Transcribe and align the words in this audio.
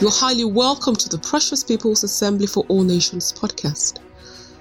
You're 0.00 0.12
highly 0.12 0.44
welcome 0.44 0.94
to 0.94 1.08
the 1.08 1.18
Precious 1.18 1.64
People's 1.64 2.04
Assembly 2.04 2.46
for 2.46 2.64
All 2.68 2.84
Nations 2.84 3.32
podcast, 3.32 3.98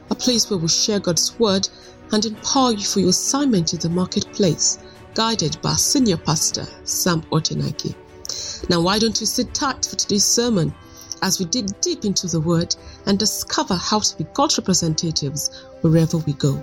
a 0.09 0.15
place 0.15 0.49
where 0.49 0.57
we 0.57 0.67
share 0.67 0.99
God's 0.99 1.37
Word 1.37 1.69
and 2.11 2.25
empower 2.25 2.71
you 2.71 2.83
for 2.83 3.01
your 3.01 3.09
assignment 3.09 3.71
in 3.71 3.79
the 3.79 3.89
marketplace, 3.89 4.79
guided 5.13 5.61
by 5.61 5.73
senior 5.73 6.17
pastor, 6.17 6.65
Sam 6.85 7.21
Otenaike. 7.31 7.93
Now, 8.67 8.81
why 8.81 8.97
don't 8.97 9.19
you 9.19 9.27
sit 9.27 9.53
tight 9.53 9.85
for 9.85 9.95
today's 9.95 10.25
sermon 10.25 10.73
as 11.21 11.37
we 11.37 11.45
dig 11.45 11.67
deep 11.81 12.03
into 12.03 12.25
the 12.25 12.41
Word 12.41 12.75
and 13.05 13.19
discover 13.19 13.75
how 13.75 13.99
to 13.99 14.17
be 14.17 14.23
God's 14.33 14.57
representatives 14.57 15.65
wherever 15.81 16.17
we 16.17 16.33
go. 16.33 16.55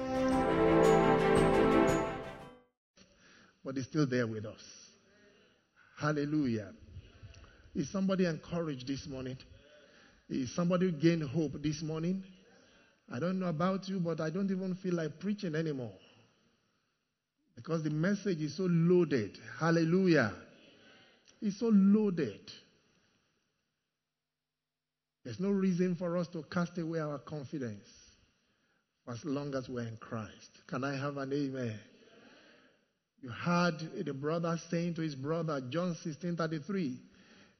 But 3.64 3.76
He's 3.76 3.84
still 3.84 4.06
there 4.06 4.26
with 4.26 4.44
us. 4.44 4.90
Hallelujah. 5.96 6.72
Is 7.74 7.90
somebody 7.90 8.24
encouraged 8.26 8.86
this 8.86 9.06
morning? 9.06 9.36
Is 10.28 10.54
somebody 10.54 10.92
gain 10.92 11.20
hope 11.20 11.62
this 11.62 11.82
morning? 11.82 12.24
I 13.12 13.18
don't 13.18 13.38
know 13.38 13.46
about 13.46 13.88
you, 13.88 14.00
but 14.00 14.20
I 14.20 14.30
don't 14.30 14.50
even 14.50 14.74
feel 14.76 14.94
like 14.94 15.18
preaching 15.18 15.54
anymore. 15.54 15.92
Because 17.56 17.82
the 17.82 17.90
message 17.90 18.40
is 18.40 18.56
so 18.56 18.64
loaded. 18.68 19.38
Hallelujah. 19.60 20.32
It's 21.42 21.60
so 21.60 21.70
loaded. 21.72 22.40
There's 25.24 25.40
no 25.40 25.50
reason 25.50 25.94
for 25.96 26.16
us 26.16 26.28
to 26.28 26.42
cast 26.50 26.78
away 26.78 27.00
our 27.00 27.18
confidence 27.18 27.88
as 29.08 29.24
long 29.24 29.54
as 29.54 29.68
we're 29.68 29.86
in 29.86 29.96
Christ. 29.98 30.50
Can 30.66 30.84
I 30.84 30.96
have 30.96 31.16
an 31.16 31.32
amen? 31.32 31.78
You 33.20 33.30
heard 33.30 33.78
the 34.04 34.12
brother 34.12 34.58
saying 34.70 34.94
to 34.94 35.02
his 35.02 35.14
brother, 35.14 35.62
John 35.70 35.96
16 36.02 36.36
33, 36.36 36.98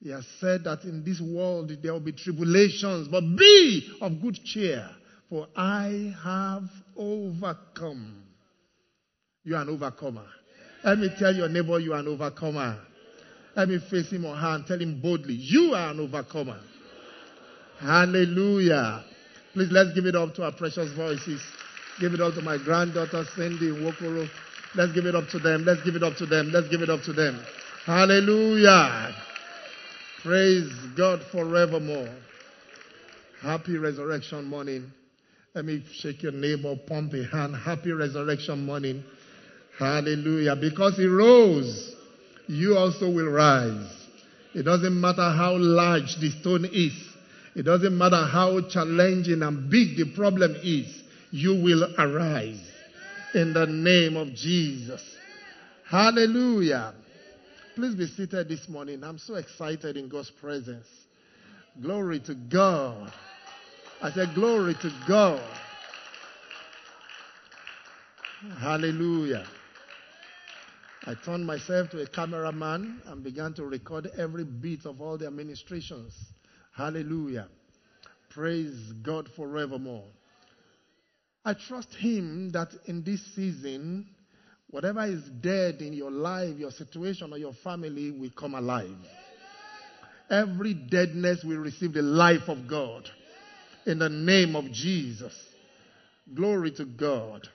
he 0.01 0.11
has 0.11 0.27
said 0.41 0.65
that 0.65 0.84
in 0.84 1.05
this 1.05 1.21
world 1.21 1.73
there 1.83 1.93
will 1.93 2.01
be 2.01 2.12
tribulations, 2.12 3.09
but 3.09 3.23
be 3.37 3.96
of 4.01 4.21
good 4.21 4.38
cheer, 4.45 4.88
for 5.29 5.46
I 5.57 6.15
have 6.23 6.65
overcome. 6.96 8.23
You 9.45 9.57
are 9.57 9.63
an 9.63 9.68
overcomer. 9.71 10.27
Let 10.85 10.99
me 10.99 11.10
tell 11.18 11.35
your 11.35 11.49
neighbor, 11.49 11.79
you 11.79 11.95
are 11.95 12.01
an 12.01 12.09
overcomer. 12.09 12.79
Let 13.57 13.68
me 13.68 13.79
face 13.91 14.10
him 14.10 14.27
on 14.27 14.38
hand, 14.38 14.65
tell 14.66 14.80
him 14.80 15.01
boldly, 15.01 15.35
you 15.35 15.74
are 15.74 15.91
an 15.91 16.01
overcomer. 16.01 16.61
Hallelujah. 17.79 19.05
Please 19.52 19.71
let's 19.71 19.93
give 19.95 20.07
it 20.07 20.16
up 20.16 20.35
to 20.35 20.45
our 20.45 20.52
precious 20.52 20.93
voices. 20.95 21.40
Give 22.01 22.13
it 22.13 22.21
up 22.21 22.35
to 22.35 22.43
my 22.43 22.59
granddaughter 22.59 23.24
Cindy 23.37 23.71
Wokoro. 23.71 24.29
Let's 24.74 24.93
give 24.93 25.07
it 25.07 25.15
up 25.15 25.29
to 25.29 25.38
them. 25.38 25.65
Let's 25.65 25.83
give 25.83 25.95
it 25.95 26.02
up 26.02 26.16
to 26.16 26.27
them. 26.27 26.51
Let's 26.52 26.68
give 26.68 26.83
it 26.83 26.90
up 26.90 27.02
to 27.02 27.13
them. 27.13 27.40
Hallelujah. 27.87 29.15
Praise 30.25 30.73
God 30.97 31.21
forevermore. 31.33 32.09
Happy 33.43 33.77
resurrection 33.77 34.47
morning. 34.47 34.91
Let 35.55 35.67
me 35.67 35.85
shake 35.97 36.23
your 36.23 36.33
neighbor, 36.33 36.77
pump 36.89 37.13
a 37.13 37.25
hand. 37.27 37.55
Happy 37.55 37.93
resurrection 37.93 38.65
morning. 38.65 39.05
Hallelujah. 39.79 40.57
Because 40.57 40.97
he 40.97 41.05
rose, 41.05 41.95
you 42.47 42.75
also 42.75 43.11
will 43.11 43.29
rise. 43.29 43.87
It 44.55 44.63
doesn't 44.63 44.99
matter 44.99 45.30
how 45.30 45.57
large 45.59 46.17
the 46.19 46.30
stone 46.41 46.65
is. 46.73 46.95
It 47.55 47.65
doesn't 47.65 47.97
matter 47.97 48.25
how 48.25 48.63
challenging 48.71 49.43
and 49.43 49.71
big 49.71 49.99
the 49.99 50.11
problem 50.17 50.57
is. 50.63 51.02
You 51.33 51.63
will 51.63 51.95
arise 51.99 52.67
in 53.35 53.52
the 53.52 53.67
name 53.67 54.17
of 54.17 54.35
Jesus. 54.35 55.02
Hallelujah. 55.87 56.95
Please 57.75 57.97
be 57.97 58.07
seated 58.07 58.49
this 58.49 58.69
morning. 58.69 59.03
I'm 59.03 59.19
so 59.19 59.35
excited 59.35 59.97
in 59.97 60.09
God's 60.09 60.30
presence. 60.30 60.87
Glory 61.83 62.21
to 62.21 62.37
God. 62.37 63.13
I 64.00 64.12
said, 64.12 64.33
Glory 64.37 64.75
to 64.75 64.93
God. 65.09 65.43
Hallelujah. 68.61 69.45
I 71.05 71.15
turned 71.25 71.45
myself 71.45 71.91
to 71.91 72.01
a 72.01 72.07
cameraman 72.07 73.03
and 73.07 73.25
began 73.25 73.55
to 73.55 73.65
record 73.65 74.09
every 74.17 74.45
bit 74.45 74.87
of 74.87 75.01
all 75.01 75.19
their 75.19 75.33
ministrations. 75.33 76.15
Hallelujah. 76.77 77.49
Praise 78.31 78.93
God 79.03 79.29
forevermore. 79.34 80.05
I 81.45 81.55
trust 81.55 81.93
Him 81.93 82.53
that 82.53 82.69
in 82.87 83.03
this 83.03 83.21
season, 83.34 84.07
Whatever 84.75 85.05
is 85.05 85.23
dead 85.41 85.83
in 85.83 85.93
your 85.93 86.11
life, 86.11 86.59
your 86.59 86.73
situation, 86.73 87.33
or 87.33 87.39
your 87.39 87.53
family 87.62 88.11
will 88.11 88.33
come 88.37 88.57
alive. 88.57 88.97
Every 90.29 90.75
deadness 90.75 91.45
will 91.45 91.59
receive 91.59 91.93
the 91.93 92.03
life 92.03 92.49
of 92.49 92.67
God. 92.67 93.09
In 93.87 94.01
the 94.01 94.09
name 94.09 94.57
of 94.57 94.65
Jesus. 94.73 95.33
Glory 96.34 96.73
to 96.73 96.87
God. 96.87 97.47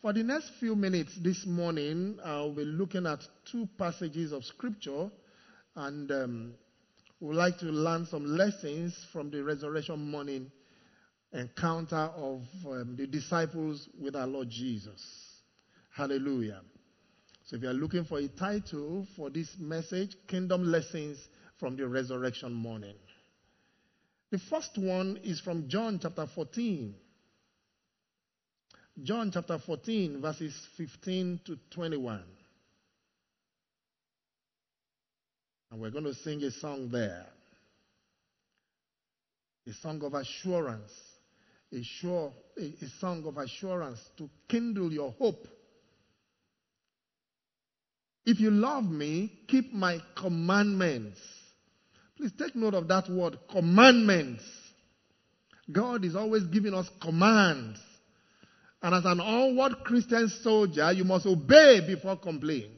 For 0.00 0.14
the 0.14 0.22
next 0.22 0.52
few 0.58 0.74
minutes 0.74 1.12
this 1.22 1.44
morning, 1.44 2.18
I'll 2.24 2.54
be 2.54 2.64
looking 2.64 3.04
at 3.04 3.18
two 3.52 3.68
passages 3.76 4.32
of 4.32 4.42
Scripture 4.46 5.10
and 5.76 6.10
um, 6.10 6.54
we'd 7.20 7.34
like 7.34 7.58
to 7.58 7.66
learn 7.66 8.06
some 8.06 8.24
lessons 8.24 8.96
from 9.12 9.30
the 9.30 9.44
resurrection 9.44 10.10
morning 10.10 10.50
encounter 11.34 12.10
of 12.16 12.40
um, 12.64 12.96
the 12.96 13.06
disciples 13.06 13.86
with 14.00 14.16
our 14.16 14.26
Lord 14.26 14.48
Jesus. 14.48 15.29
Hallelujah. 15.90 16.60
So 17.44 17.56
if 17.56 17.62
you 17.62 17.68
are 17.68 17.74
looking 17.74 18.04
for 18.04 18.18
a 18.18 18.28
title 18.28 19.06
for 19.16 19.28
this 19.28 19.48
message, 19.58 20.16
Kingdom 20.28 20.70
Lessons 20.70 21.18
from 21.58 21.76
the 21.76 21.86
Resurrection 21.86 22.52
Morning. 22.52 22.94
The 24.30 24.38
first 24.38 24.78
one 24.78 25.18
is 25.24 25.40
from 25.40 25.68
John 25.68 25.98
chapter 26.00 26.26
14. 26.32 26.94
John 29.02 29.30
chapter 29.32 29.58
14, 29.58 30.20
verses 30.20 30.54
15 30.76 31.40
to 31.46 31.58
21. 31.70 32.22
And 35.72 35.80
we're 35.80 35.90
going 35.90 36.04
to 36.04 36.14
sing 36.14 36.42
a 36.44 36.50
song 36.52 36.90
there. 36.92 37.26
A 39.66 39.72
song 39.74 40.02
of 40.04 40.14
assurance. 40.14 40.92
A, 41.72 41.82
sure, 41.82 42.32
a, 42.58 42.62
a 42.62 42.88
song 43.00 43.24
of 43.26 43.38
assurance 43.38 44.00
to 44.18 44.28
kindle 44.48 44.92
your 44.92 45.12
hope 45.12 45.46
if 48.30 48.38
you 48.38 48.50
love 48.50 48.84
me, 48.84 49.32
keep 49.48 49.72
my 49.72 49.98
commandments. 50.16 51.18
Please 52.16 52.30
take 52.38 52.54
note 52.54 52.74
of 52.74 52.86
that 52.88 53.10
word, 53.10 53.38
commandments. 53.50 54.44
God 55.70 56.04
is 56.04 56.14
always 56.14 56.44
giving 56.44 56.72
us 56.74 56.88
commands. 57.02 57.80
And 58.82 58.94
as 58.94 59.04
an 59.04 59.20
onward 59.20 59.84
Christian 59.84 60.28
soldier, 60.28 60.92
you 60.92 61.04
must 61.04 61.26
obey 61.26 61.80
before 61.86 62.16
complaining. 62.16 62.76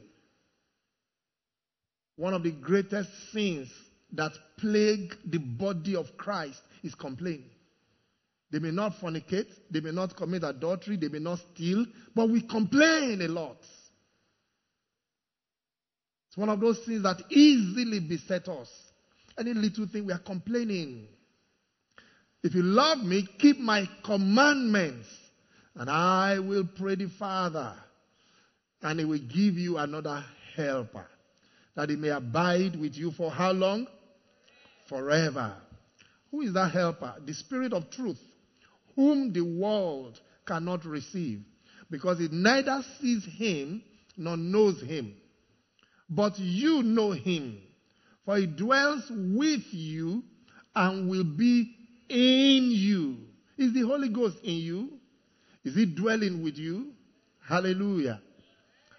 One 2.15 2.33
of 2.33 2.43
the 2.43 2.51
greatest 2.51 3.09
sins 3.31 3.71
that 4.13 4.31
plague 4.57 5.13
the 5.25 5.37
body 5.37 5.95
of 5.95 6.17
Christ 6.17 6.61
is 6.83 6.95
complaining. 6.95 7.49
They 8.51 8.59
may 8.59 8.71
not 8.71 8.93
fornicate, 9.01 9.47
they 9.69 9.79
may 9.81 9.91
not 9.91 10.15
commit 10.15 10.43
adultery, 10.43 10.97
they 10.97 11.07
may 11.07 11.19
not 11.19 11.39
steal, 11.53 11.85
but 12.15 12.29
we 12.29 12.41
complain 12.41 13.21
a 13.21 13.27
lot. 13.27 13.57
It's 16.33 16.37
one 16.39 16.49
of 16.49 16.59
those 16.59 16.79
things 16.79 17.03
that 17.03 17.21
easily 17.29 17.99
beset 17.99 18.47
us. 18.49 18.67
Any 19.37 19.53
little 19.53 19.85
thing 19.85 20.07
we 20.07 20.13
are 20.13 20.17
complaining. 20.17 21.05
If 22.41 22.55
you 22.55 22.63
love 22.63 22.97
me, 22.97 23.27
keep 23.37 23.59
my 23.59 23.87
commandments, 24.03 25.07
and 25.75 25.91
I 25.91 26.39
will 26.39 26.67
pray 26.75 26.95
the 26.95 27.07
Father, 27.19 27.75
and 28.81 28.99
he 28.99 29.05
will 29.05 29.19
give 29.19 29.59
you 29.59 29.77
another 29.77 30.25
helper, 30.55 31.05
that 31.75 31.91
he 31.91 31.97
may 31.97 32.09
abide 32.09 32.77
with 32.77 32.95
you 32.95 33.11
for 33.11 33.29
how 33.29 33.51
long? 33.51 33.85
Forever. 34.89 35.55
Who 36.31 36.41
is 36.41 36.53
that 36.53 36.71
helper? 36.71 37.13
The 37.23 37.33
Spirit 37.35 37.73
of 37.73 37.91
truth, 37.91 38.19
whom 38.95 39.33
the 39.33 39.41
world 39.41 40.19
cannot 40.47 40.83
receive, 40.83 41.43
because 41.91 42.19
it 42.19 42.31
neither 42.31 42.83
sees 42.99 43.23
him 43.23 43.83
nor 44.17 44.35
knows 44.35 44.81
him 44.81 45.13
but 46.15 46.37
you 46.39 46.83
know 46.83 47.11
him, 47.11 47.57
for 48.25 48.37
he 48.37 48.45
dwells 48.45 49.03
with 49.09 49.63
you 49.71 50.23
and 50.75 51.09
will 51.09 51.23
be 51.23 51.75
in 52.09 52.71
you. 52.71 53.17
Is 53.57 53.73
the 53.73 53.81
Holy 53.81 54.09
Ghost 54.09 54.37
in 54.43 54.55
you? 54.55 54.89
Is 55.63 55.75
he 55.75 55.85
dwelling 55.85 56.43
with 56.43 56.57
you? 56.57 56.91
Hallelujah. 57.47 58.21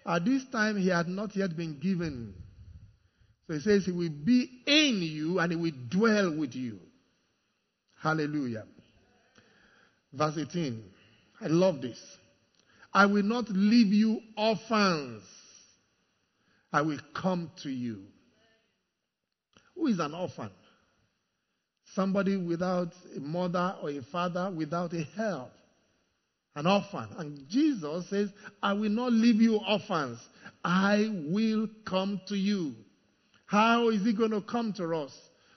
At 0.05 0.25
this 0.25 0.45
time, 0.51 0.77
he 0.77 0.89
had 0.89 1.07
not 1.07 1.35
yet 1.35 1.55
been 1.55 1.79
given. 1.79 2.35
So 3.47 3.53
he 3.55 3.59
says 3.59 3.85
he 3.85 3.91
will 3.91 4.09
be 4.09 4.49
in 4.65 5.01
you 5.01 5.39
and 5.39 5.51
he 5.51 5.57
will 5.57 5.71
dwell 5.89 6.35
with 6.35 6.55
you. 6.55 6.79
Hallelujah. 8.01 8.65
Verse 10.13 10.37
18. 10.37 10.83
I 11.41 11.47
love 11.47 11.81
this. 11.81 11.99
I 12.93 13.07
will 13.07 13.23
not 13.23 13.49
leave 13.49 13.91
you 13.93 14.21
orphans. 14.37 15.23
I 16.75 16.81
will 16.81 16.99
come 17.13 17.49
to 17.63 17.69
you. 17.69 18.01
Who 19.75 19.87
is 19.87 19.99
an 19.99 20.13
orphan? 20.13 20.49
Somebody 21.93 22.35
without 22.35 22.89
a 23.15 23.19
mother 23.21 23.77
or 23.81 23.91
a 23.91 24.01
father, 24.01 24.51
without 24.53 24.91
a 24.91 25.03
help. 25.15 25.53
An 26.53 26.67
orphan. 26.67 27.07
And 27.17 27.47
Jesus 27.47 28.09
says, 28.09 28.29
I 28.61 28.73
will 28.73 28.89
not 28.89 29.13
leave 29.13 29.37
you 29.41 29.57
orphans. 29.65 30.19
I 30.65 31.07
will 31.29 31.69
come 31.85 32.19
to 32.27 32.35
you. 32.35 32.73
How 33.45 33.87
is 33.87 34.03
he 34.03 34.11
going 34.11 34.31
to 34.31 34.41
come 34.41 34.73
to 34.73 34.95
us? 34.95 35.13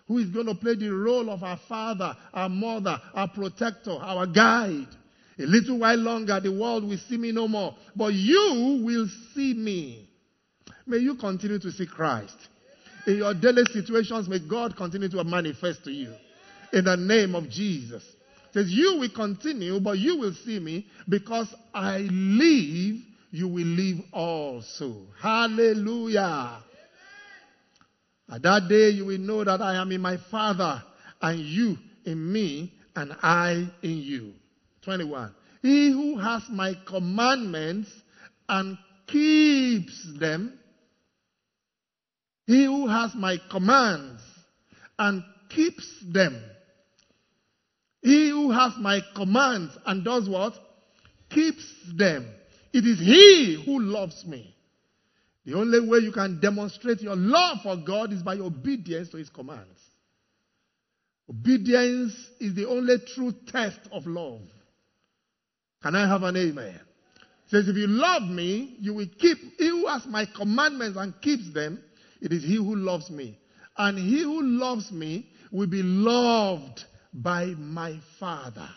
Who 0.07 0.19
is 0.19 0.29
going 0.29 0.47
to 0.47 0.55
play 0.55 0.77
the 0.77 0.91
role 0.91 1.31
of 1.31 1.43
our 1.43 1.59
father, 1.69 2.17
our 2.33 2.49
mother, 2.49 3.01
our 3.13 3.27
protector, 3.27 3.91
our 3.91 4.29
guide? 4.29 4.87
A 5.37 5.47
little 5.47 5.81
while 5.81 5.97
longer, 5.97 6.39
the 6.39 6.53
world 6.53 6.85
will 6.85 6.99
see 7.09 7.17
me 7.17 7.33
no 7.33 7.49
more, 7.49 7.75
but 7.97 8.13
you 8.15 8.83
will 8.85 9.09
see 9.35 9.53
me. 9.55 10.08
May 10.89 10.99
you 10.99 11.17
continue 11.17 11.59
to 11.59 11.71
see 11.71 11.87
Christ. 11.87 12.37
In 13.07 13.19
your 13.19 13.35
daily 13.35 13.65
situations, 13.73 14.29
may 14.29 14.39
God 14.39 14.75
continue 14.75 15.09
to 15.11 15.23
manifest 15.23 15.85
to 15.85 15.93
you. 15.93 16.15
In 16.73 16.85
the 16.85 16.97
name 16.97 17.35
of 17.35 17.49
Jesus. 17.51 18.03
It 18.03 18.55
says, 18.55 18.71
You 18.71 18.99
will 18.99 19.11
continue, 19.11 19.79
but 19.81 19.99
you 19.99 20.19
will 20.19 20.33
see 20.33 20.59
me 20.59 20.87
because 21.07 21.55
I 21.75 21.99
live, 21.99 22.97
you 23.31 23.49
will 23.49 23.67
live 23.67 23.99
also. 24.13 25.03
Hallelujah. 25.21 26.63
At 28.31 28.43
that 28.43 28.69
day, 28.69 28.91
you 28.91 29.05
will 29.05 29.19
know 29.19 29.45
that 29.45 29.61
I 29.61 29.77
am 29.77 29.93
in 29.93 30.01
my 30.01 30.17
Father, 30.31 30.83
and 31.21 31.39
you 31.39 31.77
in 32.05 32.33
me, 32.33 32.73
and 32.97 33.15
I 33.23 33.69
in 33.83 33.99
you. 33.99 34.33
21. 34.85 35.35
He 35.61 35.91
who 35.91 36.19
has 36.19 36.43
my 36.51 36.75
commandments 36.87 37.91
and 38.49 38.79
keeps 39.07 40.19
them, 40.19 40.58
he 42.49 42.65
who 42.65 42.89
has 42.89 43.15
my 43.15 43.37
commands 43.51 44.23
and 44.99 45.23
keeps 45.51 45.87
them, 46.11 46.43
he 48.01 48.31
who 48.31 48.51
has 48.51 48.73
my 48.79 49.03
commands 49.15 49.77
and 49.85 50.03
does 50.03 50.27
what? 50.27 50.55
Keeps 51.29 51.71
them. 51.95 52.27
It 52.73 52.87
is 52.87 52.99
he 52.99 53.63
who 53.67 53.81
loves 53.81 54.25
me. 54.25 54.57
The 55.45 55.59
only 55.59 55.87
way 55.87 55.99
you 55.99 56.11
can 56.11 56.41
demonstrate 56.41 57.03
your 57.03 57.17
love 57.17 57.59
for 57.63 57.77
God 57.77 58.15
is 58.15 58.23
by 58.23 58.37
obedience 58.37 59.11
to 59.11 59.19
his 59.19 59.29
commands. 59.29 59.79
Obedience 61.29 62.15
is 62.41 62.55
the 62.55 62.67
only 62.67 62.97
true 63.15 63.35
test 63.49 63.81
of 63.93 64.07
love. 64.07 64.41
Can 65.83 65.95
I 65.95 66.09
have 66.09 66.23
an 66.23 66.39
amen? 66.39 66.81
It 66.81 67.51
says, 67.51 67.69
if 67.69 67.77
you 67.77 67.89
love 67.89 68.23
me, 68.23 68.75
you 68.81 68.95
will 68.95 69.09
keep, 69.19 69.37
he 69.59 69.69
who 69.69 69.87
has 69.87 70.07
my 70.07 70.25
commandments 70.35 70.97
and 70.97 71.13
keeps 71.21 71.53
them, 71.53 71.83
it 72.21 72.33
is 72.33 72.43
he 72.43 72.57
who 72.57 72.77
loves 72.77 73.11
me. 73.11 73.39
And 73.77 73.97
he 73.99 74.23
who 74.23 74.43
loves 74.43 74.91
me 74.91 75.29
will 75.53 75.69
be 75.69 75.83
loved 75.83 76.85
by 77.13 77.47
my 77.47 77.99
Father. 78.19 78.69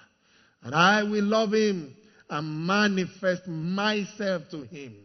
And 0.64 0.76
I 0.76 1.04
will 1.04 1.24
love 1.24 1.54
him 1.54 1.96
and 2.30 2.68
manifest 2.68 3.48
myself 3.48 4.44
to 4.52 4.62
him. 4.62 4.96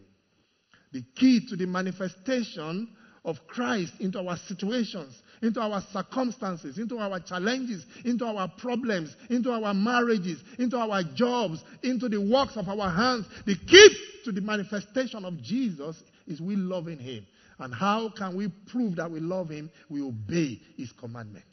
The 0.92 1.02
key 1.16 1.46
to 1.48 1.56
the 1.56 1.66
manifestation 1.66 2.88
of 3.24 3.44
Christ 3.48 3.92
into 3.98 4.20
our 4.20 4.36
situations, 4.36 5.20
into 5.42 5.60
our 5.60 5.82
circumstances, 5.92 6.78
into 6.78 6.98
our 6.98 7.18
challenges, 7.18 7.84
into 8.04 8.24
our 8.24 8.48
problems, 8.56 9.14
into 9.28 9.50
our 9.50 9.74
marriages, 9.74 10.38
into 10.58 10.76
our 10.78 11.02
jobs, 11.02 11.62
into 11.82 12.08
the 12.08 12.20
works 12.20 12.56
of 12.56 12.68
our 12.68 12.88
hands. 12.88 13.26
The 13.44 13.56
key 13.56 13.96
to 14.24 14.32
the 14.32 14.40
manifestation 14.40 15.24
of 15.24 15.42
Jesus 15.42 16.00
is 16.28 16.40
we 16.40 16.54
loving 16.54 16.98
him. 16.98 17.26
And 17.58 17.74
how 17.74 18.10
can 18.10 18.36
we 18.36 18.48
prove 18.70 18.96
that 18.96 19.10
we 19.10 19.20
love 19.20 19.48
him? 19.48 19.70
We 19.88 20.02
obey 20.02 20.60
his 20.76 20.92
commandments. 20.92 21.46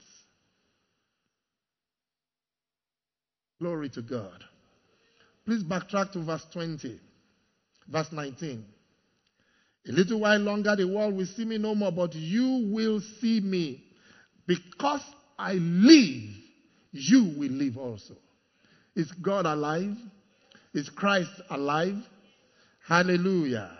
Glory 3.60 3.90
to 3.90 4.02
God. 4.02 4.44
Please 5.46 5.64
backtrack 5.64 6.12
to 6.14 6.20
verse 6.24 6.46
20, 6.52 7.00
verse 7.88 8.12
19. 8.12 8.66
A 9.88 9.92
little 9.92 10.22
while 10.22 10.40
longer, 10.40 10.76
the 10.76 10.88
world 10.88 11.16
will 11.16 11.26
see 11.26 11.46
me 11.46 11.58
no 11.58 11.76
more, 11.76 11.92
but 11.92 12.14
you 12.16 12.70
will 12.74 13.02
see 13.22 13.40
me. 13.40 13.84
Because 14.46 15.02
I 15.38 15.54
live, 15.54 16.30
you 16.92 17.34
will 17.38 17.52
live 17.52 17.78
also. 17.78 18.16
Is 18.96 19.12
God 19.12 19.46
alive? 19.46 19.96
Is 20.74 20.90
Christ 20.90 21.32
alive? 21.50 21.98
Hallelujah. 22.86 23.72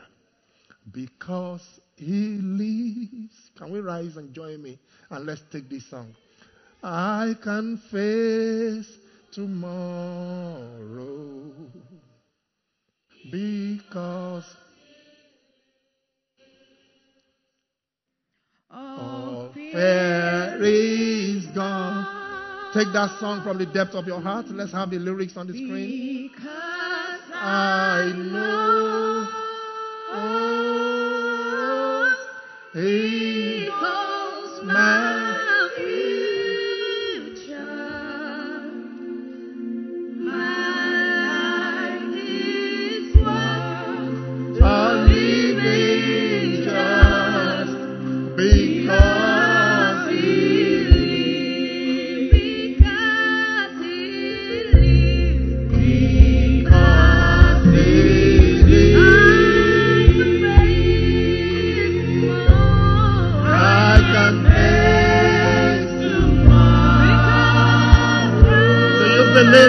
Because 0.92 1.62
he 1.96 2.40
lives. 2.42 3.52
Can 3.58 3.72
we 3.72 3.80
rise 3.80 4.18
and 4.18 4.34
join 4.34 4.62
me? 4.62 4.80
And 5.10 5.26
let's 5.26 5.42
take 5.52 5.70
this 5.70 5.90
song. 5.90 6.16
I 6.82 7.36
can 7.42 7.78
face 7.92 8.98
tomorrow 9.32 10.64
because 13.32 14.44
all 18.70 19.52
fear 19.54 20.60
is 20.62 21.46
gone. 21.48 22.06
Take 22.74 22.92
that 22.94 23.18
song 23.20 23.44
from 23.44 23.60
the 23.60 23.68
depth 23.68 23.94
of 23.94 24.08
your 24.08 24.20
heart. 24.20 24.48
Let's 24.50 24.72
have 24.72 24.90
the 24.90 24.98
lyrics 24.98 25.38
on 25.38 25.48
the 25.48 25.54
screen. 25.54 26.32
Because 26.34 27.22
I 27.34 28.12
know 28.16 29.30
He 32.74 33.70
holds 33.72 34.64
my 34.64 35.33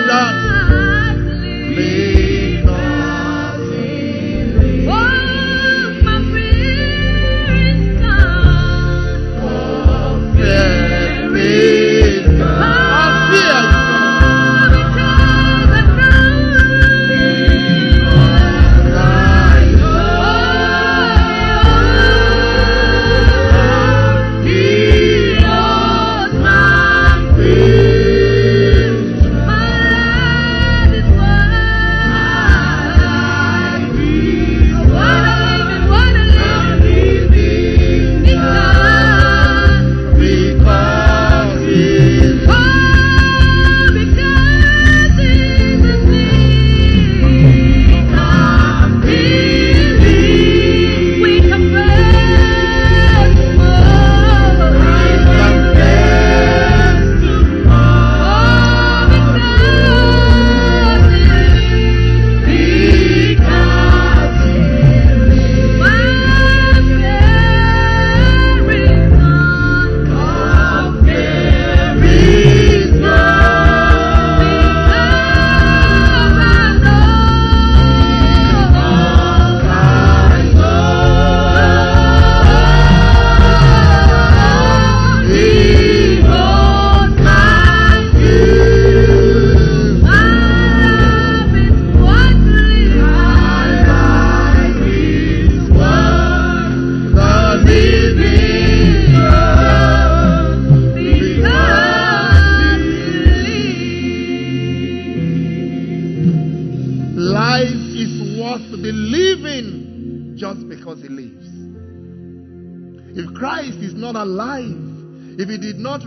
you 0.05 0.44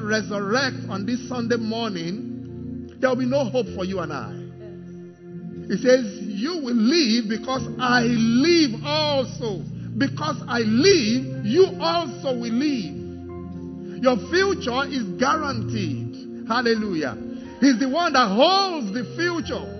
resurrect 0.07 0.89
on 0.89 1.05
this 1.05 1.27
Sunday 1.27 1.57
morning, 1.57 2.95
there 2.99 3.09
will 3.09 3.17
be 3.17 3.25
no 3.25 3.43
hope 3.45 3.67
for 3.75 3.83
you 3.83 3.99
and 3.99 4.13
I. 4.13 4.31
He 5.67 5.77
says, 5.77 6.05
You 6.23 6.63
will 6.63 6.75
live 6.75 7.27
because 7.29 7.67
I 7.77 8.03
live 8.03 8.81
also. 8.83 9.61
Because 9.97 10.41
I 10.47 10.59
live, 10.59 11.45
you 11.45 11.65
also 11.81 12.39
will 12.39 12.53
live. 12.53 14.01
Your 14.01 14.17
future 14.29 14.85
is 14.87 15.03
guaranteed. 15.19 16.47
Hallelujah. 16.47 17.17
He's 17.59 17.79
the 17.79 17.89
one 17.89 18.13
that 18.13 18.29
holds 18.29 18.93
the 18.93 19.03
future. 19.17 19.73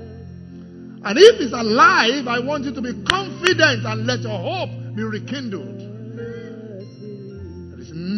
And 1.05 1.17
if 1.17 1.37
he's 1.37 1.53
alive, 1.53 2.27
I 2.27 2.39
want 2.39 2.65
you 2.65 2.73
to 2.73 2.81
be 2.81 2.91
confident 3.07 3.85
and 3.85 4.05
let 4.05 4.21
your 4.21 4.37
hope 4.37 4.95
be 4.95 5.03
rekindled. 5.03 5.86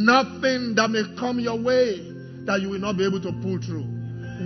Nothing 0.05 0.75
that 0.75 0.89
may 0.89 1.03
come 1.19 1.39
your 1.39 1.59
way 1.61 1.99
that 2.45 2.61
you 2.61 2.69
will 2.69 2.79
not 2.79 2.97
be 2.97 3.05
able 3.05 3.21
to 3.21 3.33
pull 3.43 3.59
through. 3.59 3.85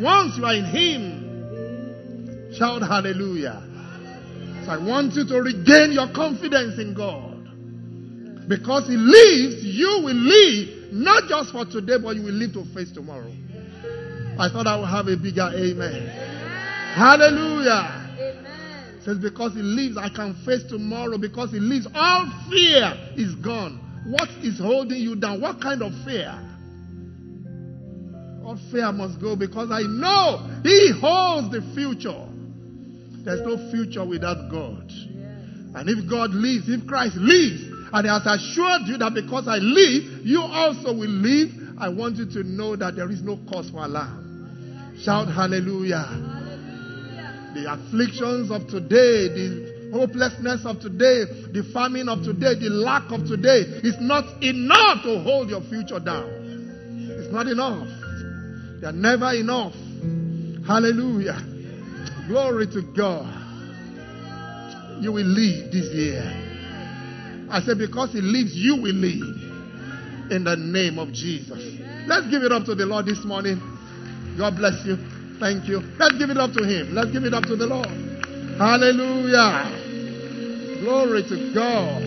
Once 0.02 0.36
you 0.38 0.46
are 0.46 0.56
in 0.56 0.66
him, 0.66 2.54
shout 2.58 2.82
hallelujah. 2.82 3.62
So 4.66 4.72
I 4.72 4.78
want 4.78 5.14
you 5.14 5.28
to 5.28 5.42
regain 5.42 5.92
your 5.92 6.12
confidence 6.12 6.80
in 6.80 6.96
God. 6.96 8.50
Because 8.50 8.88
he 8.88 8.98
lives, 8.98 9.64
you 9.64 10.02
will 10.04 10.16
live, 10.16 10.92
not 10.92 11.30
just 11.30 11.52
for 11.52 11.66
today, 11.66 11.98
but 12.02 12.16
you 12.16 12.24
will 12.24 12.34
live 12.34 12.54
to 12.54 12.66
face 12.74 12.92
tomorrow. 12.92 13.32
I 14.40 14.50
thought 14.50 14.66
I 14.66 14.80
would 14.80 14.90
have 14.90 15.08
a 15.08 15.16
bigger 15.16 15.52
amen. 15.54 16.10
Hallelujah. 16.96 18.10
Amen. 18.18 19.02
Says 19.06 19.20
because 19.20 19.54
he 19.54 19.62
lives, 19.62 19.98
I 19.98 20.10
can 20.10 20.34
face 20.46 20.64
tomorrow. 20.64 21.18
Because 21.18 21.52
he 21.52 21.60
lives, 21.60 21.88
all 21.94 22.26
fear 22.50 23.14
is 23.16 23.36
gone. 23.36 23.93
What 24.06 24.30
is 24.42 24.60
holding 24.60 25.00
you 25.00 25.16
down? 25.16 25.42
What 25.42 25.62
kind 25.62 25.82
of 25.82 25.94
fear? 26.06 26.34
All 28.44 28.60
fear 28.72 28.92
must 28.92 29.22
go 29.22 29.36
because 29.36 29.72
I 29.72 29.84
know 29.84 30.60
he 30.64 30.92
holds 31.00 31.52
the 31.52 31.62
future. 31.74 32.28
There's 33.24 33.42
no 33.42 33.72
future 33.72 34.06
without 34.06 34.52
God. 34.52 34.92
And 35.76 35.90
if 35.90 36.10
God 36.10 36.32
lives, 36.32 36.68
if 36.68 36.86
Christ 36.86 37.16
lives, 37.16 37.64
and 37.94 38.06
he 38.06 38.10
has 38.12 38.26
assured 38.26 38.88
you 38.88 38.98
that 38.98 39.14
because 39.14 39.48
I 39.48 39.58
live, 39.58 40.26
you 40.26 40.42
also 40.42 40.94
will 40.94 41.10
live, 41.10 41.50
I 41.78 41.90
want 41.90 42.18
you 42.18 42.26
to 42.32 42.44
know 42.44 42.76
that 42.76 42.96
there 42.96 43.10
is 43.10 43.22
no 43.22 43.40
cause 43.50 43.70
for 43.70 43.86
alarm. 43.86 44.98
Shout 45.02 45.28
hallelujah. 45.28 46.06
The 47.56 47.72
afflictions 47.72 48.52
of 48.52 48.68
today, 48.68 49.30
the 49.30 49.73
hopelessness 49.94 50.66
of 50.66 50.80
today, 50.80 51.24
the 51.54 51.64
famine 51.72 52.10
of 52.10 52.24
today, 52.24 52.58
the 52.58 52.70
lack 52.70 53.12
of 53.12 53.26
today 53.28 53.62
is 53.86 53.96
not 54.02 54.26
enough 54.42 55.04
to 55.04 55.22
hold 55.22 55.50
your 55.50 55.62
future 55.62 56.00
down. 56.00 56.26
It's 57.22 57.32
not 57.32 57.48
enough. 57.48 57.88
They 58.82 58.88
are 58.88 58.92
never 58.92 59.32
enough. 59.34 59.74
Hallelujah. 60.66 61.40
Glory 62.28 62.68
to 62.68 62.82
God. 62.98 63.30
You 65.00 65.12
will 65.12 65.26
live 65.26 65.72
this 65.72 65.86
year. 65.94 66.24
I 67.52 67.62
said, 67.62 67.78
because 67.78 68.14
He 68.14 68.22
lives, 68.22 68.56
you 68.56 68.76
will 68.82 68.96
live. 68.96 69.52
In 70.32 70.46
the 70.46 70.56
name 70.56 70.98
of 70.98 71.12
Jesus. 71.14 71.60
Let's 72.08 72.28
give 72.32 72.42
it 72.44 72.52
up 72.52 72.66
to 72.66 72.76
the 72.76 72.86
Lord 72.86 73.06
this 73.06 73.24
morning. 73.26 73.62
God 74.38 74.56
bless 74.56 74.84
you. 74.86 74.98
Thank 75.40 75.68
you. 75.68 75.82
Let's 76.00 76.18
give 76.18 76.30
it 76.30 76.38
up 76.38 76.52
to 76.54 76.64
Him. 76.64 76.96
Let's 76.96 77.12
give 77.12 77.26
it 77.26 77.34
up 77.34 77.44
to 77.44 77.56
the 77.56 77.68
Lord. 77.68 77.88
Hallelujah. 78.58 79.83
Glory 80.84 81.24
to 81.24 81.54
God. 81.54 82.04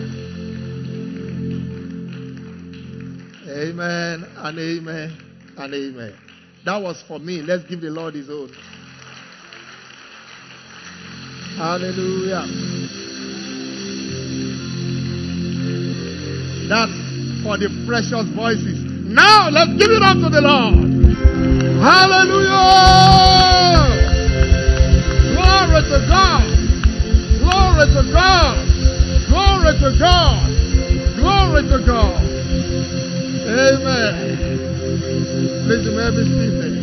Amen 3.49 4.23
and 4.37 4.59
amen 4.59 5.17
and 5.57 5.73
amen. 5.73 6.13
That 6.63 6.83
was 6.83 7.03
for 7.07 7.17
me. 7.17 7.41
Let's 7.41 7.63
give 7.63 7.81
the 7.81 7.89
Lord 7.89 8.13
His 8.13 8.29
own. 8.29 8.53
Hallelujah. 11.57 12.45
That's 16.69 16.91
for 17.41 17.57
the 17.57 17.73
precious 17.87 18.29
voices. 18.35 18.77
Now 19.09 19.49
let's 19.49 19.71
give 19.71 19.89
it 19.89 20.03
up 20.03 20.17
to 20.21 20.29
the 20.29 20.41
Lord. 20.41 20.85
Hallelujah. 21.81 22.67
Glory 25.33 25.81
to 25.81 25.97
God. 26.07 26.45
Glory 27.39 27.87
to 27.87 28.13
God. 28.13 28.66
Glory 29.57 29.79
to 29.79 29.89
God. 29.99 30.47
Glory 31.15 31.63
to 31.63 31.79
God. 31.83 32.23
Amen. 33.49 34.37
Please 35.65 35.87
may 35.97 36.09
be 36.11 36.23
seated. 36.37 36.73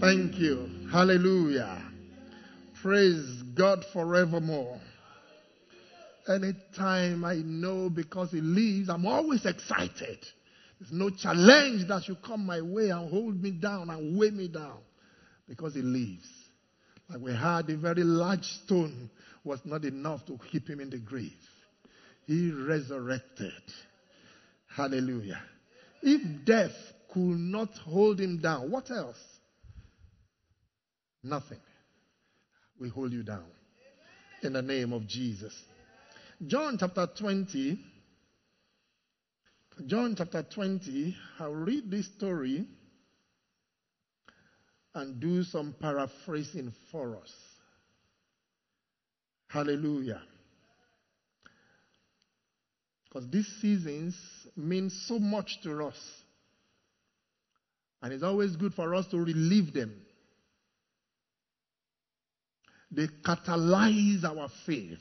Thank 0.00 0.38
you. 0.40 0.54
Hallelujah. 0.90 1.82
Praise 2.80 3.42
God 3.54 3.84
forevermore. 3.92 4.80
Anytime 6.26 7.22
I 7.26 7.34
know 7.44 7.90
because 7.90 8.30
He 8.30 8.40
lives, 8.40 8.88
I'm 8.88 9.04
always 9.04 9.44
excited. 9.44 10.24
There's 10.80 10.90
no 10.90 11.10
challenge 11.10 11.86
that 11.88 12.04
should 12.04 12.22
come 12.22 12.46
my 12.46 12.62
way 12.62 12.88
and 12.88 13.10
hold 13.10 13.42
me 13.42 13.50
down 13.50 13.90
and 13.90 14.18
weigh 14.18 14.30
me 14.30 14.48
down 14.48 14.78
because 15.46 15.74
He 15.74 15.82
lives. 15.82 16.28
Like 17.10 17.20
we 17.20 17.34
had 17.34 17.68
a 17.68 17.76
very 17.76 18.04
large 18.04 18.44
stone 18.44 19.10
was 19.44 19.60
not 19.64 19.84
enough 19.84 20.24
to 20.26 20.38
keep 20.50 20.68
him 20.68 20.80
in 20.80 20.90
the 20.90 20.98
grave. 20.98 21.32
He 22.26 22.52
resurrected. 22.52 23.52
Hallelujah. 24.68 25.40
If 26.02 26.44
death 26.44 26.72
could 27.12 27.38
not 27.38 27.70
hold 27.78 28.20
him 28.20 28.38
down, 28.38 28.70
what 28.70 28.90
else? 28.90 29.18
Nothing 31.22 31.60
will 32.78 32.90
hold 32.90 33.12
you 33.12 33.22
down. 33.22 33.44
In 34.42 34.54
the 34.54 34.62
name 34.62 34.92
of 34.92 35.06
Jesus. 35.06 35.54
John 36.46 36.76
chapter 36.78 37.06
20. 37.06 37.78
John 39.86 40.14
chapter 40.16 40.42
20. 40.42 41.16
I'll 41.38 41.52
read 41.52 41.90
this 41.90 42.06
story 42.06 42.66
and 44.94 45.20
do 45.20 45.44
some 45.44 45.74
paraphrasing 45.80 46.72
for 46.90 47.16
us. 47.16 47.32
Hallelujah. 49.52 50.22
Because 53.04 53.28
these 53.28 53.46
seasons 53.60 54.16
mean 54.56 54.88
so 54.88 55.18
much 55.18 55.58
to 55.62 55.84
us. 55.84 55.98
And 58.00 58.14
it's 58.14 58.22
always 58.22 58.56
good 58.56 58.72
for 58.72 58.94
us 58.94 59.06
to 59.08 59.18
relive 59.18 59.74
them. 59.74 59.94
They 62.90 63.08
catalyze 63.24 64.24
our 64.24 64.48
faith. 64.64 64.98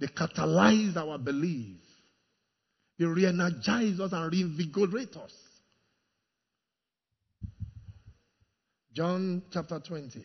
They 0.00 0.08
catalyze 0.08 0.96
our 0.96 1.16
belief. 1.16 1.78
They 2.98 3.04
re 3.04 3.26
energize 3.26 4.00
us 4.00 4.12
and 4.12 4.32
reinvigorate 4.32 5.16
us. 5.16 5.32
John 8.92 9.42
chapter 9.52 9.78
20, 9.78 10.24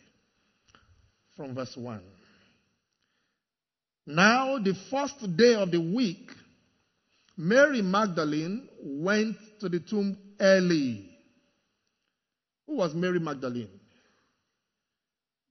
from 1.36 1.54
verse 1.54 1.76
1. 1.76 2.02
Now, 4.06 4.58
the 4.58 4.74
first 4.90 5.38
day 5.38 5.56
of 5.56 5.72
the 5.72 5.80
week, 5.80 6.32
Mary 7.38 7.82
Magdalene 7.82 8.68
went 8.84 9.38
to 9.60 9.70
the 9.70 9.80
tomb 9.80 10.18
early. 10.40 11.10
Who 12.68 12.78
was 12.78 12.94
Mary 12.94 13.20
Magdalene? 13.20 13.70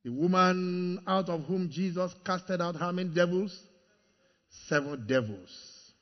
The 0.04 0.10
woman 0.10 1.02
out 1.06 1.28
of 1.28 1.44
whom 1.44 1.68
Jesus 1.70 2.12
casted 2.24 2.60
out 2.60 2.76
how 2.76 2.90
many 2.90 3.10
devils? 3.10 3.56
Seven 4.66 5.06
devils. 5.06 5.92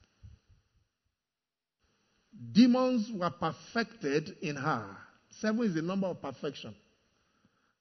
Demons 2.53 3.11
were 3.13 3.31
perfected 3.31 4.37
in 4.41 4.57
her. 4.57 4.97
Seven 5.41 5.67
is 5.67 5.75
the 5.75 5.83
number 5.83 6.07
of 6.07 6.23
perfection. 6.23 6.75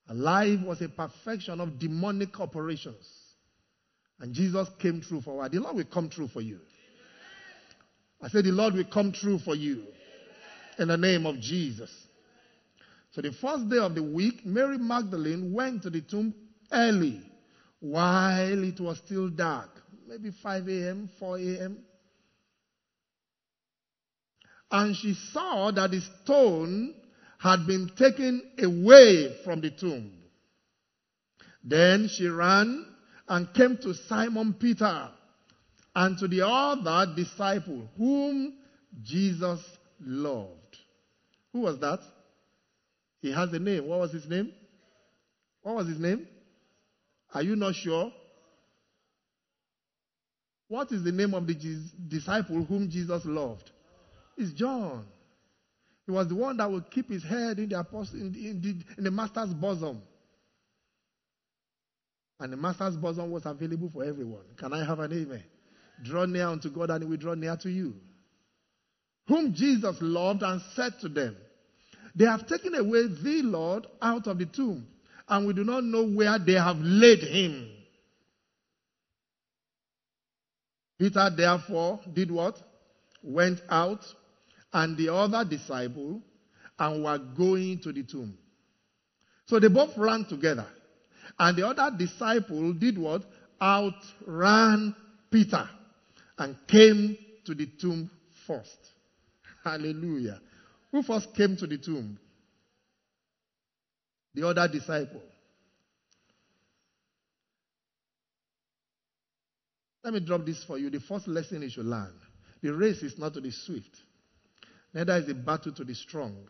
Life 0.09 0.61
was 0.65 0.81
a 0.81 0.89
perfection 0.89 1.61
of 1.61 1.77
demonic 1.77 2.39
operations. 2.39 3.26
And 4.19 4.33
Jesus 4.33 4.67
came 4.79 5.01
through 5.01 5.21
for 5.21 5.43
her. 5.43 5.49
The 5.49 5.59
Lord 5.59 5.75
will 5.75 5.83
come 5.85 6.09
through 6.09 6.29
for 6.29 6.41
you. 6.41 6.59
I 8.21 8.29
said, 8.29 8.45
The 8.45 8.51
Lord 8.51 8.73
will 8.73 8.85
come 8.85 9.11
through 9.11 9.39
for 9.39 9.55
you. 9.55 9.83
In 10.79 10.87
the 10.87 10.97
name 10.97 11.25
of 11.25 11.39
Jesus. 11.39 11.91
So 13.11 13.21
the 13.21 13.31
first 13.31 13.69
day 13.69 13.77
of 13.77 13.95
the 13.95 14.03
week, 14.03 14.45
Mary 14.45 14.77
Magdalene 14.77 15.53
went 15.53 15.83
to 15.83 15.89
the 15.89 16.01
tomb 16.01 16.33
early 16.71 17.21
while 17.79 18.63
it 18.63 18.79
was 18.79 18.97
still 18.99 19.29
dark. 19.29 19.69
Maybe 20.07 20.31
5 20.31 20.67
a.m., 20.67 21.09
4 21.19 21.37
a.m. 21.37 21.77
And 24.71 24.95
she 24.95 25.13
saw 25.31 25.71
that 25.71 25.91
the 25.91 26.01
stone 26.23 26.93
had 27.39 27.65
been 27.65 27.89
taken 27.97 28.41
away 28.59 29.35
from 29.43 29.61
the 29.61 29.71
tomb. 29.71 30.11
Then 31.63 32.09
she 32.09 32.27
ran 32.27 32.85
and 33.27 33.53
came 33.53 33.77
to 33.77 33.93
Simon 33.93 34.53
Peter 34.53 35.09
and 35.95 36.17
to 36.19 36.27
the 36.27 36.45
other 36.45 37.13
disciple 37.15 37.89
whom 37.97 38.53
Jesus 39.03 39.59
loved. 40.05 40.51
Who 41.53 41.61
was 41.61 41.79
that? 41.79 41.99
He 43.21 43.31
has 43.31 43.51
a 43.53 43.59
name. 43.59 43.87
What 43.87 43.99
was 43.99 44.11
his 44.11 44.27
name? 44.27 44.51
What 45.63 45.75
was 45.75 45.87
his 45.87 45.99
name? 45.99 46.27
Are 47.33 47.41
you 47.41 47.55
not 47.55 47.75
sure? 47.75 48.11
What 50.69 50.91
is 50.91 51.03
the 51.03 51.11
name 51.11 51.33
of 51.33 51.47
the 51.47 51.55
disciple 52.07 52.63
whom 52.63 52.89
Jesus 52.89 53.23
loved? 53.25 53.71
It's 54.37 54.53
John. 54.53 55.05
He 56.05 56.11
was 56.11 56.27
the 56.27 56.35
one 56.35 56.57
that 56.57 56.71
would 56.71 56.89
keep 56.91 57.09
his 57.09 57.23
head 57.23 57.59
in 57.59 57.69
the, 57.69 57.79
apostle, 57.79 58.19
in, 58.19 58.31
the, 58.31 58.49
in, 58.49 58.61
the, 58.61 58.75
in 58.97 59.03
the 59.03 59.11
master's 59.11 59.53
bosom. 59.53 60.01
And 62.39 62.53
the 62.53 62.57
master's 62.57 62.95
bosom 62.95 63.31
was 63.31 63.45
available 63.45 63.89
for 63.91 64.03
everyone. 64.03 64.43
Can 64.57 64.73
I 64.73 64.85
have 64.85 64.99
an 64.99 65.11
amen? 65.11 65.43
Draw 66.03 66.25
near 66.25 66.47
unto 66.47 66.69
God 66.69 66.91
and 66.91 67.03
he 67.03 67.09
will 67.09 67.17
draw 67.17 67.33
near 67.33 67.55
to 67.57 67.69
you. 67.69 67.95
Whom 69.27 69.53
Jesus 69.53 69.97
loved 69.99 70.43
and 70.43 70.61
said 70.75 70.93
to 71.01 71.09
them, 71.09 71.35
They 72.15 72.25
have 72.25 72.47
taken 72.47 72.75
away 72.75 73.07
the 73.07 73.41
Lord 73.43 73.87
out 74.01 74.27
of 74.27 74.37
the 74.37 74.45
tomb, 74.45 74.87
and 75.27 75.47
we 75.47 75.53
do 75.53 75.63
not 75.63 75.83
know 75.83 76.07
where 76.07 76.37
they 76.39 76.53
have 76.53 76.77
laid 76.79 77.19
him. 77.19 77.69
Peter 80.97 81.29
therefore 81.35 81.99
did 82.13 82.31
what? 82.31 82.57
Went 83.21 83.61
out 83.69 84.05
and 84.73 84.97
the 84.97 85.13
other 85.13 85.43
disciple 85.43 86.21
and 86.79 87.03
were 87.03 87.17
going 87.17 87.79
to 87.79 87.91
the 87.91 88.03
tomb. 88.03 88.37
So 89.47 89.59
they 89.59 89.67
both 89.67 89.97
ran 89.97 90.25
together. 90.25 90.65
And 91.39 91.57
the 91.57 91.67
other 91.67 91.95
disciple 91.95 92.73
did 92.73 92.97
what? 92.97 93.23
Outran 93.61 94.95
Peter 95.31 95.69
and 96.37 96.55
came 96.67 97.17
to 97.45 97.53
the 97.53 97.65
tomb 97.65 98.09
first. 98.45 98.77
Hallelujah. 99.63 100.39
Who 100.91 101.03
first 101.03 101.33
came 101.35 101.57
to 101.57 101.67
the 101.67 101.77
tomb? 101.77 102.19
The 104.33 104.47
other 104.47 104.67
disciple. 104.67 105.21
Let 110.03 110.13
me 110.13 110.19
drop 110.21 110.45
this 110.45 110.63
for 110.63 110.77
you. 110.77 110.89
The 110.89 111.01
first 111.01 111.27
lesson 111.27 111.63
you 111.63 111.69
should 111.69 111.85
learn. 111.85 112.13
The 112.61 112.73
race 112.73 113.03
is 113.03 113.17
not 113.17 113.33
to 113.33 113.41
the 113.41 113.51
swift, 113.51 113.95
neither 114.93 115.17
is 115.17 115.27
the 115.27 115.35
battle 115.35 115.73
to 115.73 115.83
the 115.83 115.93
strong. 115.93 116.47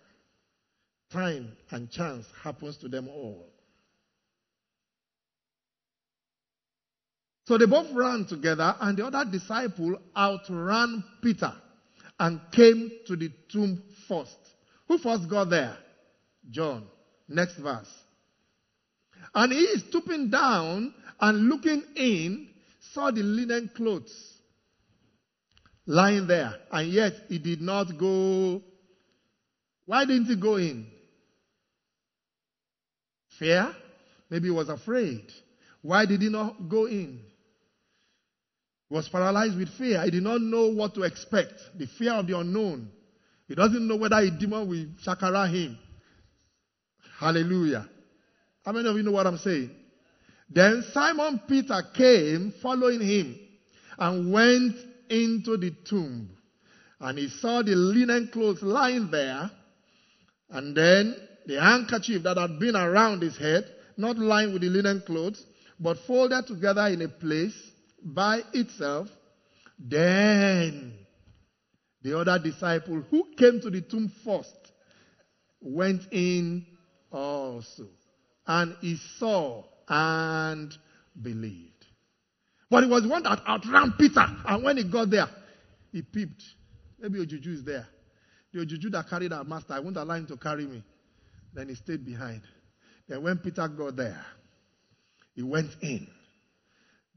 Time 1.12 1.52
and 1.72 1.90
chance 1.90 2.26
happens 2.44 2.78
to 2.78 2.88
them 2.88 3.08
all. 3.08 3.48
So 7.48 7.58
they 7.58 7.66
both 7.66 7.88
ran 7.94 8.26
together, 8.26 8.76
and 8.82 8.98
the 8.98 9.06
other 9.06 9.24
disciple 9.32 9.98
outran 10.18 11.02
Peter 11.24 11.54
and 12.20 12.42
came 12.52 12.92
to 13.06 13.16
the 13.16 13.32
tomb 13.50 13.82
first. 14.10 14.38
Who 14.90 14.98
first 14.98 15.30
got 15.30 15.50
there? 15.50 15.78
John. 16.50 16.84
Next 17.30 17.56
verse. 17.58 17.90
And 19.34 19.54
he, 19.54 19.66
stooping 19.88 20.30
down 20.30 20.94
and 21.22 21.48
looking 21.48 21.84
in, 21.96 22.50
saw 22.92 23.12
the 23.12 23.24
linen 23.24 23.72
clothes 23.74 24.14
lying 25.86 26.28
there, 26.28 26.54
and 26.70 26.90
yet 26.90 27.14
he 27.30 27.40
did 27.40 27.62
not 27.62 27.98
go. 27.98 28.62
Why 29.86 30.04
didn't 30.04 30.26
he 30.26 30.36
go 30.36 30.58
in? 30.58 30.86
Fear? 33.40 33.74
Maybe 34.30 34.50
he 34.50 34.52
was 34.52 34.68
afraid. 34.68 35.32
Why 35.82 36.06
did 36.06 36.22
he 36.22 36.28
not 36.28 36.68
go 36.68 36.88
in? 36.88 37.22
Was 38.90 39.10
paralyzed 39.10 39.58
with 39.58 39.70
fear. 39.70 40.02
He 40.04 40.12
did 40.12 40.24
not 40.24 40.42
know 40.42 40.68
what 40.68 40.96
to 40.96 41.04
expect. 41.04 41.54
The 41.78 41.88
fear 41.88 42.14
of 42.14 42.28
the 42.28 42.38
unknown. 42.38 42.90
He 43.48 43.56
doesn't 43.56 43.86
know 43.86 43.98
whether 43.98 44.18
a 44.18 44.30
demon 44.30 44.68
will 44.68 44.86
shakara 45.04 45.50
him. 45.50 45.78
Hallelujah. 47.20 47.90
How 48.64 48.72
many 48.72 48.88
of 48.88 48.96
you 48.96 49.04
know 49.04 49.12
what 49.12 49.28
I'm 49.28 49.38
saying? 49.38 49.72
Then 50.50 50.84
Simon 50.94 51.42
Peter 51.48 51.82
came 51.94 52.54
following 52.62 53.02
him 53.02 53.38
and 53.98 54.32
went 54.32 54.76
into 55.10 55.58
the 55.58 55.72
tomb. 55.86 56.30
And 57.00 57.18
he 57.18 57.30
saw 57.30 57.62
the 57.62 57.76
linen 57.76 58.30
clothes 58.32 58.62
lying 58.62 59.12
there, 59.12 59.52
and 60.50 60.76
then 60.76 61.16
the 61.46 61.62
handkerchief 61.62 62.24
that 62.24 62.38
had 62.38 62.60
been 62.60 62.76
around 62.76 63.22
his 63.22 63.38
head, 63.38 63.66
not 63.98 64.18
lying 64.18 64.54
with 64.54 64.62
the 64.62 64.70
linen 64.70 65.04
clothes, 65.06 65.44
but 65.80 65.98
folded 66.08 66.48
together 66.48 66.88
in 66.88 67.02
a 67.02 67.08
place 67.08 67.54
by 68.04 68.42
itself. 68.54 69.10
Then 69.80 70.94
the 72.02 72.18
other 72.18 72.40
disciple 72.40 73.04
who 73.10 73.26
came 73.38 73.62
to 73.62 73.70
the 73.70 73.82
tomb 73.82 74.12
first 74.24 74.72
went 75.62 76.08
in 76.12 76.66
also. 77.12 77.88
And 78.46 78.76
he 78.82 78.98
saw 79.18 79.64
and 79.88 80.76
believed. 81.22 81.86
But 82.70 82.84
it 82.84 82.90
was 82.90 83.06
one 83.06 83.24
that 83.24 83.42
outran 83.48 83.94
Peter. 83.98 84.26
And 84.46 84.64
when 84.64 84.78
he 84.78 84.84
got 84.84 85.10
there, 85.10 85.28
he 85.92 86.02
peeped. 86.02 86.44
Maybe 87.00 87.20
Ojuju 87.20 87.48
is 87.48 87.64
there. 87.64 87.88
The 88.54 88.66
Ojuju 88.66 88.92
that 88.92 89.10
carried 89.10 89.34
our 89.34 89.44
master, 89.44 89.74
I 89.74 89.80
won't 89.80 89.98
allow 89.98 90.16
him 90.16 90.28
to 90.28 90.38
carry 90.38 90.66
me. 90.66 90.84
Then 91.54 91.70
he 91.70 91.76
stayed 91.76 92.06
behind. 92.06 92.42
Then 93.08 93.24
when 93.24 93.38
Peter 93.38 93.68
got 93.68 93.96
there, 93.96 94.26
he 95.36 95.44
went 95.44 95.72
in. 95.82 96.08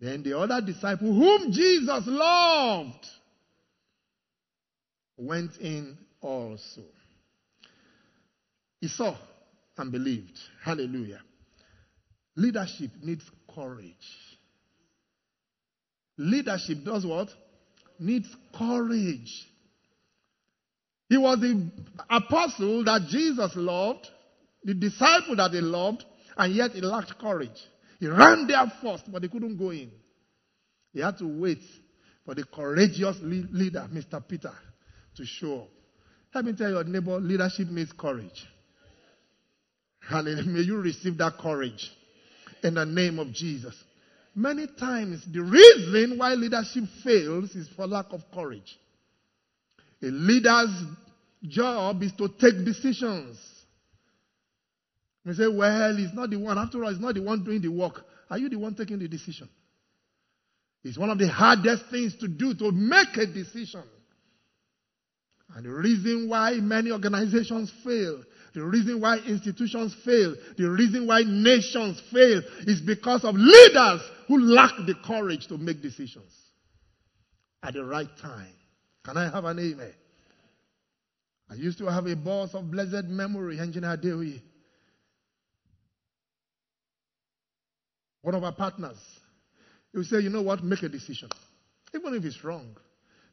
Then 0.00 0.22
the 0.22 0.38
other 0.38 0.60
disciple, 0.62 1.12
whom 1.12 1.52
Jesus 1.52 2.04
loved, 2.06 3.06
went 5.16 5.56
in 5.58 5.98
also. 6.22 6.82
He 8.80 8.88
saw 8.88 9.14
and 9.76 9.92
believed. 9.92 10.38
Hallelujah. 10.62 11.20
Leadership 12.36 12.90
needs 13.02 13.24
courage. 13.54 13.94
Leadership 16.16 16.84
does 16.84 17.04
what? 17.04 17.28
Needs 17.98 18.28
courage. 18.56 19.46
He 21.08 21.16
was 21.16 21.40
the 21.40 21.70
apostle 22.08 22.84
that 22.84 23.06
Jesus 23.08 23.52
loved, 23.56 24.06
the 24.64 24.74
disciple 24.74 25.36
that 25.36 25.50
he 25.50 25.60
loved, 25.60 26.04
and 26.36 26.54
yet 26.54 26.70
he 26.70 26.80
lacked 26.80 27.18
courage. 27.18 27.50
He 28.00 28.08
ran 28.08 28.46
there 28.46 28.72
first, 28.82 29.12
but 29.12 29.22
he 29.22 29.28
couldn't 29.28 29.58
go 29.58 29.70
in. 29.70 29.90
He 30.92 31.00
had 31.00 31.18
to 31.18 31.26
wait 31.26 31.60
for 32.24 32.34
the 32.34 32.44
courageous 32.44 33.18
leader, 33.20 33.86
Mr. 33.92 34.26
Peter, 34.26 34.54
to 35.16 35.24
show 35.24 35.60
up. 35.60 35.68
Let 36.34 36.44
me 36.46 36.54
tell 36.54 36.70
your 36.70 36.84
neighbor, 36.84 37.18
leadership 37.20 37.68
needs 37.68 37.92
courage. 37.92 38.46
Hallelujah. 40.08 40.44
May 40.44 40.60
you 40.60 40.78
receive 40.78 41.18
that 41.18 41.36
courage 41.38 41.90
in 42.62 42.74
the 42.74 42.86
name 42.86 43.18
of 43.18 43.32
Jesus. 43.32 43.74
Many 44.34 44.66
times, 44.78 45.22
the 45.30 45.42
reason 45.42 46.18
why 46.18 46.34
leadership 46.34 46.84
fails 47.04 47.54
is 47.54 47.68
for 47.76 47.86
lack 47.86 48.06
of 48.12 48.22
courage. 48.32 48.78
A 50.02 50.06
leader's 50.06 50.70
job 51.42 52.02
is 52.02 52.12
to 52.12 52.28
take 52.28 52.64
decisions. 52.64 53.38
You 55.24 55.35
say, 55.35 55.48
well, 55.48 55.96
he's 55.96 56.12
not 56.14 56.30
the 56.30 56.37
one. 56.37 56.56
After 56.59 56.83
all, 56.83 56.90
he's 56.90 57.00
not 57.00 57.14
the 57.14 57.22
one 57.22 57.44
doing 57.44 57.61
the 57.61 57.68
work. 57.68 58.04
Are 58.30 58.38
you 58.38 58.48
the 58.48 58.56
one 58.56 58.74
taking 58.74 58.98
the 58.98 59.09
decision? 59.09 59.48
It's 60.83 60.96
one 60.96 61.11
of 61.11 61.18
the 61.18 61.28
hardest 61.28 61.85
things 61.90 62.16
to 62.16 62.28
do 62.28 62.54
to 62.54 62.72
make 62.72 63.16
a 63.16 63.26
decision. 63.26 63.83
And 65.54 65.66
the 65.66 65.70
reason 65.70 66.28
why 66.28 66.54
many 66.54 66.90
organizations 66.90 67.72
fail, 67.85 68.22
the 68.54 68.62
reason 68.64 69.00
why 69.00 69.18
institutions 69.18 69.94
fail, 70.04 70.37
the 70.56 70.70
reason 70.70 71.06
why 71.06 71.22
nations 71.26 72.00
fail 72.12 72.40
is 72.61 72.80
because 72.80 73.24
of 73.24 73.35
leaders 73.35 74.00
who 74.26 74.38
lack 74.38 74.72
the 74.87 74.94
courage 75.04 75.48
to 75.48 75.59
make 75.59 75.83
decisions 75.83 76.33
at 77.62 77.74
the 77.74 77.85
right 77.85 78.09
time. 78.22 78.54
Can 79.04 79.16
I 79.16 79.28
have 79.28 79.44
an 79.44 79.59
amen? 79.59 79.92
I 81.50 81.54
used 81.54 81.78
to 81.78 81.87
have 81.87 82.06
a 82.06 82.14
boss 82.14 82.54
of 82.54 82.70
blessed 82.70 83.06
memory, 83.06 83.59
Engineer 83.59 83.96
Dewey. 83.96 84.42
One 88.22 88.35
of 88.35 88.44
our 88.44 88.52
partners. 88.52 88.98
He 89.92 89.98
would 89.98 90.06
say, 90.06 90.20
you 90.20 90.30
know 90.30 90.42
what, 90.42 90.62
make 90.62 90.83
a 90.83 90.88
decision. 90.88 91.28
Even 91.94 92.14
if 92.14 92.24
it's 92.24 92.42
wrong. 92.44 92.76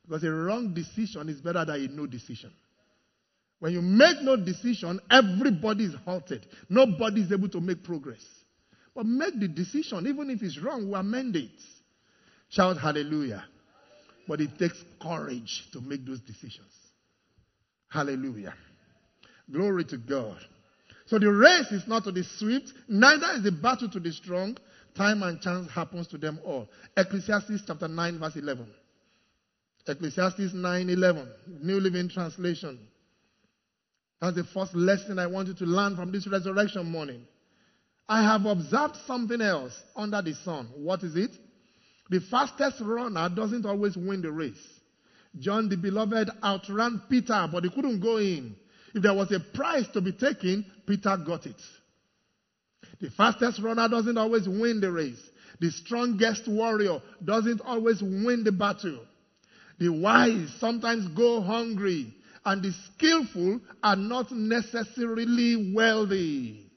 Because 0.04 0.24
a 0.24 0.32
wrong 0.32 0.74
decision 0.74 1.30
is 1.30 1.42
better 1.42 1.66
than 1.66 1.76
a 1.76 1.88
no 1.90 2.06
decision. 2.06 2.52
When 3.60 3.74
you 3.74 3.82
make 3.82 4.22
no 4.22 4.38
decision, 4.38 5.00
everybody 5.10 5.86
is 5.86 5.96
halted. 6.06 6.46
Nobody 6.70 7.22
is 7.22 7.32
able 7.32 7.50
to 7.50 7.60
make 7.60 7.84
progress. 7.84 8.24
But 8.96 9.06
make 9.06 9.40
the 9.40 9.48
decision, 9.48 10.08
even 10.08 10.30
if 10.30 10.42
it's 10.42 10.60
wrong, 10.60 10.90
we 10.90 10.96
amend 10.96 11.36
it. 11.36 11.52
Shout 12.50 12.78
hallelujah. 12.78 13.44
But 14.28 14.42
it 14.42 14.58
takes 14.58 14.84
courage 15.02 15.68
to 15.74 15.82
make 15.82 16.06
those 16.06 16.20
decisions. 16.22 16.72
Hallelujah. 17.90 18.54
Glory 19.52 19.86
to 19.86 19.98
God. 19.98 20.38
So 21.08 21.20
the 21.20 21.32
race 21.32 21.72
is 21.72 21.88
not 21.88 22.04
to 22.04 22.12
the 22.12 22.24
swift, 22.24 22.74
neither 22.88 23.28
is 23.36 23.44
the 23.44 23.52
battle 23.52 23.90
to 23.90 24.00
the 24.00 24.12
strong. 24.12 24.58
Time 24.98 25.22
and 25.22 25.40
chance 25.40 25.70
happens 25.70 26.08
to 26.08 26.18
them 26.18 26.40
all. 26.44 26.68
Ecclesiastes 26.98 27.62
chapter 27.68 27.88
9, 27.88 28.20
verse 28.20 28.36
11. 28.36 28.68
Ecclesiastes 29.88 30.54
9:11, 30.54 31.28
New 31.62 31.80
Living 31.80 32.10
Translation. 32.10 32.80
That's 34.20 34.36
the 34.36 34.44
first 34.44 34.74
lesson 34.74 35.20
I 35.20 35.28
want 35.28 35.50
you 35.50 35.54
to 35.54 35.66
learn 35.66 35.96
from 35.96 36.12
this 36.12 36.28
resurrection 36.28 36.90
morning. 36.90 37.26
I 38.10 38.24
have 38.24 38.46
observed 38.48 38.96
something 39.06 39.40
else 39.40 39.80
under 39.96 40.22
the 40.24 40.34
sun. 40.34 40.68
What 40.76 41.04
is 41.04 41.16
it? 41.16 41.32
The 42.10 42.20
fastest 42.20 42.82
runner 42.82 43.30
doesn't 43.30 43.66
always 43.68 43.96
win 43.96 44.24
the 44.24 44.32
race. 44.32 44.80
John 45.38 45.70
the 45.70 45.78
beloved 45.78 46.32
outran 46.44 47.04
Peter, 47.08 47.48
but 47.52 47.64
he 47.64 47.70
couldn't 47.70 48.00
go 48.00 48.18
in. 48.18 48.56
If 48.96 49.04
there 49.04 49.14
was 49.14 49.32
a 49.32 49.40
prize 49.40 49.88
to 49.90 50.02
be 50.02 50.14
taken, 50.14 50.66
Peter 50.88 51.16
got 51.18 51.46
it. 51.46 51.62
The 53.00 53.10
fastest 53.12 53.60
runner 53.62 53.88
doesn't 53.88 54.18
always 54.18 54.48
win 54.48 54.80
the 54.82 54.92
race. 54.92 55.22
The 55.60 55.72
strongest 55.72 56.48
warrior 56.48 57.02
doesn't 57.24 57.62
always 57.62 58.02
win 58.02 58.44
the 58.44 58.52
battle. 58.52 59.00
The 59.80 59.90
wise 59.90 60.54
sometimes 60.60 61.08
go 61.10 61.42
hungry, 61.42 62.14
and 62.46 62.64
the 62.64 62.72
skillful 62.72 63.60
are 63.84 63.96
not 63.96 64.32
necessarily 64.32 65.74
wealthy. 65.76 66.68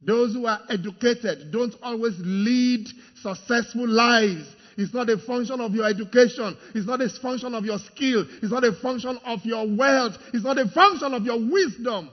Those 0.00 0.34
who 0.34 0.46
are 0.46 0.60
educated 0.68 1.52
don't 1.52 1.74
always 1.82 2.14
lead 2.18 2.88
successful 3.20 3.88
lives. 3.88 4.48
It's 4.76 4.92
not 4.92 5.10
a 5.10 5.18
function 5.18 5.60
of 5.60 5.72
your 5.74 5.86
education. 5.86 6.56
It's 6.74 6.86
not 6.86 7.00
a 7.00 7.08
function 7.08 7.54
of 7.54 7.64
your 7.64 7.78
skill. 7.78 8.26
It's 8.42 8.50
not 8.50 8.64
a 8.64 8.72
function 8.72 9.18
of 9.24 9.44
your 9.44 9.66
wealth. 9.76 10.14
It's 10.32 10.44
not 10.44 10.58
a 10.58 10.68
function 10.68 11.14
of 11.14 11.24
your 11.24 11.38
wisdom. 11.38 12.10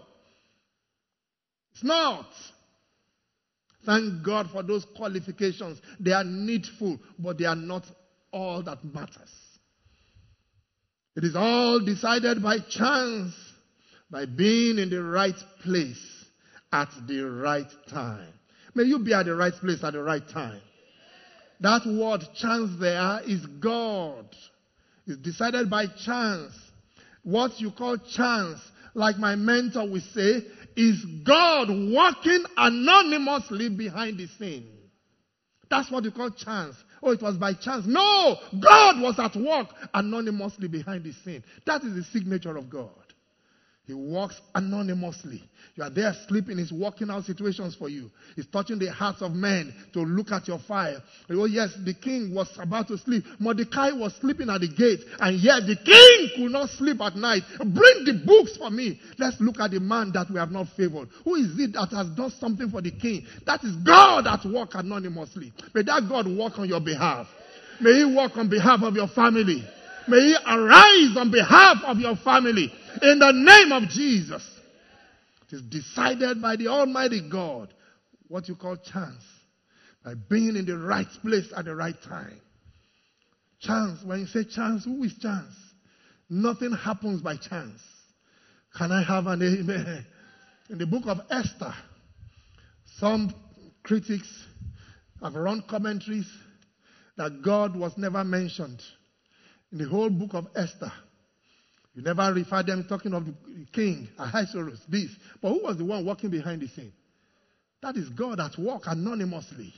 It's 1.73 1.83
not. 1.83 2.27
Thank 3.85 4.23
God 4.23 4.49
for 4.51 4.63
those 4.63 4.85
qualifications. 4.95 5.79
They 5.99 6.11
are 6.11 6.23
needful, 6.23 6.99
but 7.17 7.37
they 7.37 7.45
are 7.45 7.55
not 7.55 7.83
all 8.31 8.61
that 8.63 8.83
matters. 8.83 9.31
It 11.15 11.23
is 11.23 11.35
all 11.35 11.79
decided 11.79 12.41
by 12.43 12.59
chance, 12.59 13.33
by 14.09 14.25
being 14.25 14.77
in 14.77 14.89
the 14.89 15.03
right 15.03 15.35
place 15.63 16.25
at 16.71 16.89
the 17.07 17.23
right 17.23 17.67
time. 17.89 18.33
May 18.75 18.83
you 18.83 18.99
be 18.99 19.13
at 19.13 19.25
the 19.25 19.35
right 19.35 19.53
place 19.53 19.83
at 19.83 19.93
the 19.93 20.03
right 20.03 20.27
time. 20.29 20.61
That 21.61 21.85
word 21.85 22.21
chance 22.35 22.79
there 22.79 23.21
is 23.25 23.45
God. 23.45 24.27
It's 25.07 25.17
decided 25.17 25.69
by 25.69 25.87
chance. 26.05 26.53
What 27.23 27.59
you 27.59 27.71
call 27.71 27.97
chance, 27.97 28.59
like 28.93 29.17
my 29.17 29.35
mentor 29.35 29.89
will 29.89 30.01
say, 30.13 30.43
is 30.79 31.03
God 31.25 31.67
working 31.67 32.45
anonymously 32.55 33.67
behind 33.67 34.17
the 34.17 34.27
scene. 34.27 34.69
That's 35.69 35.91
what 35.91 36.05
you 36.05 36.11
call 36.11 36.29
chance. 36.31 36.73
Oh, 37.03 37.11
it 37.11 37.21
was 37.21 37.35
by 37.35 37.53
chance. 37.53 37.85
No! 37.85 38.37
God 38.57 39.01
was 39.01 39.19
at 39.19 39.35
work 39.35 39.67
anonymously 39.93 40.69
behind 40.69 41.03
the 41.03 41.11
scene. 41.11 41.43
That 41.65 41.83
is 41.83 41.95
the 41.95 42.03
signature 42.03 42.55
of 42.55 42.69
God. 42.69 42.91
He 43.89 43.95
works 43.95 44.39
anonymously. 44.53 45.41
You 45.73 45.81
are 45.81 45.89
there 45.89 46.13
sleeping, 46.27 46.59
he's 46.59 46.71
working 46.71 47.09
out 47.09 47.23
situations 47.23 47.73
for 47.73 47.89
you. 47.89 48.11
He's 48.35 48.45
touching 48.45 48.77
the 48.77 48.91
hearts 48.91 49.23
of 49.23 49.31
men 49.31 49.73
to 49.93 50.01
look 50.01 50.31
at 50.31 50.47
your 50.47 50.59
fire. 50.59 51.01
Oh, 51.31 51.45
yes, 51.45 51.75
the 51.83 51.95
king 51.95 52.35
was 52.35 52.47
about 52.61 52.87
to 52.89 52.99
sleep. 52.99 53.23
Mordecai 53.39 53.89
was 53.89 54.13
sleeping 54.21 54.47
at 54.47 54.61
the 54.61 54.67
gate, 54.67 54.99
and 55.19 55.39
yet 55.39 55.61
the 55.65 55.75
king 55.75 56.29
could 56.35 56.51
not 56.51 56.69
sleep 56.69 57.01
at 57.01 57.15
night. 57.15 57.41
Bring 57.57 58.05
the 58.05 58.21
books 58.23 58.57
for 58.57 58.69
me. 58.69 59.01
Let's 59.17 59.41
look 59.41 59.59
at 59.59 59.71
the 59.71 59.79
man 59.79 60.11
that 60.13 60.29
we 60.29 60.37
have 60.37 60.51
not 60.51 60.67
favored. 60.77 61.09
Who 61.23 61.33
is 61.33 61.57
it 61.57 61.73
that 61.73 61.89
has 61.89 62.09
done 62.09 62.29
something 62.39 62.69
for 62.69 62.83
the 62.83 62.91
king? 62.91 63.25
That 63.47 63.63
is 63.63 63.75
God 63.77 64.27
that 64.27 64.45
work 64.45 64.75
anonymously. 64.75 65.51
May 65.73 65.81
that 65.81 66.07
God 66.07 66.27
work 66.27 66.59
on 66.59 66.69
your 66.69 66.79
behalf. 66.79 67.25
May 67.81 68.05
he 68.05 68.15
work 68.15 68.37
on 68.37 68.49
behalf 68.49 68.83
of 68.83 68.93
your 68.93 69.07
family. 69.07 69.67
May 70.07 70.19
he 70.19 70.35
arise 70.45 71.17
on 71.17 71.31
behalf 71.31 71.77
of 71.85 71.97
your 71.97 72.15
family. 72.17 72.71
In 73.01 73.19
the 73.19 73.31
name 73.31 73.71
of 73.71 73.89
Jesus. 73.89 74.47
It 75.47 75.55
is 75.55 75.61
decided 75.63 76.41
by 76.41 76.55
the 76.55 76.67
Almighty 76.67 77.27
God 77.27 77.73
what 78.27 78.47
you 78.47 78.55
call 78.55 78.77
chance. 78.77 79.23
By 80.03 80.13
being 80.29 80.55
in 80.55 80.65
the 80.65 80.77
right 80.77 81.07
place 81.21 81.51
at 81.55 81.65
the 81.65 81.75
right 81.75 81.95
time. 82.07 82.39
Chance, 83.61 84.03
when 84.03 84.21
you 84.21 84.27
say 84.27 84.43
chance, 84.43 84.85
who 84.85 85.03
is 85.03 85.17
chance? 85.17 85.53
Nothing 86.29 86.71
happens 86.71 87.21
by 87.21 87.35
chance. 87.35 87.81
Can 88.77 88.91
I 88.91 89.03
have 89.03 89.27
an 89.27 89.41
amen? 89.41 90.05
In 90.69 90.77
the 90.77 90.85
book 90.85 91.03
of 91.07 91.19
Esther, 91.29 91.73
some 92.97 93.33
critics 93.83 94.29
have 95.21 95.33
run 95.33 95.63
commentaries 95.67 96.29
that 97.17 97.41
God 97.41 97.75
was 97.75 97.97
never 97.97 98.23
mentioned 98.23 98.81
in 99.71 99.79
the 99.79 99.87
whole 99.87 100.09
book 100.09 100.33
of 100.33 100.47
Esther. 100.55 100.91
You 101.99 102.05
never 102.05 102.33
refer 102.33 102.63
them 102.63 102.85
talking 102.87 103.13
of 103.13 103.25
the 103.25 103.33
king, 103.73 104.07
Ahasuerus, 104.17 104.79
this. 104.87 105.09
But 105.41 105.49
who 105.49 105.63
was 105.63 105.77
the 105.77 105.83
one 105.83 106.05
walking 106.05 106.29
behind 106.29 106.61
the 106.61 106.69
scene? 106.69 106.93
That 107.81 107.97
is 107.97 108.07
God 108.07 108.39
at 108.39 108.57
work 108.57 108.83
anonymously. 108.85 109.73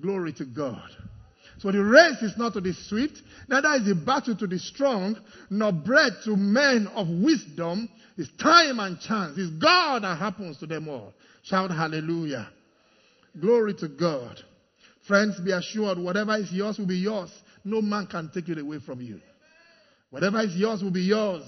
Glory 0.00 0.32
to 0.32 0.44
God. 0.44 0.82
So 1.58 1.70
the 1.70 1.80
race 1.84 2.20
is 2.22 2.36
not 2.36 2.54
to 2.54 2.60
the 2.60 2.72
swift, 2.72 3.22
neither 3.48 3.68
is 3.74 3.86
the 3.86 3.94
battle 3.94 4.34
to 4.34 4.48
the 4.48 4.58
strong, 4.58 5.16
nor 5.48 5.70
bread 5.70 6.12
to 6.24 6.34
men 6.34 6.88
of 6.88 7.08
wisdom. 7.08 7.88
It's 8.18 8.30
time 8.42 8.80
and 8.80 8.98
chance. 8.98 9.38
It's 9.38 9.52
God 9.62 10.02
that 10.02 10.18
happens 10.18 10.58
to 10.58 10.66
them 10.66 10.88
all. 10.88 11.14
Shout 11.44 11.70
hallelujah. 11.70 12.48
Glory 13.40 13.74
to 13.74 13.86
God. 13.86 14.40
Friends, 15.06 15.38
be 15.38 15.52
assured, 15.52 15.98
whatever 15.98 16.36
is 16.36 16.50
yours 16.50 16.78
will 16.78 16.86
be 16.86 16.96
yours. 16.96 17.30
No 17.64 17.80
man 17.80 18.08
can 18.08 18.28
take 18.34 18.48
it 18.48 18.58
away 18.58 18.80
from 18.84 19.00
you. 19.00 19.20
Whatever 20.12 20.42
is 20.42 20.54
yours 20.54 20.82
will 20.82 20.90
be 20.90 21.00
yours. 21.00 21.42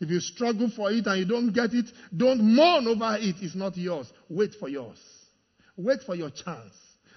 If 0.00 0.08
you 0.08 0.20
struggle 0.20 0.70
for 0.70 0.88
it 0.92 1.04
and 1.04 1.18
you 1.18 1.24
don't 1.24 1.52
get 1.52 1.74
it, 1.74 1.86
don't 2.16 2.40
mourn 2.40 2.86
over 2.86 3.16
it. 3.20 3.34
It's 3.40 3.56
not 3.56 3.76
yours. 3.76 4.10
Wait 4.28 4.54
for 4.54 4.68
yours. 4.68 4.98
Wait 5.76 6.00
for 6.06 6.14
your 6.14 6.30
chance. 6.30 6.74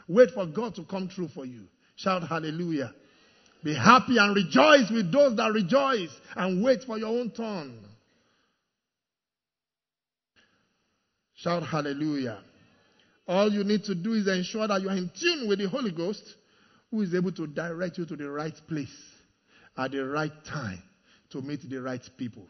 Wait 0.08 0.32
for 0.32 0.48
God 0.48 0.74
to 0.74 0.84
come 0.84 1.08
true 1.08 1.28
for 1.28 1.46
you. 1.46 1.66
Shout 1.98 2.28
hallelujah. 2.28 2.96
Be 3.64 3.76
happy 3.76 4.18
and 4.18 4.36
rejoice 4.36 4.90
with 4.90 5.12
those 5.12 5.38
that 5.38 5.54
rejoice 5.54 6.10
and 6.36 6.64
wait 6.64 6.84
for 6.84 6.98
your 6.98 7.10
own 7.10 7.30
turn. 7.30 7.78
Shout 11.36 11.62
hallelujah. 11.62 12.40
All 13.28 13.52
you 13.52 13.64
need 13.64 13.84
to 13.84 13.94
do 13.94 14.14
is 14.14 14.28
ensure 14.28 14.68
that 14.68 14.82
you 14.82 14.90
are 14.90 14.98
in 14.98 15.12
tune 15.20 15.48
with 15.48 15.60
the 15.60 15.70
Holy 15.70 15.92
Ghost 15.92 16.24
who 16.90 17.04
is 17.04 17.14
able 17.14 17.34
to 17.34 17.46
direct 17.46 18.00
you 18.00 18.06
to 18.08 18.16
the 18.16 18.28
right 18.28 18.60
place 18.68 18.88
at 19.78 19.92
the 19.92 20.04
right 20.04 20.34
time 20.44 20.82
to 21.32 21.42
meet 21.42 21.70
the 21.70 21.82
right 21.82 22.02
people, 22.18 22.48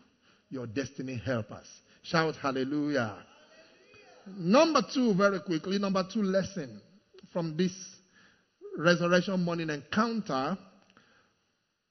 your 0.50 0.68
destiny 0.68 1.22
helpers. 1.24 1.68
Shout 2.04 2.36
hallelujah. 2.36 3.16
Number 4.38 4.82
two, 4.94 5.13
very 5.13 5.40
quickly, 5.40 5.80
number 5.80 6.06
two 6.12 6.22
lesson 6.22 6.82
from 7.32 7.56
this 7.58 7.74
resurrection 8.78 9.44
morning 9.44 9.70
encounter 9.70 10.58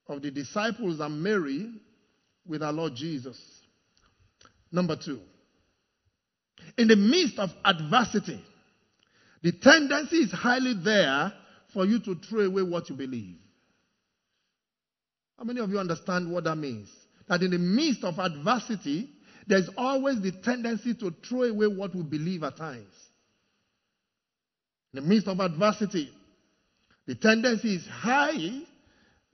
of 0.08 0.22
the 0.22 0.30
disciples 0.30 1.00
and 1.00 1.22
Mary 1.22 1.70
with 2.46 2.62
our 2.62 2.72
Lord 2.72 2.94
Jesus. 2.94 3.38
Number 4.70 4.96
two, 4.96 5.20
in 6.76 6.88
the 6.88 6.96
midst 6.96 7.38
of 7.38 7.50
adversity, 7.64 8.42
the 9.42 9.52
tendency 9.52 10.16
is 10.16 10.32
highly 10.32 10.74
there 10.74 11.32
for 11.72 11.84
you 11.84 11.98
to 12.00 12.14
throw 12.14 12.42
away 12.42 12.62
what 12.62 12.88
you 12.90 12.96
believe. 12.96 13.36
How 15.38 15.44
many 15.44 15.60
of 15.60 15.70
you 15.70 15.78
understand 15.78 16.30
what 16.30 16.44
that 16.44 16.56
means? 16.56 16.88
That 17.28 17.42
in 17.42 17.50
the 17.50 17.58
midst 17.58 18.04
of 18.04 18.18
adversity, 18.18 19.10
there's 19.46 19.68
always 19.76 20.20
the 20.20 20.32
tendency 20.32 20.94
to 20.94 21.14
throw 21.28 21.44
away 21.44 21.66
what 21.66 21.94
we 21.94 22.02
believe 22.02 22.42
at 22.42 22.56
times. 22.56 22.94
In 24.92 25.02
the 25.02 25.08
midst 25.08 25.28
of 25.28 25.40
adversity, 25.40 26.10
the 27.06 27.14
tendency 27.14 27.76
is 27.76 27.86
high, 27.86 28.60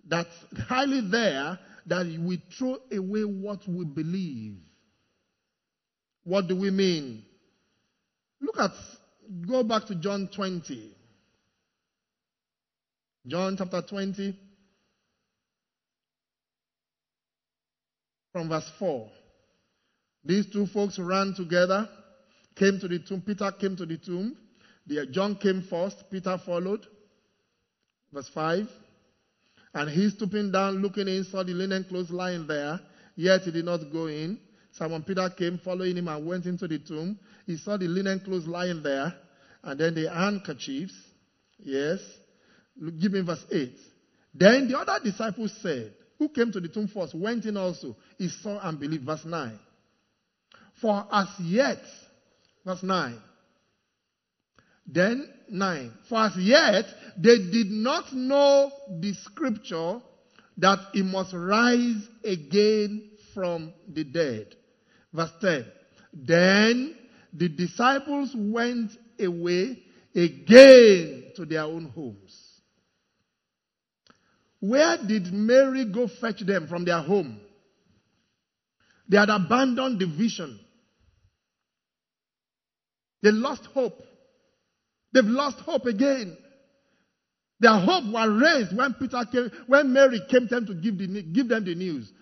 that's 0.06 0.28
highly 0.68 1.00
there, 1.00 1.58
that 1.86 2.06
we 2.06 2.42
throw 2.58 2.78
away 2.92 3.24
what 3.24 3.66
we 3.68 3.84
believe. 3.84 4.56
What 6.24 6.48
do 6.48 6.56
we 6.56 6.70
mean? 6.70 7.24
Look 8.40 8.58
at, 8.58 8.72
go 9.46 9.62
back 9.62 9.86
to 9.86 9.94
John 9.94 10.28
20. 10.34 10.96
John 13.26 13.56
chapter 13.56 13.82
20, 13.82 14.36
from 18.32 18.48
verse 18.48 18.70
4. 18.78 19.10
These 20.24 20.52
two 20.52 20.66
folks 20.66 20.98
ran 20.98 21.34
together, 21.34 21.88
came 22.56 22.78
to 22.80 22.88
the 22.88 22.98
tomb. 22.98 23.22
Peter 23.22 23.50
came 23.52 23.76
to 23.76 23.86
the 23.86 23.98
tomb. 23.98 24.36
John 25.10 25.36
came 25.36 25.62
first, 25.68 26.04
Peter 26.10 26.38
followed. 26.44 26.86
Verse 28.12 28.28
5. 28.34 28.66
And 29.74 29.90
he 29.90 30.10
stooping 30.10 30.52
down, 30.52 30.82
looking 30.82 31.08
in, 31.08 31.24
saw 31.24 31.42
the 31.42 31.54
linen 31.54 31.84
clothes 31.84 32.10
lying 32.10 32.46
there, 32.46 32.78
yet 33.16 33.42
he 33.42 33.50
did 33.50 33.64
not 33.64 33.80
go 33.90 34.06
in. 34.06 34.38
Simon 34.72 35.02
Peter 35.02 35.28
came, 35.30 35.58
following 35.58 35.96
him, 35.96 36.08
and 36.08 36.26
went 36.26 36.46
into 36.46 36.68
the 36.68 36.78
tomb. 36.78 37.18
He 37.46 37.56
saw 37.56 37.76
the 37.76 37.88
linen 37.88 38.20
clothes 38.20 38.46
lying 38.46 38.82
there, 38.82 39.14
and 39.62 39.80
then 39.80 39.94
the 39.94 40.10
handkerchiefs. 40.10 40.94
Yes. 41.58 42.00
Look, 42.76 42.98
give 42.98 43.12
me 43.12 43.20
verse 43.22 43.44
8. 43.50 43.76
Then 44.34 44.68
the 44.68 44.78
other 44.78 44.98
disciples 45.02 45.52
said, 45.62 45.94
who 46.22 46.28
came 46.28 46.52
to 46.52 46.60
the 46.60 46.68
tomb 46.68 46.86
first 46.86 47.14
went 47.14 47.44
in 47.46 47.56
also. 47.56 47.96
He 48.16 48.28
saw 48.28 48.60
and 48.60 48.78
believed. 48.78 49.04
Verse 49.04 49.24
9. 49.24 49.58
For 50.80 51.04
as 51.10 51.28
yet, 51.40 51.82
verse 52.64 52.82
9. 52.82 53.20
Then 54.86 55.28
9. 55.48 55.92
For 56.08 56.18
as 56.18 56.36
yet, 56.36 56.84
they 57.16 57.38
did 57.38 57.70
not 57.70 58.12
know 58.12 58.70
the 59.00 59.14
scripture 59.14 60.00
that 60.58 60.78
he 60.92 61.02
must 61.02 61.32
rise 61.32 62.08
again 62.24 63.10
from 63.34 63.72
the 63.92 64.04
dead. 64.04 64.54
Verse 65.12 65.32
10. 65.40 65.66
Then 66.12 66.96
the 67.32 67.48
disciples 67.48 68.30
went 68.36 68.92
away 69.18 69.82
again 70.14 71.32
to 71.34 71.46
their 71.46 71.62
own 71.62 71.86
homes. 71.86 72.41
Where 74.62 74.96
did 74.96 75.32
Mary 75.32 75.84
go 75.86 76.06
fetch 76.06 76.38
them 76.46 76.68
from 76.68 76.84
their 76.84 77.00
home? 77.00 77.40
They 79.08 79.16
had 79.16 79.28
abandoned 79.28 79.98
the 79.98 80.06
vision. 80.06 80.56
They 83.24 83.32
lost 83.32 83.64
hope. 83.66 84.00
They've 85.12 85.24
lost 85.24 85.58
hope 85.58 85.86
again. 85.86 86.36
Their 87.58 87.76
hope 87.76 88.04
was 88.04 88.40
raised 88.40 88.76
when 88.76 88.94
Peter 88.94 89.24
came, 89.32 89.50
when 89.66 89.92
Mary 89.92 90.20
came 90.30 90.46
to 90.46 90.54
them 90.54 90.66
to 90.66 90.74
give, 90.74 90.96
the, 90.96 91.22
give 91.22 91.48
them 91.48 91.64
the 91.64 91.74
news. 91.74 92.12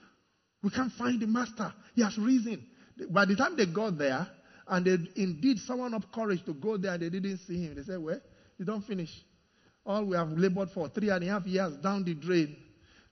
We 0.62 0.70
can't 0.70 0.92
find 0.92 1.20
the 1.20 1.26
master. 1.26 1.70
He 1.94 2.00
has 2.03 2.16
risen. 2.16 2.66
By 3.11 3.26
the 3.26 3.37
time 3.37 3.55
they 3.55 3.66
got 3.66 3.98
there, 3.98 4.26
and 4.66 4.87
they 4.87 4.96
indeed 5.22 5.59
someone 5.59 5.92
up 5.92 6.11
courage 6.11 6.42
to 6.46 6.55
go 6.55 6.79
there 6.79 6.94
and 6.94 7.03
they 7.03 7.11
didn't 7.11 7.40
see 7.46 7.66
him, 7.66 7.74
they 7.74 7.83
said, 7.83 7.98
Well, 7.98 8.20
you 8.59 8.64
don't 8.64 8.83
finish. 8.87 9.11
All 9.85 10.05
we 10.05 10.16
have 10.16 10.29
labored 10.31 10.71
for 10.71 10.88
three 10.88 11.11
and 11.11 11.25
a 11.25 11.27
half 11.27 11.47
years 11.47 11.77
down 11.77 12.05
the 12.05 12.14
drain. 12.14 12.57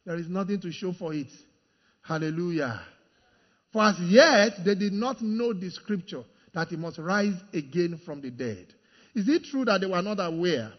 There 0.05 0.17
is 0.17 0.29
nothing 0.29 0.61
to 0.61 0.73
show 0.73 0.93
for 0.93 1.13
it. 1.15 1.29
Hallelujah. 2.03 2.81
For 3.73 3.83
as 3.83 3.99
yet 4.01 4.65
they 4.65 4.75
did 4.75 4.93
not 4.93 5.21
know 5.21 5.53
the 5.53 5.71
scripture 5.71 6.25
that 6.55 6.69
he 6.69 6.77
must 6.77 6.99
rise 6.99 7.35
again 7.53 8.01
from 8.05 8.21
the 8.21 8.31
dead. 8.31 8.67
Is 9.15 9.29
it 9.29 9.45
true 9.45 9.65
that 9.65 9.81
they 9.81 9.87
were 9.87 10.03
not 10.03 10.19
aware 10.21 10.73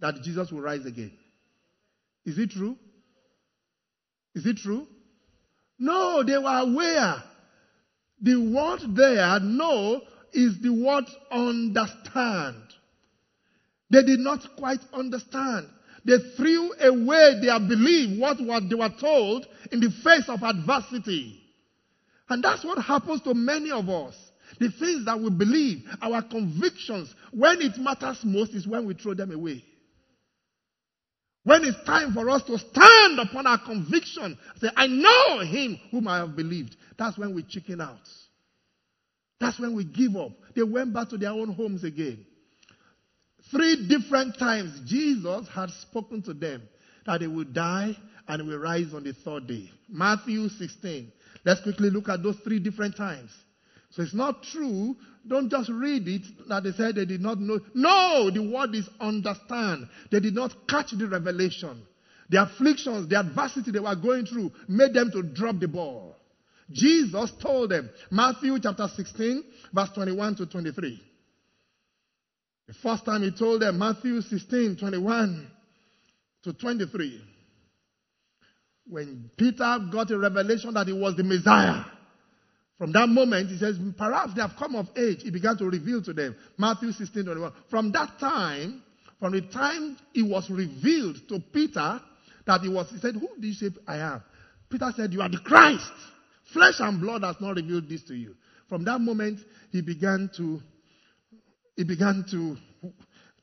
that 0.00 0.22
Jesus 0.22 0.50
will 0.50 0.60
rise 0.60 0.84
again? 0.84 1.12
Is 2.24 2.38
it 2.38 2.50
true? 2.50 2.76
Is 4.34 4.44
it 4.46 4.58
true? 4.58 4.86
No, 5.78 6.22
they 6.22 6.36
were 6.36 6.58
aware. 6.58 7.22
The 8.20 8.36
word 8.36 8.96
there, 8.96 9.40
know, 9.40 10.02
is 10.32 10.60
the 10.60 10.70
word 10.70 11.04
understand. 11.30 12.62
They 13.90 14.02
did 14.02 14.20
not 14.20 14.40
quite 14.56 14.80
understand. 14.92 15.68
They 16.04 16.18
threw 16.36 16.72
away 16.80 17.40
their 17.42 17.58
belief, 17.58 18.20
what, 18.20 18.40
what 18.40 18.68
they 18.68 18.74
were 18.74 18.92
told, 19.00 19.46
in 19.72 19.80
the 19.80 19.90
face 20.02 20.28
of 20.28 20.42
adversity. 20.42 21.40
And 22.28 22.42
that's 22.42 22.64
what 22.64 22.78
happens 22.78 23.22
to 23.22 23.34
many 23.34 23.70
of 23.70 23.88
us. 23.88 24.14
The 24.60 24.70
things 24.70 25.04
that 25.04 25.18
we 25.20 25.30
believe, 25.30 25.84
our 26.00 26.22
convictions, 26.22 27.14
when 27.32 27.60
it 27.60 27.78
matters 27.78 28.20
most 28.24 28.54
is 28.54 28.66
when 28.66 28.86
we 28.86 28.94
throw 28.94 29.14
them 29.14 29.32
away. 29.32 29.64
When 31.44 31.64
it's 31.64 31.82
time 31.84 32.12
for 32.12 32.28
us 32.28 32.42
to 32.44 32.58
stand 32.58 33.18
upon 33.20 33.46
our 33.46 33.58
conviction, 33.58 34.36
say, 34.60 34.68
I 34.76 34.86
know 34.86 35.40
him 35.40 35.78
whom 35.90 36.08
I 36.08 36.18
have 36.18 36.36
believed. 36.36 36.76
That's 36.98 37.16
when 37.16 37.34
we 37.34 37.42
chicken 37.42 37.80
out. 37.80 38.06
That's 39.40 39.58
when 39.58 39.74
we 39.74 39.84
give 39.84 40.16
up. 40.16 40.32
They 40.54 40.62
went 40.62 40.92
back 40.92 41.08
to 41.10 41.18
their 41.18 41.30
own 41.30 41.52
homes 41.52 41.84
again. 41.84 42.26
Three 43.50 43.88
different 43.88 44.38
times 44.38 44.80
Jesus 44.86 45.48
had 45.54 45.70
spoken 45.70 46.22
to 46.22 46.34
them 46.34 46.62
that 47.06 47.20
they 47.20 47.26
would 47.26 47.54
die 47.54 47.96
and 48.26 48.46
will 48.46 48.58
rise 48.58 48.92
on 48.92 49.04
the 49.04 49.12
third 49.12 49.46
day. 49.46 49.70
Matthew 49.88 50.48
16. 50.48 51.12
Let's 51.44 51.62
quickly 51.62 51.90
look 51.90 52.08
at 52.08 52.22
those 52.22 52.36
three 52.44 52.58
different 52.58 52.96
times. 52.96 53.30
So 53.90 54.02
it's 54.02 54.14
not 54.14 54.42
true. 54.42 54.96
Don't 55.26 55.50
just 55.50 55.70
read 55.70 56.06
it 56.06 56.22
that 56.48 56.64
they 56.64 56.72
said 56.72 56.94
they 56.94 57.06
did 57.06 57.22
not 57.22 57.38
know. 57.38 57.60
No, 57.74 58.30
the 58.30 58.42
word 58.42 58.74
is 58.74 58.88
understand. 59.00 59.88
They 60.10 60.20
did 60.20 60.34
not 60.34 60.52
catch 60.68 60.90
the 60.90 61.06
revelation. 61.06 61.82
The 62.28 62.42
afflictions, 62.42 63.08
the 63.08 63.18
adversity 63.18 63.70
they 63.70 63.80
were 63.80 63.96
going 63.96 64.26
through 64.26 64.52
made 64.68 64.92
them 64.92 65.10
to 65.12 65.22
drop 65.22 65.58
the 65.58 65.68
ball. 65.68 66.16
Jesus 66.70 67.32
told 67.40 67.70
them, 67.70 67.88
Matthew 68.10 68.58
chapter 68.60 68.88
16, 68.94 69.42
verse 69.72 69.88
21 69.94 70.36
to 70.36 70.46
23. 70.46 71.02
The 72.68 72.74
first 72.74 73.06
time 73.06 73.22
he 73.22 73.30
told 73.30 73.62
them, 73.62 73.78
Matthew 73.78 74.20
16, 74.20 74.76
21 74.76 75.50
to 76.44 76.52
23. 76.52 77.24
When 78.86 79.30
Peter 79.36 79.78
got 79.90 80.10
a 80.10 80.18
revelation 80.18 80.74
that 80.74 80.86
he 80.86 80.92
was 80.92 81.16
the 81.16 81.24
Messiah, 81.24 81.84
from 82.76 82.92
that 82.92 83.08
moment, 83.08 83.50
he 83.50 83.58
says, 83.58 83.76
perhaps 83.96 84.34
they 84.34 84.40
have 84.40 84.54
come 84.56 84.76
of 84.76 84.86
age. 84.96 85.22
He 85.22 85.30
began 85.30 85.56
to 85.56 85.64
reveal 85.64 86.00
to 86.02 86.12
them. 86.12 86.36
Matthew 86.56 86.92
16, 86.92 87.24
21. 87.24 87.52
From 87.70 87.90
that 87.92 88.20
time, 88.20 88.82
from 89.18 89.32
the 89.32 89.40
time 89.40 89.96
it 90.14 90.22
was 90.22 90.48
revealed 90.48 91.16
to 91.28 91.40
Peter 91.52 92.00
that 92.46 92.60
he 92.60 92.68
was, 92.68 92.88
he 92.90 92.98
said, 92.98 93.14
Who 93.14 93.28
do 93.40 93.48
you 93.48 93.54
say 93.54 93.70
I 93.86 93.96
am? 93.96 94.22
Peter 94.70 94.92
said, 94.94 95.12
You 95.12 95.22
are 95.22 95.28
the 95.28 95.38
Christ. 95.38 95.90
Flesh 96.52 96.76
and 96.78 97.00
blood 97.00 97.24
has 97.24 97.36
not 97.40 97.56
revealed 97.56 97.88
this 97.88 98.04
to 98.04 98.14
you. 98.14 98.36
From 98.68 98.84
that 98.84 99.00
moment, 99.00 99.40
he 99.72 99.80
began 99.80 100.30
to, 100.36 100.62
he 101.78 101.84
began 101.84 102.24
to, 102.28 102.56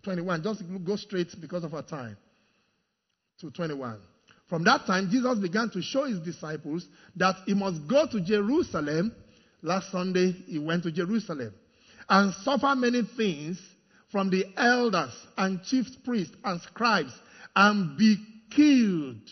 21, 0.03 0.43
just 0.43 0.61
go 0.83 0.97
straight 0.97 1.29
because 1.39 1.63
of 1.63 1.73
our 1.73 1.81
time, 1.81 2.17
to 3.39 3.49
21. 3.49 3.97
From 4.49 4.65
that 4.65 4.85
time, 4.85 5.09
Jesus 5.09 5.39
began 5.39 5.69
to 5.69 5.81
show 5.81 6.03
his 6.03 6.19
disciples 6.19 6.85
that 7.15 7.37
he 7.45 7.53
must 7.53 7.87
go 7.87 8.05
to 8.05 8.19
Jerusalem. 8.19 9.15
Last 9.61 9.89
Sunday, 9.89 10.33
he 10.47 10.59
went 10.59 10.83
to 10.83 10.91
Jerusalem 10.91 11.53
and 12.09 12.33
suffer 12.43 12.75
many 12.75 13.03
things 13.15 13.57
from 14.11 14.29
the 14.29 14.43
elders 14.57 15.13
and 15.37 15.63
chief 15.63 15.85
priests 16.03 16.35
and 16.43 16.59
scribes 16.61 17.13
and 17.55 17.97
be 17.97 18.17
killed 18.53 19.29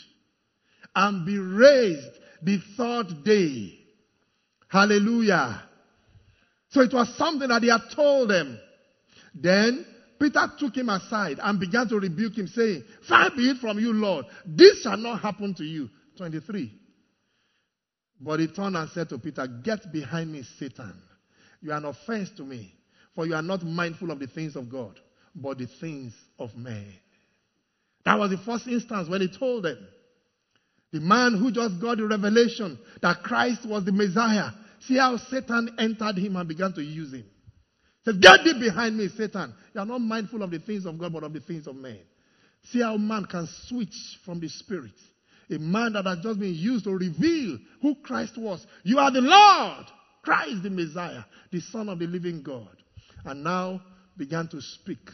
and 0.96 1.26
be 1.26 1.38
raised 1.38 2.20
the 2.42 2.58
third 2.78 3.26
day. 3.26 3.78
Hallelujah. 4.70 5.62
So 6.70 6.80
it 6.80 6.94
was 6.94 7.14
something 7.18 7.50
that 7.50 7.64
he 7.64 7.70
had 7.70 7.82
told 7.94 8.30
them. 8.30 8.58
Then 9.34 9.86
Peter 10.20 10.52
took 10.58 10.76
him 10.76 10.90
aside 10.90 11.40
and 11.42 11.60
began 11.60 11.88
to 11.90 12.00
rebuke 12.00 12.38
him, 12.38 12.48
saying, 12.48 12.84
Far 13.08 13.32
be 13.32 13.50
it 13.50 13.58
from 13.58 13.80
you, 13.80 13.94
Lord. 13.94 14.26
This 14.46 14.82
shall 14.82 14.98
not 14.98 15.22
happen 15.22 15.54
to 15.56 15.64
you. 15.64 15.90
23. 16.18 16.72
But 18.22 18.40
he 18.40 18.48
turned 18.48 18.78
and 18.78 18.90
said 18.92 19.10
to 19.10 19.18
Peter, 19.18 19.48
Get 19.48 19.92
behind 19.92 20.32
me, 20.32 20.44
Satan. 20.60 20.94
You 21.62 21.72
are 21.72 21.78
an 21.78 21.86
offense 21.86 22.30
to 22.38 22.44
me, 22.44 22.74
for 23.16 23.26
you 23.26 23.36
are 23.36 23.42
not 23.42 23.64
mindful 23.64 24.12
of 24.12 24.20
the 24.20 24.28
things 24.28 24.56
of 24.56 24.70
God, 24.70 25.00
but 25.36 25.58
the 25.58 25.68
things 25.82 26.14
of 26.40 26.56
men. 26.56 26.94
That 28.06 28.20
was 28.20 28.32
the 28.32 28.38
first 28.38 28.68
instance 28.68 29.10
when 29.10 29.22
he 29.22 29.28
told 29.28 29.64
them. 29.64 29.88
The 30.92 31.00
man 31.00 31.38
who 31.38 31.52
just 31.52 31.82
got 31.82 31.98
the 31.98 32.08
revelation 32.08 32.78
that 33.02 33.24
Christ 33.24 33.66
was 33.66 33.84
the 33.84 33.92
Messiah. 33.92 34.52
See 34.82 34.98
how 34.98 35.18
Satan 35.18 35.76
entered 35.80 36.18
him 36.18 36.36
and 36.36 36.48
began 36.48 36.74
to 36.74 36.84
use 36.84 37.14
him. 37.14 37.26
Said, 38.06 38.22
Get 38.22 38.44
thee 38.44 38.60
behind 38.60 38.98
me, 38.98 39.08
Satan. 39.08 39.54
You 39.74 39.82
are 39.82 39.86
not 39.86 40.02
mindful 40.02 40.44
of 40.44 40.52
the 40.52 40.60
things 40.60 40.86
of 40.86 40.98
God, 40.98 41.14
but 41.14 41.24
of 41.24 41.34
the 41.34 41.40
things 41.40 41.68
of 41.68 41.76
men. 41.76 42.00
See 42.66 42.82
how 42.82 42.98
man 42.98 43.26
can 43.26 43.48
switch 43.68 44.18
from 44.26 44.40
the 44.40 44.50
spirit. 44.50 44.92
A 45.50 45.60
man 45.60 45.94
that 45.94 46.06
has 46.06 46.20
just 46.20 46.40
been 46.40 46.54
used 46.54 46.86
to 46.86 46.92
reveal 46.92 47.58
who 47.82 47.96
Christ 47.96 48.38
was. 48.38 48.66
You 48.84 49.00
are 49.00 49.12
the 49.12 49.22
Lord, 49.22 49.86
Christ 50.24 50.64
the 50.64 50.70
Messiah, 50.70 51.24
the 51.52 51.60
Son 51.60 51.90
of 51.90 52.00
the 52.00 52.08
living 52.08 52.42
God. 52.42 52.76
And 53.26 53.44
now 53.44 53.82
began 54.18 54.48
to 54.50 54.62
speak 54.62 55.10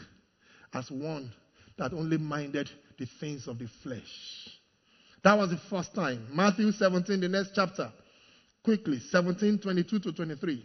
as 0.73 0.89
one 0.91 1.31
that 1.77 1.93
only 1.93 2.17
minded 2.17 2.69
the 2.97 3.07
things 3.19 3.47
of 3.47 3.57
the 3.59 3.67
flesh. 3.81 4.49
That 5.23 5.37
was 5.37 5.49
the 5.49 5.59
first 5.69 5.93
time. 5.93 6.27
Matthew 6.31 6.71
17, 6.71 7.19
the 7.19 7.27
next 7.27 7.51
chapter. 7.53 7.91
Quickly, 8.63 8.99
17, 9.09 9.59
22 9.59 9.99
to 9.99 10.11
23. 10.13 10.63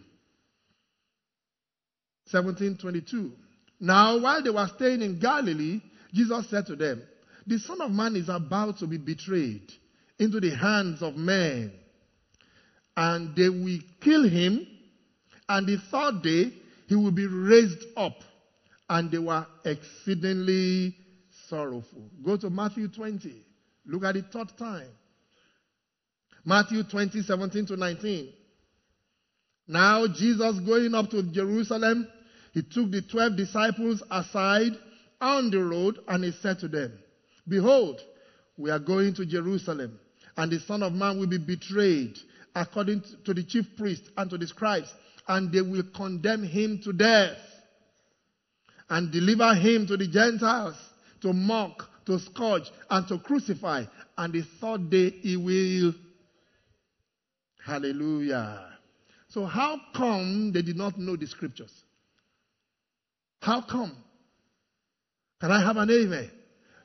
17, 2.26 2.78
22. 2.78 3.32
Now, 3.80 4.18
while 4.18 4.42
they 4.42 4.50
were 4.50 4.68
staying 4.76 5.02
in 5.02 5.18
Galilee, 5.18 5.80
Jesus 6.12 6.48
said 6.48 6.66
to 6.66 6.76
them, 6.76 7.02
The 7.46 7.58
Son 7.58 7.80
of 7.80 7.90
Man 7.90 8.16
is 8.16 8.28
about 8.28 8.78
to 8.78 8.87
be 8.87 8.98
betrayed 8.98 9.72
into 10.18 10.40
the 10.40 10.54
hands 10.54 11.02
of 11.02 11.16
men, 11.16 11.72
and 12.96 13.34
they 13.37 13.48
will 13.48 13.78
kill 14.00 14.28
him, 14.28 14.66
and 15.48 15.66
the 15.66 15.78
third 15.90 16.22
day 16.22 16.52
he 16.87 16.94
will 16.94 17.10
be 17.10 17.26
raised 17.26 17.84
up. 17.96 18.16
And 18.88 19.10
they 19.10 19.18
were 19.18 19.46
exceedingly 19.64 20.94
sorrowful. 21.48 22.10
Go 22.22 22.37
to 22.37 22.50
Matthew 22.50 22.88
20. 22.88 23.34
Look 23.87 24.04
at 24.04 24.14
the 24.14 24.22
third 24.22 24.52
time. 24.58 24.88
Matthew 26.44 26.82
20, 26.82 27.22
17 27.22 27.66
to 27.66 27.76
19. 27.76 28.32
Now, 29.66 30.06
Jesus 30.06 30.60
going 30.60 30.94
up 30.94 31.10
to 31.10 31.22
Jerusalem, 31.22 32.06
he 32.55 32.62
took 32.62 32.93
the 32.93 33.03
twelve 33.03 33.37
disciples 33.37 34.03
aside 34.11 34.73
on 35.21 35.51
the 35.51 35.59
road 35.59 35.99
and 36.07 36.23
he 36.23 36.31
said 36.31 36.61
to 36.61 36.69
them, 36.69 36.97
Behold, 37.49 38.01
we 38.57 38.71
are 38.71 38.79
going 38.79 39.12
to 39.14 39.27
Jerusalem, 39.27 39.99
And 40.37 40.53
the 40.53 40.61
Son 40.61 40.85
of 40.85 40.93
Man 40.93 41.19
will 41.19 41.27
be 41.27 41.38
betrayed 41.38 42.17
according 42.55 43.03
to 43.25 43.35
the 43.35 43.43
chief 43.43 43.67
priests 43.77 44.09
and 44.17 44.31
to 44.31 44.38
the 44.38 44.47
scribes, 44.47 44.95
and 45.27 45.51
they 45.51 45.61
will 45.62 45.83
condemn 45.97 46.45
him 46.45 46.81
to 46.85 46.93
death 46.93 47.37
and 48.88 49.11
deliver 49.11 49.53
him 49.55 49.88
to 49.88 49.97
the 49.97 50.07
Gentiles 50.07 50.77
to 51.23 51.33
mock, 51.33 51.88
to 52.07 52.21
scourge, 52.21 52.71
and 52.88 53.09
to 53.09 53.19
crucify. 53.19 53.85
And 54.17 54.33
the 54.33 54.43
third 54.61 54.90
day 54.90 55.11
he 55.11 55.37
will. 55.37 55.95
Hallelujah. 57.64 58.67
So, 59.29 59.45
how 59.47 59.81
come 59.97 60.53
they 60.53 60.62
did 60.62 60.77
not 60.77 60.97
know 60.99 61.17
the 61.17 61.27
scriptures? 61.27 61.84
How 63.44 63.61
come? 63.61 63.94
Can 65.38 65.50
I 65.50 65.61
have 65.61 65.76
an 65.76 65.90
amen? 65.90 66.30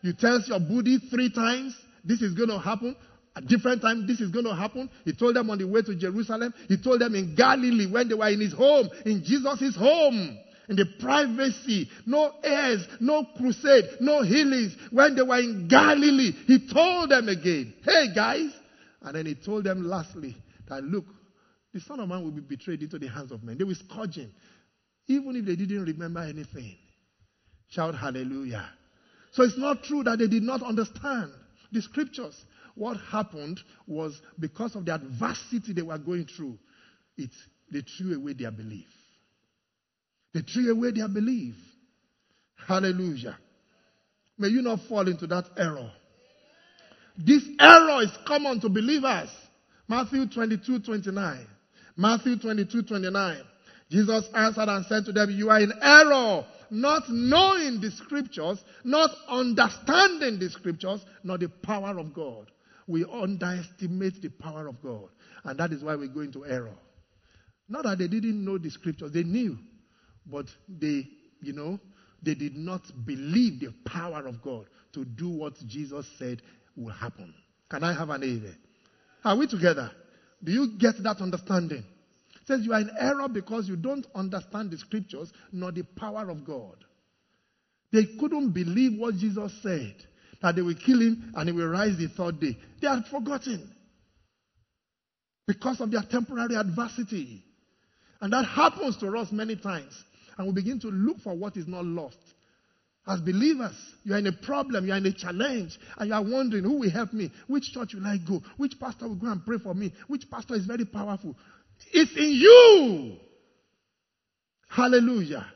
You 0.02 0.12
tell 0.12 0.42
your 0.46 0.60
body 0.60 1.00
three 1.10 1.32
times, 1.32 1.74
this 2.04 2.22
is 2.22 2.34
going 2.34 2.50
to 2.50 2.60
happen. 2.60 2.98
A 3.38 3.42
different 3.42 3.82
time, 3.82 4.06
this 4.06 4.20
is 4.20 4.30
going 4.30 4.44
to 4.44 4.54
happen. 4.54 4.90
He 5.06 5.14
told 5.14 5.38
them 5.38 5.50
on 5.50 5.58
the 5.58 5.66
way 5.66 5.84
to 5.84 5.96
Jerusalem. 5.96 6.54
He 6.68 6.76
told 6.76 7.00
them 7.00 7.16
in 7.16 7.34
Galilee 7.34 7.90
when 7.90 8.10
they 8.10 8.14
were 8.16 8.28
in 8.28 8.42
his 8.42 8.52
home, 8.52 8.90
in 9.06 9.24
Jesus' 9.24 9.74
home, 9.78 10.38
in 10.68 10.76
the 10.76 10.86
privacy. 11.00 11.90
No 12.06 12.34
airs, 12.44 12.86
no 13.00 13.26
crusade, 13.38 13.86
no 14.02 14.22
healings. 14.24 14.76
When 14.92 15.16
they 15.16 15.22
were 15.22 15.40
in 15.40 15.70
Galilee, 15.70 16.34
he 16.46 16.68
told 16.68 17.12
them 17.12 17.30
again, 17.30 17.74
hey 17.86 18.14
guys. 18.14 18.52
And 19.02 19.16
then 19.16 19.28
he 19.28 19.36
told 19.36 19.64
them 19.64 19.88
lastly 19.88 20.36
that 20.68 20.84
look, 20.84 21.06
the 21.74 21.80
Son 21.80 22.02
of 22.02 22.10
Man 22.10 22.24
will 22.24 22.32
be 22.32 22.42
betrayed 22.42 22.82
into 22.82 23.00
the 23.00 23.08
hands 23.08 23.32
of 23.32 23.44
men. 23.44 23.58
They 23.58 23.64
will 23.64 23.76
scourge 23.76 24.16
him. 24.16 24.34
Even 25.10 25.36
if 25.36 25.46
they 25.46 25.56
didn't 25.56 25.86
remember 25.86 26.22
anything. 26.22 26.78
Shout 27.70 27.96
hallelujah. 27.96 28.70
So 29.32 29.44
it's 29.44 29.58
not 29.58 29.84
true 29.84 30.04
that 30.04 30.20
they 30.20 30.28
did 30.28 30.44
not 30.44 30.62
understand 30.62 31.32
the 31.72 31.82
scriptures. 31.82 32.36
What 32.76 32.98
happened 33.12 33.60
was 33.88 34.20
because 34.40 34.76
of 34.76 34.86
the 34.86 34.94
adversity 34.94 35.74
they 35.74 35.82
were 35.82 35.98
going 35.98 36.26
through, 36.26 36.58
it, 37.18 37.32
they 37.72 37.82
threw 37.82 38.16
away 38.16 38.34
their 38.34 38.52
belief. 38.52 38.88
They 40.34 40.42
threw 40.42 40.72
away 40.72 40.92
their 40.92 41.08
belief. 41.08 41.56
Hallelujah. 42.68 43.38
May 44.38 44.50
you 44.50 44.62
not 44.62 44.80
fall 44.88 45.08
into 45.08 45.28
that 45.28 45.46
error. 45.58 45.92
This 47.18 47.44
error 47.60 48.04
is 48.04 48.12
common 48.26 48.62
to 48.62 48.70
believers. 48.70 49.30
Matthew 49.88 50.28
22, 50.28 50.80
29. 50.80 51.48
Matthew 51.98 52.38
22, 52.38 52.84
29. 52.84 53.38
Jesus 53.90 54.28
answered 54.36 54.70
and 54.70 54.86
said 54.86 55.06
to 55.06 55.12
them, 55.12 55.32
You 55.32 55.50
are 55.50 55.60
in 55.60 55.74
error, 55.82 56.46
not 56.70 57.10
knowing 57.10 57.82
the 57.82 57.92
scriptures, 57.92 58.64
not 58.84 59.10
understanding 59.28 60.40
the 60.40 60.50
scriptures, 60.50 61.04
nor 61.24 61.38
the 61.38 61.50
power 61.50 61.98
of 61.98 62.14
God. 62.14 62.52
We 62.88 63.06
underestimate 63.06 64.22
the 64.22 64.30
power 64.30 64.68
of 64.68 64.82
God. 64.82 65.10
And 65.44 65.60
that 65.60 65.72
is 65.72 65.84
why 65.84 65.96
we 65.96 66.08
go 66.08 66.22
into 66.22 66.46
error. 66.46 66.76
Not 67.68 67.84
that 67.84 68.00
they 68.00 68.08
didn't 68.08 68.44
know 68.44 68.58
the 68.58 68.70
scriptures, 68.70 69.12
they 69.12 69.24
knew. 69.24 69.58
But 70.26 70.46
they, 70.68 71.08
you 71.42 71.54
know, 71.54 71.80
they 72.22 72.36
did 72.36 72.56
not 72.56 72.82
believe 73.06 73.60
the 73.60 73.74
power 73.86 74.28
of 74.28 74.42
God 74.42 74.66
to 74.94 75.06
do 75.06 75.30
what 75.30 75.56
Jesus 75.68 76.06
said 76.18 76.42
will 76.76 76.94
happen. 76.94 77.34
Can 77.70 77.84
I 77.84 77.94
have 77.94 78.10
an 78.10 78.24
amen? 78.24 78.58
Are 79.24 79.36
we 79.36 79.48
together? 79.48 79.92
Do 80.44 80.52
you 80.52 80.78
get 80.78 81.02
that 81.04 81.22
understanding? 81.22 81.84
Says 82.50 82.66
you 82.66 82.74
are 82.74 82.82
in 82.82 82.90
error 83.00 83.28
because 83.30 83.70
you 83.70 83.76
don't 83.76 84.08
understand 84.16 84.72
the 84.72 84.78
scriptures 84.80 85.32
nor 85.52 85.72
the 85.72 85.84
power 85.84 86.32
of 86.32 86.44
God. 86.44 86.84
They 87.92 88.06
couldn't 88.20 88.54
believe 88.54 89.00
what 89.00 89.18
Jesus 89.18 89.54
said 89.62 89.94
that 90.42 90.56
they 90.56 90.64
will 90.64 90.74
kill 90.74 91.00
him 91.00 91.32
and 91.36 91.48
he 91.48 91.54
will 91.54 91.68
rise 91.68 91.96
the 91.96 92.08
third 92.08 92.40
day. 92.40 92.58
They 92.82 92.88
had 92.88 93.06
forgotten 93.06 93.70
because 95.46 95.80
of 95.80 95.92
their 95.92 96.02
temporary 96.02 96.56
adversity. 96.56 97.44
And 98.20 98.34
that 98.34 98.46
happens 98.46 98.98
to 98.98 99.16
us 99.16 99.32
many 99.32 99.56
times. 99.56 99.94
And 100.36 100.48
we 100.48 100.54
begin 100.54 100.80
to 100.80 100.88
look 100.88 101.20
for 101.20 101.36
what 101.36 101.56
is 101.56 101.68
not 101.68 101.86
lost. 101.86 102.18
As 103.08 103.22
believers, 103.22 103.76
you 104.04 104.16
are 104.16 104.18
in 104.18 104.28
a 104.28 104.32
problem, 104.32 104.88
you 104.88 104.94
are 104.94 104.98
in 104.98 105.06
a 105.06 105.14
challenge, 105.14 105.78
and 105.98 106.10
you 106.10 106.16
are 106.16 106.24
wondering 106.24 106.64
who 106.64 106.80
will 106.80 106.90
help 106.90 107.14
me? 107.14 107.32
Which 107.48 107.74
church 107.74 107.94
will 107.94 108.06
I 108.06 108.18
go? 108.18 108.42
Which 108.58 108.80
pastor 108.80 109.08
will 109.08 109.16
go 109.16 109.28
and 109.28 109.46
pray 109.46 109.58
for 109.58 109.74
me? 109.74 109.94
Which 110.08 110.30
pastor 110.30 110.56
is 110.56 110.66
very 110.66 110.86
powerful? 110.86 111.36
It's 111.92 112.12
in 112.16 112.32
you. 112.32 113.18
Hallelujah. 114.68 115.48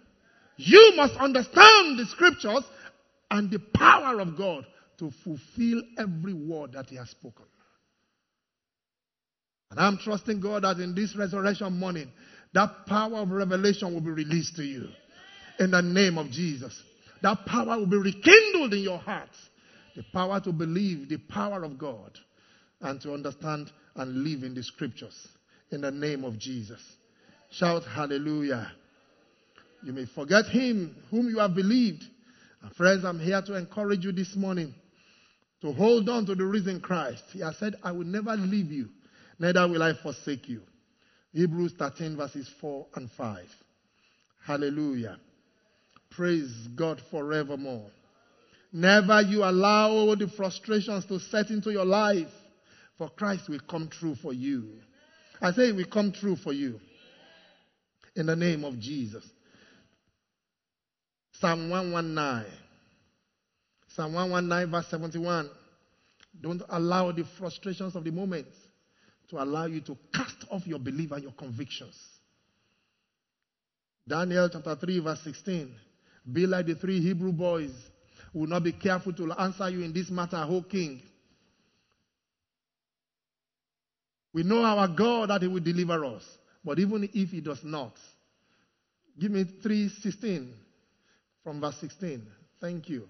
You 0.58 0.94
must 0.96 1.16
understand 1.18 2.00
the 2.00 2.06
scriptures 2.10 2.64
and 3.32 3.50
the 3.50 3.60
power 3.60 4.20
of 4.20 4.38
God 4.38 4.66
to 5.00 5.12
fulfill 5.24 5.82
every 5.98 6.34
word 6.34 6.74
that 6.74 6.88
He 6.88 6.96
has 6.96 7.10
spoken. 7.10 7.46
And 9.72 9.80
I'm 9.80 9.98
trusting 9.98 10.40
God 10.40 10.64
that 10.64 10.78
in 10.80 10.94
this 10.94 11.16
resurrection 11.16 11.80
morning, 11.80 12.12
that 12.54 12.86
power 12.86 13.18
of 13.18 13.32
revelation 13.32 13.94
will 13.94 14.02
be 14.02 14.12
released 14.12 14.56
to 14.58 14.64
you. 14.64 14.88
In 15.60 15.72
the 15.72 15.82
name 15.82 16.18
of 16.18 16.30
Jesus. 16.30 16.80
That 17.24 17.46
power 17.46 17.78
will 17.78 17.88
be 17.88 17.98
rekindled 17.98 18.74
in 18.74 18.82
your 18.82 19.00
hearts. 19.00 19.38
The 19.96 20.04
power 20.14 20.40
to 20.42 20.52
believe 20.52 21.10
the 21.10 21.18
power 21.18 21.64
of 21.64 21.78
God 21.78 22.12
and 22.82 23.02
to 23.02 23.14
understand 23.14 23.72
and 23.96 24.24
live 24.24 24.44
in 24.44 24.54
the 24.54 24.64
scriptures. 24.64 25.28
In 25.74 25.82
the 25.82 25.90
name 25.90 26.24
of 26.24 26.38
Jesus. 26.38 26.80
Shout 27.50 27.84
hallelujah. 27.84 28.72
You 29.82 29.92
may 29.92 30.06
forget 30.06 30.46
him 30.46 30.96
whom 31.10 31.30
you 31.30 31.40
have 31.40 31.56
believed. 31.56 32.04
And 32.62 32.72
friends, 32.76 33.04
I'm 33.04 33.20
here 33.20 33.42
to 33.42 33.56
encourage 33.56 34.06
you 34.06 34.12
this 34.12 34.36
morning 34.36 34.76
to 35.62 35.74
hold 35.74 36.10
on 36.10 36.28
to 36.28 36.36
the 36.36 36.46
risen 36.46 36.80
Christ. 36.80 37.24
He 37.32 37.40
has 37.40 37.58
said, 37.58 37.74
I 37.82 37.92
will 37.92 38.06
never 38.06 38.36
leave 38.36 38.72
you, 38.72 38.90
neither 39.40 39.68
will 39.68 39.82
I 39.82 39.94
forsake 39.96 40.48
you. 40.48 40.62
Hebrews 41.32 41.74
13, 41.80 42.18
verses 42.18 42.48
4 42.62 42.86
and 42.94 43.10
5. 43.10 43.44
Hallelujah. 44.46 45.18
Praise 46.12 46.54
God 46.76 47.02
forevermore. 47.10 47.90
Never 48.72 49.24
you 49.24 49.44
allow 49.44 50.14
the 50.14 50.28
frustrations 50.38 51.06
to 51.08 51.20
set 51.20 51.50
into 51.50 51.72
your 51.72 51.86
life, 51.86 52.30
for 53.00 53.10
Christ 53.10 53.50
will 53.50 53.62
come 53.68 53.88
true 53.88 54.14
for 54.22 54.34
you. 54.34 54.70
I 55.44 55.52
say 55.52 55.68
it 55.68 55.76
will 55.76 55.84
come 55.86 56.14
true 56.14 56.38
for 56.38 56.54
you. 56.54 56.80
In 58.16 58.28
the 58.28 58.36
name 58.36 58.64
of 58.64 58.80
Jesus. 58.80 59.26
Psalm 61.34 61.70
119. 61.70 62.50
Psalm 63.90 64.14
119, 64.14 64.72
verse 64.72 64.88
71. 64.88 65.50
Don't 66.40 66.64
allow 66.70 67.12
the 67.12 67.26
frustrations 67.38 67.94
of 67.96 68.06
the 68.06 68.12
moment 68.12 68.48
to 69.30 69.44
allow 69.44 69.66
you 69.66 69.82
to 69.82 69.98
cast 70.14 70.46
off 70.50 70.66
your 70.66 70.80
belief 70.80 71.12
and 71.12 71.24
your 71.24 71.34
convictions. 71.34 71.96
Daniel 74.08 74.48
chapter 74.50 74.76
3, 74.78 75.00
verse 75.00 75.20
16. 75.26 75.76
Be 76.32 76.48
like 76.48 76.68
the 76.68 76.76
three 76.76 77.02
Hebrew 77.02 77.34
boys 77.34 77.72
who 78.32 78.40
will 78.40 78.48
not 78.48 78.64
be 78.64 78.72
careful 78.72 79.12
to 79.12 79.34
answer 79.34 79.70
you 79.70 79.82
in 79.82 79.92
this 79.92 80.10
matter, 80.10 80.46
O 80.50 80.62
king. 80.62 81.02
We 84.34 84.44
know 84.44 84.64
our 84.64 84.88
God 84.88 85.30
that 85.30 85.42
He 85.42 85.48
will 85.48 85.62
deliver 85.62 86.04
us. 86.06 86.24
But 86.66 86.80
even 86.80 87.10
if 87.14 87.30
He 87.30 87.42
does 87.42 87.64
not, 87.64 87.94
give 89.20 89.32
me 89.32 89.46
3:16 89.64 90.52
from 91.44 91.62
verse 91.62 91.78
16. 91.80 92.26
Thank 92.60 92.90
you. 92.90 93.08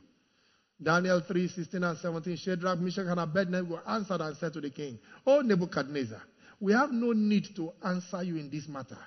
Daniel 0.81 1.21
3, 1.21 1.47
16 1.47 1.83
and 1.83 1.97
17. 1.97 2.35
Shadrach, 2.37 2.79
Meshach, 2.79 3.05
and 3.07 3.19
Abednego 3.19 3.79
answered 3.87 4.21
and 4.21 4.35
said 4.37 4.53
to 4.53 4.61
the 4.61 4.69
king, 4.69 4.99
O 5.25 5.41
Nebuchadnezzar, 5.41 6.21
we 6.59 6.73
have 6.73 6.91
no 6.91 7.13
need 7.13 7.55
to 7.55 7.71
answer 7.85 8.23
you 8.23 8.35
in 8.37 8.49
this 8.49 8.67
matter. 8.67 8.97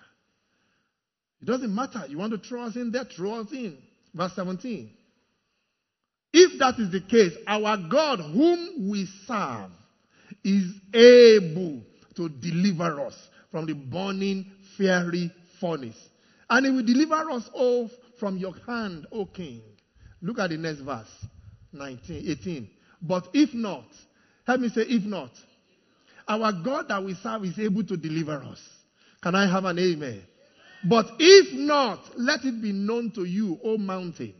It 1.42 1.46
doesn't 1.46 1.74
matter. 1.74 2.04
You 2.08 2.18
want 2.18 2.32
to 2.32 2.38
throw 2.38 2.62
us 2.62 2.76
in 2.76 2.92
there? 2.92 3.04
Throw 3.04 3.40
us 3.40 3.52
in. 3.52 3.76
Verse 4.14 4.32
17. 4.36 4.90
If 6.32 6.58
that 6.58 6.78
is 6.78 6.90
the 6.92 7.00
case, 7.00 7.32
our 7.46 7.76
God, 7.90 8.20
whom 8.20 8.90
we 8.90 9.06
serve, 9.26 9.70
is 10.44 10.72
able 10.94 11.82
to 12.16 12.28
deliver 12.28 13.00
us 13.06 13.14
from 13.50 13.66
the 13.66 13.74
burning 13.74 14.46
fiery 14.76 15.30
furnace. 15.60 15.96
And 16.48 16.66
he 16.66 16.72
will 16.72 16.84
deliver 16.84 17.30
us 17.30 17.48
all 17.52 17.90
from 18.18 18.38
your 18.38 18.54
hand, 18.66 19.06
O 19.12 19.26
king. 19.26 19.62
Look 20.22 20.38
at 20.38 20.50
the 20.50 20.56
next 20.56 20.80
verse. 20.80 21.08
19, 21.72 22.30
18. 22.30 22.70
But 23.02 23.28
if 23.34 23.52
not, 23.52 23.84
help 24.46 24.60
me 24.60 24.68
say, 24.68 24.82
if 24.82 25.04
not, 25.04 25.30
our 26.28 26.52
God 26.52 26.88
that 26.88 27.04
we 27.04 27.14
serve 27.14 27.44
is 27.44 27.58
able 27.58 27.84
to 27.84 27.96
deliver 27.96 28.42
us. 28.42 28.60
Can 29.22 29.34
I 29.34 29.50
have 29.50 29.64
an 29.64 29.78
amen? 29.78 30.22
But 30.84 31.06
if 31.18 31.52
not, 31.52 32.00
let 32.16 32.44
it 32.44 32.62
be 32.62 32.72
known 32.72 33.10
to 33.12 33.24
you, 33.24 33.58
O 33.64 33.78
mountain. 33.78 34.34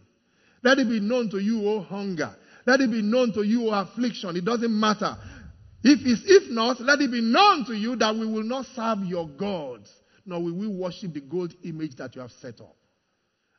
Let 0.62 0.79
it 0.79 0.89
be 0.89 1.01
known 1.01 1.31
to 1.31 1.39
you, 1.39 1.66
O 1.68 1.81
hunger. 1.81 2.35
Let 2.66 2.81
it 2.81 2.91
be 2.91 3.03
known 3.03 3.33
to 3.35 3.43
you, 3.43 3.68
O 3.68 3.72
affliction. 3.72 4.37
It 4.37 4.45
doesn't 4.45 4.81
matter. 4.81 5.16
If, 5.89 6.01
if 6.05 6.51
not, 6.51 6.80
let 6.80 7.01
it 7.01 7.12
be 7.12 7.20
known 7.20 7.64
to 7.66 7.72
you 7.72 7.95
that 7.97 8.12
we 8.12 8.26
will 8.26 8.43
not 8.43 8.66
serve 8.74 9.05
your 9.05 9.28
gods, 9.28 9.89
nor 10.24 10.43
will 10.43 10.57
we 10.57 10.66
worship 10.66 11.14
the 11.14 11.20
gold 11.20 11.55
image 11.62 11.95
that 11.97 12.16
you 12.16 12.22
have 12.22 12.32
set 12.43 12.61
up. 12.61 12.74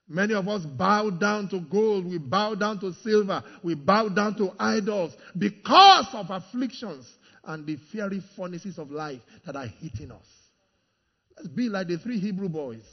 Many 0.10 0.34
of 0.34 0.46
us 0.50 0.66
bow 0.66 1.10
down 1.10 1.48
to 1.50 1.62
gold, 1.62 2.06
we 2.06 2.18
bow 2.18 2.54
down 2.56 2.82
to 2.82 2.92
silver, 2.96 3.42
we 3.64 3.76
bow 3.76 4.10
down 4.10 4.36
to 4.38 4.52
idols 4.60 5.14
because 5.38 6.08
of 6.12 6.26
afflictions 6.30 7.06
and 7.46 7.66
the 7.66 7.78
fiery 7.94 8.22
furnaces 8.36 8.78
of 8.78 8.92
life 8.92 9.22
that 9.46 9.56
are 9.56 9.68
hitting 9.68 10.12
us. 10.12 10.28
Let's 11.38 11.48
be 11.48 11.70
like 11.70 11.88
the 11.88 11.98
three 11.98 12.20
Hebrew 12.20 12.50
boys. 12.50 12.84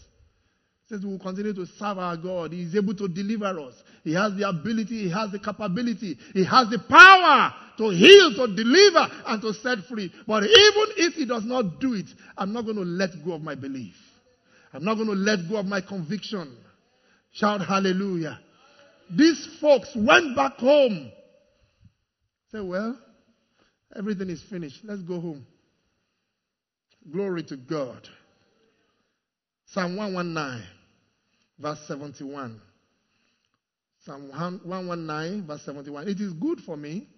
Says 0.89 1.01
we 1.03 1.12
will 1.12 1.18
continue 1.18 1.55
to 1.55 1.66
serve 1.78 1.99
our 1.99 2.16
God. 2.16 2.53
He 2.53 2.62
is 2.62 2.76
able 2.76 2.95
to 2.97 3.09
deliver 3.09 3.59
us. 3.59 3.74
He 4.03 4.12
has 4.12 4.35
the 4.35 4.47
ability, 4.47 5.05
He 5.05 5.11
has 5.11 5.32
the 5.32 5.39
capability, 5.39 6.18
He 6.35 6.45
has 6.45 6.68
the 6.68 6.78
power 6.78 7.55
to 7.78 7.89
heal, 7.89 8.35
to 8.35 8.55
deliver, 8.55 9.09
and 9.26 9.41
to 9.41 9.55
set 9.55 9.78
free. 9.89 10.12
But 10.26 10.45
even 10.45 10.87
if 10.99 11.14
He 11.14 11.24
does 11.24 11.45
not 11.45 11.80
do 11.80 11.95
it, 11.95 12.07
I'm 12.37 12.53
not 12.53 12.64
going 12.66 12.76
to 12.76 12.82
let 12.82 13.11
go 13.24 13.32
of 13.32 13.43
my 13.43 13.55
belief. 13.55 13.95
I'm 14.74 14.85
not 14.85 14.97
going 14.97 15.09
to 15.09 15.14
let 15.14 15.49
go 15.49 15.57
of 15.57 15.66
my 15.66 15.80
conviction. 15.80 16.55
Shout 17.32 17.64
hallelujah. 17.66 18.39
These 19.11 19.59
folks 19.61 19.91
went 19.97 20.37
back 20.37 20.59
home. 20.59 21.11
Say, 22.53 22.61
well, 22.61 22.99
everything 23.97 24.28
is 24.28 24.43
finished. 24.43 24.80
Let's 24.85 25.03
go 25.03 25.18
home. 25.20 25.47
Glory 27.11 27.43
to 27.45 27.57
God. 27.57 28.09
Psalm 29.66 29.97
119, 29.97 30.62
verse 31.59 31.79
71. 31.87 32.61
Psalm 34.05 34.29
119, 34.29 35.47
verse 35.47 35.63
71. 35.63 36.09
It 36.09 36.21
is 36.21 36.33
good 36.35 36.61
for 36.61 36.77
me. 36.77 37.09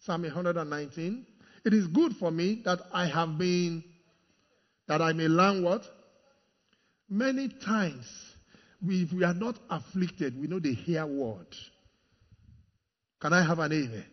Psalm 0.00 0.22
119. 0.22 1.26
It 1.64 1.74
is 1.74 1.86
good 1.88 2.16
for 2.16 2.30
me 2.30 2.62
that 2.64 2.80
I 2.92 3.06
have 3.06 3.38
been, 3.38 3.84
that 4.88 5.00
I 5.00 5.12
may 5.12 5.28
learn 5.28 5.62
what? 5.62 5.82
Many 7.08 7.48
times, 7.64 8.06
we, 8.84 9.02
if 9.02 9.12
we 9.12 9.22
are 9.22 9.34
not 9.34 9.58
afflicted, 9.70 10.40
we 10.40 10.48
know 10.48 10.58
the 10.58 10.74
hear 10.74 11.06
word. 11.06 11.46
Can 13.20 13.32
I 13.32 13.46
have 13.46 13.58
an 13.60 13.72
amen? 13.72 14.04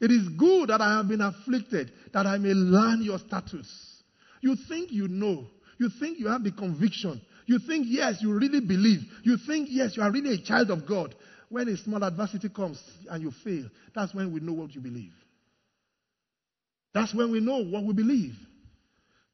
It 0.00 0.10
is 0.10 0.28
good 0.30 0.70
that 0.70 0.80
I 0.80 0.96
have 0.96 1.08
been 1.08 1.20
afflicted, 1.20 1.92
that 2.12 2.26
I 2.26 2.38
may 2.38 2.54
learn 2.54 3.02
your 3.02 3.18
status. 3.18 4.02
You 4.40 4.56
think 4.68 4.90
you 4.90 5.08
know. 5.08 5.46
You 5.78 5.90
think 6.00 6.18
you 6.18 6.28
have 6.28 6.42
the 6.42 6.52
conviction. 6.52 7.20
You 7.46 7.58
think, 7.58 7.86
yes, 7.88 8.18
you 8.20 8.32
really 8.32 8.60
believe. 8.60 9.00
You 9.22 9.36
think, 9.36 9.68
yes, 9.70 9.96
you 9.96 10.02
are 10.02 10.10
really 10.10 10.34
a 10.34 10.38
child 10.38 10.70
of 10.70 10.86
God. 10.86 11.14
When 11.48 11.68
a 11.68 11.76
small 11.76 12.02
adversity 12.02 12.48
comes 12.48 12.82
and 13.10 13.22
you 13.22 13.30
fail, 13.44 13.68
that's 13.94 14.14
when 14.14 14.32
we 14.32 14.40
know 14.40 14.52
what 14.52 14.74
you 14.74 14.80
believe. 14.80 15.12
That's 16.94 17.14
when 17.14 17.30
we 17.30 17.40
know 17.40 17.62
what 17.64 17.84
we 17.84 17.92
believe. 17.92 18.34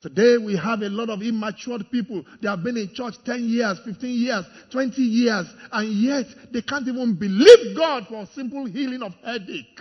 Today 0.01 0.37
we 0.39 0.57
have 0.57 0.83
a 0.83 0.89
lot 0.89 1.11
of 1.11 1.23
immature 1.23 1.81
people. 1.91 2.25
They 2.41 2.49
have 2.49 2.63
been 2.63 2.77
in 2.77 2.95
church 2.95 3.15
10 3.25 3.45
years, 3.45 3.81
15 3.85 4.11
years, 4.11 4.45
20 4.71 5.03
years, 5.03 5.47
and 5.73 5.93
yet 5.93 6.27
they 6.53 6.63
can't 6.63 6.87
even 6.87 7.15
believe 7.19 7.77
God 7.77 8.07
for 8.09 8.23
a 8.23 8.27
simple 8.29 8.65
healing 8.67 9.03
of 9.03 9.13
headache. 9.25 9.81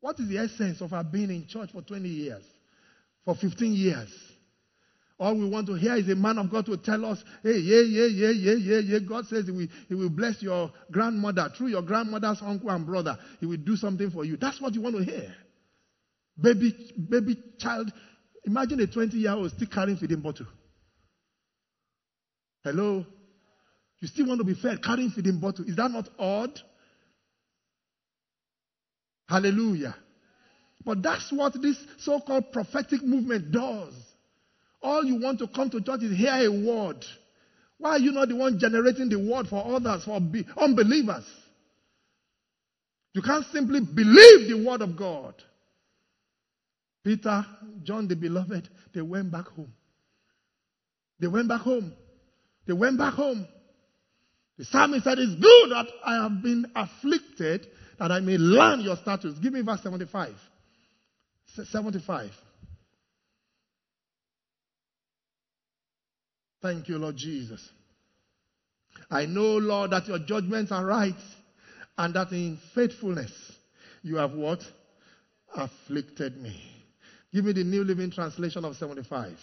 What 0.00 0.18
is 0.18 0.28
the 0.28 0.38
essence 0.38 0.80
of 0.80 0.92
our 0.92 1.04
being 1.04 1.30
in 1.30 1.46
church 1.46 1.70
for 1.72 1.82
20 1.82 2.08
years, 2.08 2.42
for 3.24 3.36
15 3.36 3.72
years? 3.72 4.08
All 5.20 5.36
we 5.36 5.46
want 5.46 5.66
to 5.66 5.74
hear 5.74 5.96
is 5.96 6.08
a 6.08 6.14
man 6.14 6.38
of 6.38 6.50
God 6.50 6.64
to 6.64 6.78
tell 6.78 7.04
us, 7.04 7.22
hey, 7.42 7.58
yeah, 7.58 7.82
yeah, 7.82 8.06
yeah, 8.06 8.30
yeah, 8.30 8.54
yeah, 8.54 8.78
yeah. 8.78 8.98
God 9.06 9.26
says 9.26 9.44
he 9.44 9.52
will, 9.52 9.66
he 9.86 9.94
will 9.94 10.08
bless 10.08 10.40
your 10.42 10.72
grandmother 10.90 11.52
through 11.54 11.66
your 11.68 11.82
grandmother's 11.82 12.38
uncle 12.40 12.70
and 12.70 12.86
brother. 12.86 13.18
He 13.38 13.44
will 13.44 13.58
do 13.58 13.76
something 13.76 14.10
for 14.10 14.24
you. 14.24 14.38
That's 14.38 14.58
what 14.62 14.74
you 14.74 14.80
want 14.80 14.96
to 14.96 15.04
hear. 15.04 15.30
Baby, 16.40 16.74
baby 17.10 17.36
child. 17.58 17.92
Imagine 18.46 18.80
a 18.80 18.86
20 18.86 19.18
year 19.18 19.32
old 19.32 19.50
still 19.50 19.68
carrying 19.68 19.98
feeding 19.98 20.22
bottle. 20.22 20.46
Hello? 22.64 23.04
You 24.00 24.08
still 24.08 24.26
want 24.26 24.38
to 24.38 24.44
be 24.44 24.54
fed 24.54 24.82
carrying 24.82 25.10
feeding 25.10 25.38
bottle. 25.38 25.66
Is 25.66 25.76
that 25.76 25.90
not 25.90 26.08
odd? 26.18 26.58
Hallelujah. 29.28 29.94
But 30.82 31.02
that's 31.02 31.30
what 31.30 31.60
this 31.60 31.76
so 31.98 32.20
called 32.20 32.52
prophetic 32.52 33.02
movement 33.02 33.52
does. 33.52 33.92
All 34.82 35.04
you 35.04 35.16
want 35.16 35.38
to 35.40 35.48
come 35.48 35.70
to 35.70 35.80
church 35.80 36.02
is 36.02 36.16
hear 36.16 36.32
a 36.32 36.48
word. 36.48 37.04
Why 37.78 37.92
are 37.92 37.98
you 37.98 38.12
not 38.12 38.28
the 38.28 38.36
one 38.36 38.58
generating 38.58 39.08
the 39.08 39.18
word 39.18 39.48
for 39.48 39.64
others, 39.74 40.04
for 40.04 40.20
unbelievers? 40.56 41.24
You 43.12 43.22
can't 43.22 43.44
simply 43.52 43.80
believe 43.80 44.48
the 44.48 44.64
word 44.66 44.82
of 44.82 44.96
God. 44.96 45.34
Peter, 47.02 47.44
John 47.82 48.06
the 48.06 48.14
beloved, 48.14 48.68
they 48.92 49.00
went 49.00 49.30
back 49.30 49.46
home. 49.46 49.72
They 51.18 51.26
went 51.26 51.48
back 51.48 51.62
home. 51.62 51.92
They 52.66 52.72
went 52.72 52.98
back 52.98 53.14
home. 53.14 53.46
The 54.58 54.64
psalmist 54.66 55.04
said, 55.04 55.18
It's 55.18 55.34
good 55.34 55.70
that 55.70 55.86
I 56.04 56.22
have 56.22 56.42
been 56.42 56.70
afflicted 56.76 57.66
that 57.98 58.12
I 58.12 58.20
may 58.20 58.36
learn 58.36 58.80
your 58.80 58.96
statutes. 58.96 59.38
Give 59.38 59.52
me 59.52 59.62
verse 59.62 59.82
75. 59.82 60.34
75. 61.70 62.30
Thank 66.62 66.88
you, 66.88 66.98
Lord 66.98 67.16
Jesus. 67.16 67.66
I 69.10 69.26
know, 69.26 69.56
Lord, 69.56 69.92
that 69.92 70.06
your 70.06 70.18
judgments 70.18 70.72
are 70.72 70.84
right 70.84 71.14
and 71.96 72.14
that 72.14 72.32
in 72.32 72.58
faithfulness 72.74 73.32
you 74.02 74.16
have 74.16 74.32
what? 74.32 74.60
Afflicted 75.56 76.36
me. 76.40 76.60
Give 77.32 77.44
me 77.44 77.52
the 77.52 77.64
New 77.64 77.84
Living 77.84 78.10
Translation 78.10 78.64
of 78.64 78.76
75. 78.76 79.36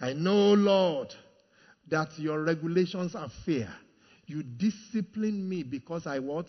I 0.00 0.12
know, 0.12 0.52
Lord, 0.54 1.08
that 1.88 2.08
your 2.18 2.42
regulations 2.42 3.14
are 3.14 3.28
fair. 3.44 3.72
You 4.26 4.42
discipline 4.42 5.48
me 5.48 5.62
because 5.62 6.06
I 6.06 6.20
what? 6.20 6.46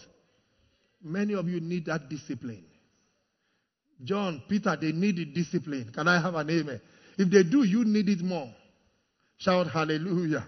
Many 1.03 1.33
of 1.33 1.47
you 1.47 1.59
need 1.59 1.85
that 1.87 2.09
discipline. 2.09 2.63
John, 4.03 4.41
Peter, 4.47 4.77
they 4.79 4.91
need 4.91 5.17
the 5.17 5.25
discipline. 5.25 5.91
Can 5.93 6.07
I 6.07 6.19
have 6.19 6.35
an 6.35 6.49
amen? 6.49 6.81
If 7.17 7.29
they 7.29 7.43
do, 7.43 7.63
you 7.63 7.83
need 7.83 8.09
it 8.09 8.21
more. 8.21 8.51
Shout 9.41 9.71
hallelujah. 9.71 10.45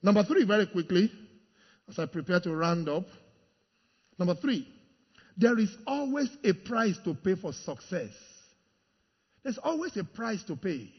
Number 0.00 0.22
three, 0.22 0.44
very 0.44 0.66
quickly, 0.66 1.10
as 1.88 1.98
I 1.98 2.06
prepare 2.06 2.38
to 2.40 2.54
round 2.54 2.88
up. 2.88 3.06
Number 4.20 4.36
three, 4.36 4.68
there 5.36 5.58
is 5.58 5.76
always 5.84 6.30
a 6.44 6.52
price 6.52 6.96
to 7.04 7.14
pay 7.14 7.34
for 7.34 7.52
success. 7.52 8.12
There's 9.42 9.58
always 9.58 9.96
a 9.96 10.04
price 10.04 10.44
to 10.44 10.54
pay. 10.54 10.92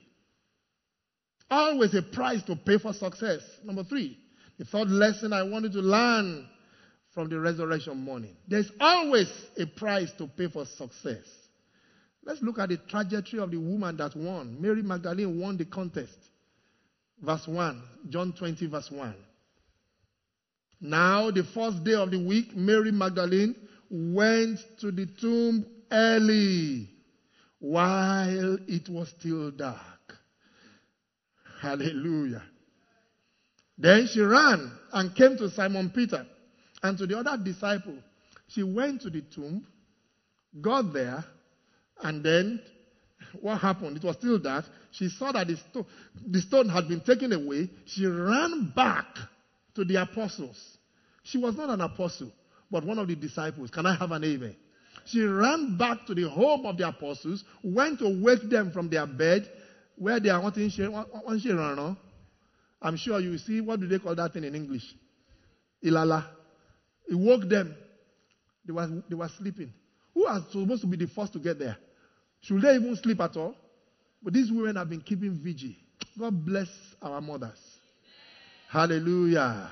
Always 1.49 1.93
a 1.95 2.01
price 2.01 2.43
to 2.43 2.55
pay 2.57 2.79
for 2.79 2.91
success. 2.91 3.41
Number 3.63 3.85
three, 3.85 4.17
the 4.57 4.65
third 4.65 4.89
lesson 4.89 5.31
I 5.31 5.43
wanted 5.43 5.71
to 5.71 5.79
learn 5.79 6.49
from 7.13 7.29
the 7.29 7.39
resurrection 7.39 7.95
morning. 7.97 8.35
There's 8.45 8.69
always 8.81 9.31
a 9.57 9.65
price 9.65 10.11
to 10.17 10.27
pay 10.27 10.49
for 10.49 10.65
success. 10.65 11.23
Let's 12.25 12.41
look 12.41 12.59
at 12.59 12.67
the 12.67 12.77
trajectory 12.89 13.39
of 13.39 13.51
the 13.51 13.57
woman 13.57 13.95
that 13.97 14.17
won. 14.17 14.59
Mary 14.59 14.81
Magdalene 14.81 15.39
won 15.39 15.55
the 15.55 15.65
contest. 15.65 16.17
Verse 17.21 17.47
1, 17.47 17.81
John 18.09 18.33
20, 18.33 18.67
verse 18.67 18.91
1. 18.91 19.15
Now, 20.81 21.31
the 21.31 21.43
first 21.43 21.83
day 21.83 21.93
of 21.93 22.11
the 22.11 22.19
week, 22.19 22.55
Mary 22.55 22.91
Magdalene 22.91 23.55
went 23.89 24.59
to 24.79 24.91
the 24.91 25.05
tomb 25.05 25.65
early 25.91 26.89
while 27.59 28.57
it 28.67 28.89
was 28.89 29.09
still 29.09 29.51
dark. 29.51 30.17
Hallelujah. 31.61 32.43
Then 33.77 34.07
she 34.07 34.21
ran 34.21 34.71
and 34.93 35.15
came 35.15 35.37
to 35.37 35.49
Simon 35.49 35.89
Peter 35.89 36.25
and 36.83 36.97
to 36.97 37.07
the 37.07 37.17
other 37.17 37.41
disciple. 37.41 37.97
She 38.47 38.63
went 38.63 39.01
to 39.01 39.09
the 39.09 39.21
tomb, 39.21 39.65
got 40.61 40.93
there, 40.93 41.23
and 42.03 42.23
then 42.23 42.61
what 43.41 43.59
happened? 43.59 43.97
It 43.97 44.03
was 44.03 44.15
still 44.17 44.39
dark. 44.39 44.65
She 44.91 45.09
saw 45.09 45.31
that 45.31 45.47
the, 45.47 45.57
sto- 45.57 45.85
the 46.27 46.41
stone 46.41 46.69
had 46.69 46.87
been 46.87 47.01
taken 47.01 47.33
away. 47.33 47.69
She 47.85 48.05
ran 48.05 48.71
back 48.75 49.05
to 49.75 49.83
the 49.85 50.01
apostles. 50.01 50.77
She 51.23 51.37
was 51.37 51.55
not 51.55 51.69
an 51.69 51.81
apostle, 51.81 52.31
but 52.69 52.85
one 52.85 52.99
of 52.99 53.07
the 53.07 53.15
disciples. 53.15 53.69
Can 53.69 53.85
I 53.85 53.95
have 53.95 54.11
an 54.11 54.23
amen? 54.23 54.55
She 55.05 55.21
ran 55.21 55.77
back 55.77 56.05
to 56.07 56.15
the 56.15 56.29
home 56.29 56.65
of 56.65 56.77
the 56.77 56.87
apostles, 56.87 57.43
went 57.63 57.99
to 57.99 58.23
wake 58.23 58.49
them 58.49 58.71
from 58.71 58.89
their 58.89 59.05
bed, 59.05 59.49
where 59.97 60.19
they 60.19 60.29
are 60.29 60.41
wanting 60.41 60.69
to 60.71 61.95
I'm 62.81 62.97
sure 62.97 63.19
you 63.19 63.37
see, 63.37 63.61
what 63.61 63.79
do 63.79 63.87
they 63.87 63.99
call 63.99 64.15
that 64.15 64.33
thing 64.33 64.43
in 64.43 64.53
English? 64.55 64.83
Ilala. 65.83 66.25
He 67.07 67.15
woke 67.15 67.47
them. 67.49 67.75
They 68.65 68.73
were, 68.73 69.03
they 69.09 69.15
were 69.15 69.29
sleeping. 69.37 69.73
Who 70.13 70.25
are 70.25 70.41
supposed 70.51 70.81
to 70.81 70.87
be 70.87 70.97
the 70.97 71.07
first 71.07 71.33
to 71.33 71.39
get 71.39 71.59
there? 71.59 71.77
Should 72.45 72.61
they 72.61 72.75
even 72.75 72.95
sleep 72.95 73.19
at 73.21 73.35
all? 73.37 73.55
But 74.21 74.33
these 74.33 74.51
women 74.51 74.75
have 74.75 74.89
been 74.89 75.01
keeping 75.01 75.39
vigil. 75.43 75.71
God 76.19 76.45
bless 76.45 76.67
our 77.01 77.19
mothers. 77.21 77.59
Hallelujah. 78.69 79.71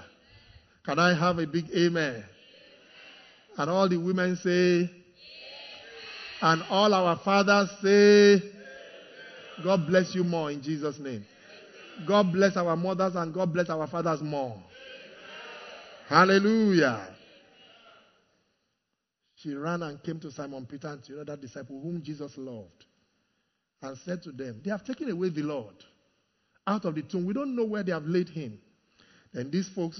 Can 0.86 1.00
I 1.00 1.18
have 1.18 1.40
a 1.40 1.48
big 1.48 1.66
amen? 1.76 2.24
And 3.58 3.70
all 3.70 3.88
the 3.88 3.98
women 3.98 4.36
say, 4.38 4.90
and 6.42 6.64
all 6.70 6.94
our 6.94 7.20
fathers 7.24 7.70
say, 7.82 8.42
God 9.64 9.88
bless 9.88 10.14
you 10.16 10.24
more 10.24 10.52
in 10.52 10.62
Jesus' 10.62 11.00
name. 11.00 11.26
God 12.08 12.34
bless 12.34 12.58
our 12.58 12.76
mothers 12.76 13.16
and 13.16 13.34
God 13.34 13.54
bless 13.54 13.70
our 13.70 13.88
fathers 13.88 14.22
more. 14.22 14.62
Hallelujah. 16.10 17.08
She 19.44 19.54
ran 19.54 19.84
and 19.84 20.02
came 20.02 20.22
to 20.22 20.32
Simon 20.32 20.66
Peter 20.66 20.88
and 20.88 21.04
to 21.04 21.16
the 21.16 21.22
other 21.22 21.36
disciple 21.36 21.82
whom 21.82 22.02
Jesus 22.02 22.38
loved 22.38 22.86
and 23.82 23.98
said 24.06 24.24
to 24.24 24.32
them, 24.32 24.62
They 24.64 24.72
have 24.72 24.86
taken 24.86 25.12
away 25.12 25.30
the 25.30 25.44
Lord 25.44 25.76
out 26.66 26.86
of 26.86 26.96
the 26.96 27.02
tomb. 27.02 27.26
We 27.26 27.34
don't 27.34 27.54
know 27.54 27.66
where 27.66 27.84
they 27.84 27.92
have 27.92 28.06
laid 28.06 28.30
him. 28.30 28.58
Then 29.34 29.52
these 29.52 29.68
folks 29.68 30.00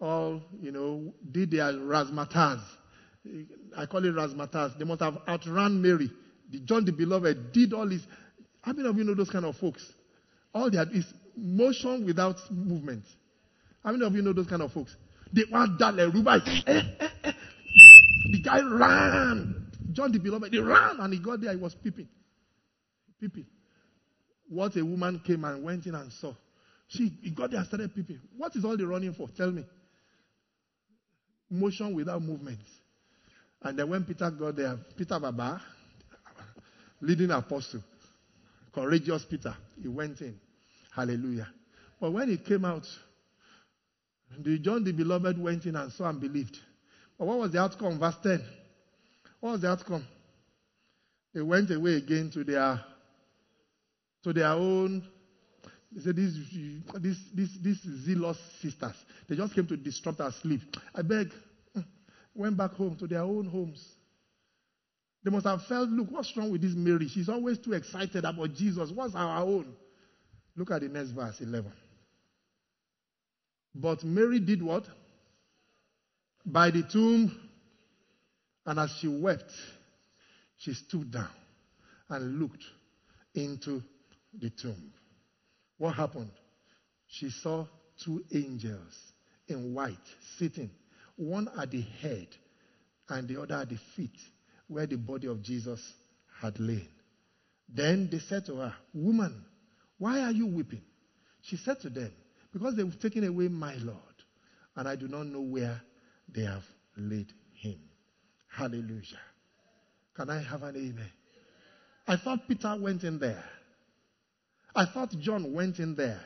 all, 0.00 0.40
you 0.62 0.70
know, 0.70 1.12
did 1.32 1.50
their 1.50 1.72
razzmatazz. 1.72 2.60
I 3.76 3.86
call 3.86 4.04
it 4.04 4.14
razzmatazz. 4.14 4.78
They 4.78 4.84
must 4.84 5.02
have 5.02 5.18
outrun 5.26 5.82
Mary. 5.82 6.10
The 6.52 6.60
John 6.60 6.84
the 6.84 6.92
Beloved 6.92 7.52
did 7.52 7.72
all 7.72 7.88
this. 7.88 8.02
How 8.62 8.72
many 8.72 8.88
of 8.88 8.96
you 8.96 9.02
know 9.02 9.14
those 9.14 9.30
kind 9.30 9.46
of 9.46 9.56
folks? 9.56 9.84
All 10.54 10.70
they 10.70 10.78
had 10.78 10.92
is 10.92 11.06
motion 11.36 12.06
without 12.06 12.36
movement. 12.52 13.04
How 13.82 13.90
many 13.90 14.04
of 14.04 14.14
you 14.14 14.22
know 14.22 14.32
those 14.32 14.46
kind 14.46 14.62
of 14.62 14.72
folks? 14.72 14.94
They 15.32 15.42
want 15.50 15.78
that 15.80 15.94
like 15.94 16.12
Rubai. 16.14 16.40
Eh, 16.66 16.82
eh, 17.00 17.08
eh. 17.24 17.32
The 18.28 18.38
guy 18.38 18.60
ran. 18.60 19.54
John 19.92 20.12
the 20.12 20.18
Beloved, 20.18 20.52
he 20.52 20.60
ran 20.60 21.00
and 21.00 21.12
he 21.12 21.18
got 21.18 21.40
there. 21.40 21.52
He 21.52 21.56
was 21.56 21.74
peeping. 21.74 22.08
Peeping. 23.20 23.46
What 24.48 24.76
a 24.76 24.84
woman 24.84 25.20
came 25.24 25.44
and 25.44 25.62
went 25.62 25.86
in 25.86 25.94
and 25.94 26.12
saw. 26.12 26.34
She 26.88 27.12
he 27.22 27.30
got 27.30 27.50
there 27.50 27.58
and 27.58 27.66
started 27.66 27.94
peeping. 27.94 28.20
What 28.36 28.54
is 28.56 28.64
all 28.64 28.76
the 28.76 28.86
running 28.86 29.14
for? 29.14 29.28
Tell 29.28 29.50
me. 29.50 29.64
Motion 31.50 31.94
without 31.94 32.22
movement. 32.22 32.60
And 33.62 33.78
then 33.78 33.88
when 33.88 34.04
Peter 34.04 34.30
got 34.30 34.56
there, 34.56 34.76
Peter 34.96 35.18
Baba, 35.18 35.60
leading 37.00 37.30
apostle, 37.30 37.82
courageous 38.72 39.24
Peter, 39.24 39.54
he 39.80 39.88
went 39.88 40.20
in. 40.20 40.38
Hallelujah. 40.94 41.48
But 42.00 42.12
when 42.12 42.28
he 42.28 42.38
came 42.38 42.64
out, 42.64 42.86
the 44.38 44.58
John 44.58 44.84
the 44.84 44.92
Beloved 44.92 45.38
went 45.38 45.66
in 45.66 45.76
and 45.76 45.92
saw 45.92 46.08
and 46.08 46.20
believed. 46.20 46.58
But 47.20 47.26
what 47.26 47.38
was 47.38 47.50
the 47.50 47.60
outcome? 47.60 47.98
Verse 47.98 48.16
10. 48.22 48.42
What 49.40 49.52
was 49.52 49.60
the 49.60 49.68
outcome? 49.68 50.06
They 51.34 51.42
went 51.42 51.70
away 51.70 51.96
again 51.96 52.30
to 52.30 52.42
their 52.42 52.80
to 54.24 54.32
their 54.32 54.48
own. 54.48 55.06
They 55.92 56.00
said 56.00 56.16
these 56.16 56.34
these 56.98 57.18
these 57.34 57.58
these 57.60 57.82
zealous 58.06 58.38
sisters. 58.62 58.94
They 59.28 59.36
just 59.36 59.54
came 59.54 59.66
to 59.66 59.76
disrupt 59.76 60.22
our 60.22 60.32
sleep. 60.32 60.62
I 60.94 61.02
beg. 61.02 61.30
Mm, 61.76 61.84
went 62.34 62.56
back 62.56 62.70
home 62.70 62.96
to 62.96 63.06
their 63.06 63.20
own 63.20 63.44
homes. 63.44 63.86
They 65.22 65.30
must 65.30 65.44
have 65.44 65.62
felt, 65.66 65.90
look, 65.90 66.10
what's 66.10 66.34
wrong 66.38 66.50
with 66.50 66.62
this 66.62 66.72
Mary? 66.74 67.06
She's 67.06 67.28
always 67.28 67.58
too 67.58 67.74
excited 67.74 68.24
about 68.24 68.54
Jesus. 68.54 68.90
What's 68.90 69.14
our 69.14 69.42
own? 69.42 69.74
Look 70.56 70.70
at 70.70 70.80
the 70.80 70.88
next 70.88 71.10
verse, 71.10 71.38
11. 71.42 71.70
But 73.74 74.02
Mary 74.04 74.40
did 74.40 74.62
what? 74.62 74.86
By 76.44 76.70
the 76.70 76.82
tomb, 76.82 77.36
and 78.66 78.78
as 78.78 78.90
she 78.92 79.08
wept, 79.08 79.52
she 80.58 80.74
stood 80.74 81.10
down 81.10 81.28
and 82.08 82.38
looked 82.38 82.64
into 83.34 83.82
the 84.38 84.50
tomb. 84.50 84.92
What 85.78 85.94
happened? 85.94 86.30
She 87.06 87.30
saw 87.30 87.66
two 88.04 88.24
angels 88.32 89.12
in 89.48 89.74
white 89.74 89.96
sitting, 90.38 90.70
one 91.16 91.48
at 91.58 91.70
the 91.70 91.80
head 91.80 92.28
and 93.08 93.28
the 93.28 93.40
other 93.40 93.56
at 93.56 93.68
the 93.68 93.78
feet, 93.96 94.18
where 94.68 94.86
the 94.86 94.96
body 94.96 95.26
of 95.26 95.42
Jesus 95.42 95.80
had 96.40 96.58
lain. 96.60 96.88
Then 97.68 98.08
they 98.10 98.18
said 98.18 98.46
to 98.46 98.56
her, 98.56 98.74
Woman, 98.94 99.44
why 99.98 100.20
are 100.20 100.32
you 100.32 100.46
weeping? 100.46 100.82
She 101.42 101.56
said 101.56 101.80
to 101.80 101.90
them, 101.90 102.12
Because 102.52 102.76
they've 102.76 103.00
taken 103.00 103.24
away 103.24 103.48
my 103.48 103.74
Lord, 103.74 103.98
and 104.76 104.88
I 104.88 104.96
do 104.96 105.08
not 105.08 105.26
know 105.26 105.40
where 105.40 105.80
they 106.34 106.42
have 106.42 106.64
laid 106.96 107.32
him. 107.54 107.78
Hallelujah. 108.48 109.20
Can 110.14 110.30
I 110.30 110.42
have 110.42 110.62
an 110.62 110.76
amen? 110.76 111.10
I 112.06 112.16
thought 112.16 112.48
Peter 112.48 112.76
went 112.78 113.04
in 113.04 113.18
there. 113.18 113.44
I 114.74 114.86
thought 114.86 115.10
John 115.20 115.52
went 115.52 115.78
in 115.78 115.94
there. 115.94 116.20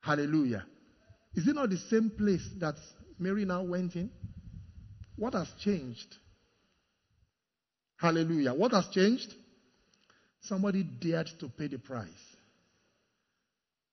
Hallelujah. 0.00 0.64
Is 1.34 1.46
it 1.46 1.54
not 1.54 1.70
the 1.70 1.76
same 1.76 2.10
place 2.10 2.46
that 2.58 2.76
Mary 3.18 3.44
now 3.44 3.62
went 3.62 3.94
in? 3.96 4.10
What 5.16 5.34
has 5.34 5.48
changed? 5.62 6.16
Hallelujah. 7.96 8.54
What 8.54 8.72
has 8.72 8.88
changed? 8.88 9.34
Somebody 10.42 10.82
dared 10.82 11.28
to 11.40 11.48
pay 11.48 11.66
the 11.68 11.78
price. 11.78 12.08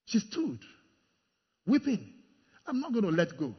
She 0.06 0.20
stood, 0.20 0.60
weeping. 1.66 2.14
I'm 2.66 2.80
not 2.80 2.94
going 2.94 3.04
to 3.04 3.12
let 3.12 3.38
go. 3.38 3.54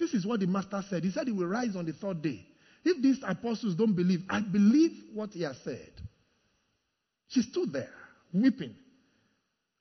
This 0.00 0.14
is 0.14 0.26
what 0.26 0.40
the 0.40 0.46
master 0.46 0.82
said. 0.88 1.04
He 1.04 1.10
said 1.10 1.26
he 1.26 1.32
will 1.32 1.46
rise 1.46 1.76
on 1.76 1.84
the 1.84 1.92
third 1.92 2.22
day. 2.22 2.46
If 2.82 3.02
these 3.02 3.18
apostles 3.22 3.74
don't 3.74 3.92
believe, 3.92 4.24
I 4.30 4.40
believe 4.40 4.92
what 5.12 5.34
he 5.34 5.42
has 5.42 5.58
said. 5.58 5.92
She 7.28 7.42
stood 7.42 7.72
there, 7.74 7.92
weeping. 8.32 8.74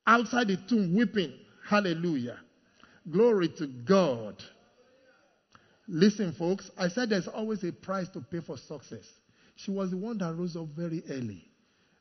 Outside 0.06 0.50
the 0.50 0.58
tomb, 0.68 0.94
weeping. 0.94 1.34
Hallelujah. 1.66 2.38
Glory 3.10 3.48
to 3.58 3.68
God. 3.68 4.44
Listen, 5.88 6.34
folks, 6.34 6.70
I 6.78 6.90
said 6.90 7.10
there's 7.10 7.30
always 7.30 7.64
a 7.64 7.72
price 7.72 8.10
to 8.10 8.20
pay 8.20 8.42
for 8.42 8.58
success. 8.58 9.08
She 9.56 9.72
was 9.72 9.92
the 9.92 9.98
one 9.98 10.18
that 10.18 10.36
rose 10.36 10.58
up 10.58 10.68
very 10.76 11.02
early, 11.10 11.46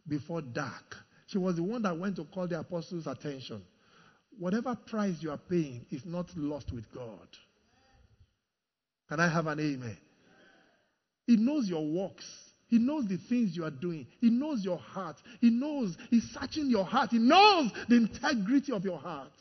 before 0.08 0.42
dark. 0.42 0.96
She 1.28 1.38
was 1.38 1.56
the 1.56 1.62
one 1.62 1.82
that 1.82 1.96
went 1.96 2.16
to 2.16 2.24
call 2.24 2.48
the 2.48 2.58
apostles' 2.58 3.06
attention. 3.06 3.62
Whatever 4.38 4.74
price 4.74 5.16
you 5.20 5.30
are 5.30 5.38
paying 5.38 5.86
is 5.90 6.04
not 6.04 6.26
lost 6.36 6.72
with 6.72 6.92
God. 6.92 7.28
Can 9.08 9.20
I 9.20 9.28
have 9.28 9.46
an 9.46 9.60
amen? 9.60 9.96
He 11.26 11.36
knows 11.36 11.68
your 11.68 11.86
works. 11.86 12.24
He 12.68 12.78
knows 12.78 13.06
the 13.08 13.16
things 13.16 13.56
you 13.56 13.64
are 13.64 13.70
doing. 13.70 14.06
He 14.20 14.28
knows 14.28 14.62
your 14.62 14.78
heart. 14.78 15.16
He 15.40 15.50
knows, 15.50 15.96
He's 16.10 16.24
searching 16.38 16.68
your 16.68 16.84
heart. 16.84 17.10
He 17.10 17.18
knows 17.18 17.70
the 17.88 17.96
integrity 17.96 18.72
of 18.72 18.84
your 18.84 18.98
heart. 18.98 19.32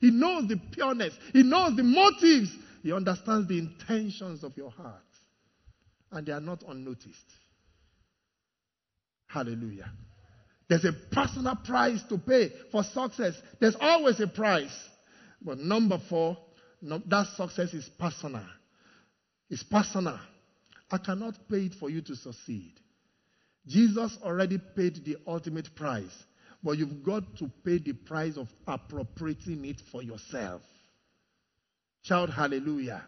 He 0.00 0.10
knows 0.10 0.48
the 0.48 0.60
pureness. 0.72 1.14
He 1.32 1.42
knows 1.42 1.76
the 1.76 1.82
motives. 1.82 2.50
He 2.82 2.92
understands 2.92 3.48
the 3.48 3.58
intentions 3.58 4.44
of 4.44 4.56
your 4.56 4.70
heart. 4.70 5.02
And 6.12 6.26
they 6.26 6.32
are 6.32 6.40
not 6.40 6.62
unnoticed. 6.68 7.32
Hallelujah. 9.26 9.90
There's 10.68 10.84
a 10.84 10.92
personal 11.12 11.56
price 11.56 12.02
to 12.08 12.18
pay 12.18 12.52
for 12.70 12.82
success. 12.84 13.34
There's 13.60 13.76
always 13.80 14.20
a 14.20 14.26
price. 14.26 14.76
But 15.42 15.58
number 15.58 16.00
four, 16.08 16.36
no, 16.82 17.02
that 17.06 17.26
success 17.36 17.74
is 17.74 17.88
personal. 17.98 18.44
It's 19.48 19.62
personal. 19.62 20.18
I 20.90 20.98
cannot 20.98 21.34
pay 21.48 21.66
it 21.66 21.74
for 21.74 21.90
you 21.90 22.00
to 22.02 22.16
succeed. 22.16 22.72
Jesus 23.66 24.16
already 24.22 24.58
paid 24.58 25.04
the 25.04 25.16
ultimate 25.26 25.74
price, 25.74 26.24
but 26.62 26.78
you've 26.78 27.02
got 27.02 27.36
to 27.38 27.50
pay 27.64 27.78
the 27.78 27.92
price 27.92 28.36
of 28.36 28.48
appropriating 28.66 29.64
it 29.64 29.80
for 29.90 30.02
yourself. 30.02 30.62
Shout 32.02 32.30
hallelujah. 32.30 33.04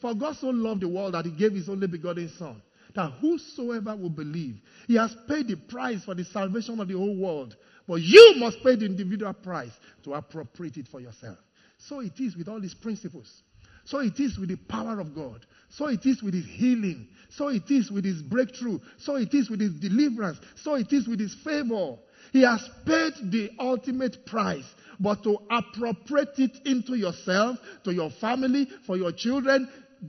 For 0.00 0.14
God 0.14 0.36
so 0.36 0.48
loved 0.48 0.82
the 0.82 0.88
world 0.88 1.14
that 1.14 1.24
he 1.24 1.30
gave 1.30 1.52
his 1.52 1.68
only 1.68 1.86
begotten 1.86 2.30
Son, 2.38 2.60
that 2.94 3.10
whosoever 3.20 3.96
will 3.96 4.10
believe, 4.10 4.60
he 4.86 4.96
has 4.96 5.16
paid 5.26 5.48
the 5.48 5.56
price 5.56 6.04
for 6.04 6.14
the 6.14 6.24
salvation 6.24 6.78
of 6.78 6.88
the 6.88 6.94
whole 6.94 7.16
world. 7.16 7.56
But 7.88 8.02
you 8.02 8.34
must 8.36 8.62
pay 8.62 8.76
the 8.76 8.86
individual 8.86 9.32
price 9.32 9.72
to 10.04 10.14
appropriate 10.14 10.76
it 10.76 10.88
for 10.88 11.00
yourself. 11.00 11.38
So 11.78 12.00
it 12.00 12.18
is 12.18 12.36
with 12.36 12.48
all 12.48 12.60
these 12.60 12.74
principles. 12.74 13.42
So 13.84 14.00
it 14.00 14.18
is 14.20 14.38
with 14.38 14.48
the 14.48 14.56
power 14.56 15.00
of 15.00 15.14
God. 15.14 15.46
So 15.76 15.88
it 15.88 16.06
is 16.06 16.22
with 16.22 16.34
his 16.34 16.46
healing. 16.46 17.08
So 17.30 17.48
it 17.48 17.68
is 17.68 17.90
with 17.90 18.04
his 18.04 18.22
breakthrough. 18.22 18.78
So 18.98 19.16
it 19.16 19.34
is 19.34 19.50
with 19.50 19.60
his 19.60 19.74
deliverance. 19.74 20.38
So 20.56 20.74
it 20.74 20.92
is 20.92 21.08
with 21.08 21.18
his 21.18 21.34
favor. 21.44 21.96
He 22.32 22.42
has 22.42 22.68
paid 22.86 23.14
the 23.32 23.50
ultimate 23.58 24.24
price. 24.24 24.64
But 25.00 25.24
to 25.24 25.38
appropriate 25.50 26.38
it 26.38 26.52
into 26.64 26.94
yourself, 26.94 27.58
to 27.84 27.92
your 27.92 28.10
family, 28.10 28.68
for 28.86 28.96
your 28.96 29.10
children, 29.10 29.68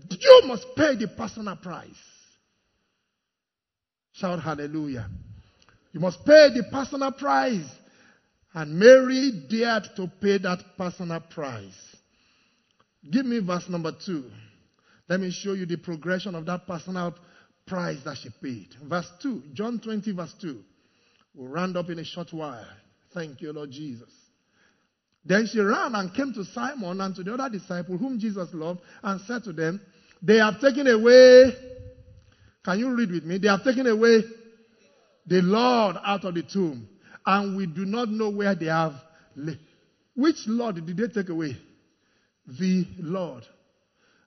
you 0.09 0.41
must 0.45 0.67
pay 0.75 0.95
the 0.95 1.07
personal 1.07 1.55
price. 1.55 1.89
Shout 4.13 4.41
hallelujah. 4.41 5.09
You 5.91 5.99
must 5.99 6.23
pay 6.25 6.49
the 6.53 6.63
personal 6.71 7.11
price. 7.11 7.65
And 8.53 8.79
Mary 8.79 9.31
dared 9.49 9.83
to 9.95 10.09
pay 10.21 10.37
that 10.37 10.59
personal 10.77 11.19
price. 11.21 11.95
Give 13.09 13.25
me 13.25 13.39
verse 13.39 13.67
number 13.67 13.91
two. 14.05 14.25
Let 15.07 15.19
me 15.19 15.31
show 15.31 15.53
you 15.53 15.65
the 15.65 15.77
progression 15.77 16.35
of 16.35 16.45
that 16.47 16.65
personal 16.65 17.15
price 17.67 17.99
that 18.05 18.17
she 18.17 18.29
paid. 18.41 18.69
Verse 18.83 19.09
2, 19.21 19.43
John 19.53 19.79
20, 19.79 20.11
verse 20.13 20.33
2. 20.41 20.59
We'll 21.35 21.49
round 21.49 21.77
up 21.77 21.89
in 21.89 21.99
a 21.99 22.03
short 22.03 22.31
while. 22.31 22.65
Thank 23.13 23.41
you, 23.41 23.51
Lord 23.51 23.71
Jesus. 23.71 24.09
Then 25.25 25.47
she 25.47 25.59
ran 25.59 25.95
and 25.95 26.13
came 26.13 26.33
to 26.33 26.45
Simon 26.45 27.01
and 27.01 27.15
to 27.15 27.23
the 27.23 27.33
other 27.33 27.49
disciple 27.49 27.97
whom 27.97 28.19
Jesus 28.19 28.49
loved 28.53 28.81
and 29.03 29.19
said 29.21 29.43
to 29.45 29.53
them, 29.53 29.81
They 30.21 30.37
have 30.37 30.61
taken 30.61 30.87
away, 30.87 31.55
can 32.63 32.79
you 32.79 32.95
read 32.95 33.11
with 33.11 33.23
me? 33.23 33.37
They 33.39 33.47
have 33.47 33.63
taken 33.63 33.87
away 33.87 34.23
the 35.25 35.41
Lord 35.41 35.97
out 36.05 36.25
of 36.25 36.35
the 36.35 36.43
tomb, 36.43 36.87
and 37.25 37.57
we 37.57 37.65
do 37.65 37.85
not 37.85 38.09
know 38.09 38.29
where 38.29 38.53
they 38.53 38.67
have 38.67 38.93
laid. 39.35 39.59
Which 40.15 40.47
Lord 40.47 40.85
did 40.85 40.97
they 40.97 41.07
take 41.07 41.29
away? 41.29 41.57
The 42.47 42.85
Lord. 42.99 43.43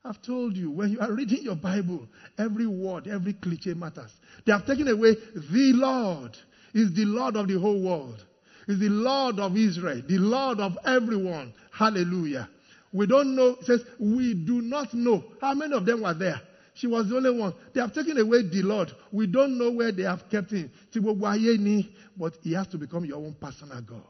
I've 0.08 0.22
told 0.22 0.56
you, 0.56 0.70
when 0.70 0.92
you 0.92 1.00
are 1.00 1.12
reading 1.12 1.42
your 1.42 1.56
Bible, 1.56 2.08
every 2.38 2.66
word, 2.66 3.06
every 3.06 3.34
cliche 3.34 3.74
matters. 3.74 4.10
They 4.46 4.52
have 4.52 4.64
taken 4.64 4.88
away 4.88 5.16
the 5.34 5.72
Lord 5.74 6.36
is 6.72 6.94
the 6.94 7.04
Lord 7.04 7.36
of 7.36 7.48
the 7.48 7.58
whole 7.58 7.82
world. 7.82 8.24
Is 8.66 8.78
the 8.78 8.88
Lord 8.88 9.38
of 9.38 9.56
Israel, 9.56 10.02
the 10.06 10.18
Lord 10.18 10.60
of 10.60 10.76
everyone. 10.84 11.52
Hallelujah. 11.72 12.48
We 12.92 13.06
don't 13.06 13.34
know. 13.34 13.56
It 13.60 13.64
says, 13.64 13.84
we 13.98 14.34
do 14.34 14.62
not 14.62 14.92
know. 14.94 15.24
How 15.40 15.54
many 15.54 15.74
of 15.74 15.84
them 15.84 16.02
were 16.02 16.14
there? 16.14 16.40
She 16.74 16.86
was 16.86 17.08
the 17.08 17.16
only 17.16 17.38
one. 17.38 17.54
They 17.74 17.80
have 17.80 17.92
taken 17.92 18.18
away 18.18 18.42
the 18.42 18.62
Lord. 18.62 18.92
We 19.10 19.26
don't 19.26 19.58
know 19.58 19.70
where 19.70 19.90
they 19.90 20.04
have 20.04 20.28
kept 20.30 20.50
him. 20.52 20.70
But 20.94 22.34
he 22.42 22.52
has 22.52 22.66
to 22.68 22.78
become 22.78 23.04
your 23.04 23.18
own 23.18 23.36
personal 23.40 23.80
God. 23.80 24.02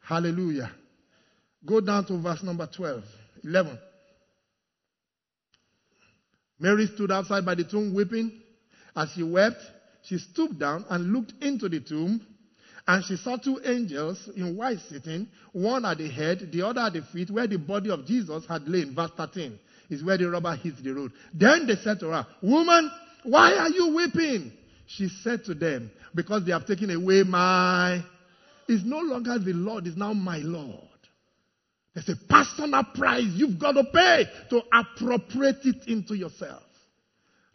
Hallelujah. 0.00 0.70
Go 1.64 1.80
down 1.80 2.04
to 2.06 2.18
verse 2.20 2.42
number 2.42 2.66
12, 2.66 3.04
11. 3.44 3.78
Mary 6.58 6.86
stood 6.86 7.10
outside 7.10 7.44
by 7.44 7.54
the 7.54 7.64
tomb 7.64 7.94
weeping. 7.94 8.40
As 8.94 9.10
she 9.10 9.22
wept, 9.22 9.60
she 10.02 10.18
stooped 10.18 10.58
down 10.58 10.84
and 10.88 11.12
looked 11.12 11.32
into 11.42 11.68
the 11.68 11.80
tomb. 11.80 12.24
And 12.86 13.04
she 13.04 13.16
saw 13.16 13.36
two 13.36 13.60
angels 13.64 14.28
in 14.34 14.56
white 14.56 14.78
sitting, 14.88 15.28
one 15.52 15.84
at 15.84 15.98
the 15.98 16.08
head, 16.08 16.50
the 16.52 16.66
other 16.66 16.80
at 16.80 16.92
the 16.94 17.02
feet, 17.02 17.30
where 17.30 17.46
the 17.46 17.58
body 17.58 17.90
of 17.90 18.06
Jesus 18.06 18.44
had 18.46 18.68
lain. 18.68 18.94
Verse 18.94 19.10
13 19.16 19.58
is 19.90 20.02
where 20.02 20.18
the 20.18 20.28
robber 20.28 20.56
hits 20.56 20.80
the 20.82 20.92
road. 20.92 21.12
Then 21.32 21.66
they 21.66 21.76
said 21.76 22.00
to 22.00 22.08
her, 22.08 22.26
Woman, 22.42 22.90
why 23.22 23.54
are 23.54 23.68
you 23.68 23.94
weeping? 23.94 24.52
She 24.86 25.08
said 25.08 25.44
to 25.44 25.54
them, 25.54 25.90
Because 26.14 26.44
they 26.44 26.52
have 26.52 26.66
taken 26.66 26.90
away 26.90 27.22
my. 27.22 28.02
It's 28.68 28.84
no 28.84 28.98
longer 28.98 29.38
the 29.38 29.52
Lord, 29.52 29.86
it's 29.86 29.96
now 29.96 30.12
my 30.12 30.38
Lord. 30.38 30.88
There's 31.94 32.08
a 32.08 32.16
personal 32.16 32.84
price 32.94 33.26
you've 33.34 33.58
got 33.58 33.72
to 33.72 33.84
pay 33.84 34.26
to 34.50 34.62
appropriate 34.72 35.60
it 35.64 35.88
into 35.88 36.14
yourself. 36.14 36.62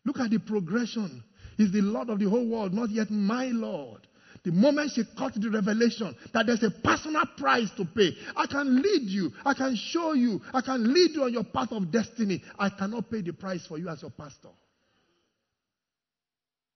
Look 0.05 0.19
at 0.19 0.29
the 0.29 0.39
progression. 0.39 1.23
He's 1.57 1.71
the 1.71 1.81
Lord 1.81 2.09
of 2.09 2.19
the 2.19 2.29
whole 2.29 2.47
world, 2.47 2.73
not 2.73 2.91
yet 2.91 3.09
my 3.09 3.47
Lord. 3.47 4.07
The 4.43 4.51
moment 4.51 4.91
she 4.91 5.03
caught 5.17 5.33
the 5.33 5.49
revelation 5.49 6.15
that 6.31 6.45
there's 6.45 6.63
a 6.63 6.69
personal 6.69 7.25
price 7.37 7.69
to 7.77 7.85
pay, 7.85 8.15
I 8.35 8.45
can 8.45 8.81
lead 8.81 9.01
you, 9.09 9.31
I 9.43 9.53
can 9.53 9.75
show 9.75 10.13
you, 10.13 10.39
I 10.53 10.61
can 10.61 10.93
lead 10.93 11.11
you 11.11 11.23
on 11.23 11.33
your 11.33 11.43
path 11.43 11.71
of 11.71 11.91
destiny. 11.91 12.43
I 12.57 12.69
cannot 12.69 13.09
pay 13.09 13.21
the 13.21 13.33
price 13.33 13.65
for 13.65 13.77
you 13.77 13.89
as 13.89 14.01
your 14.03 14.11
pastor. 14.11 14.49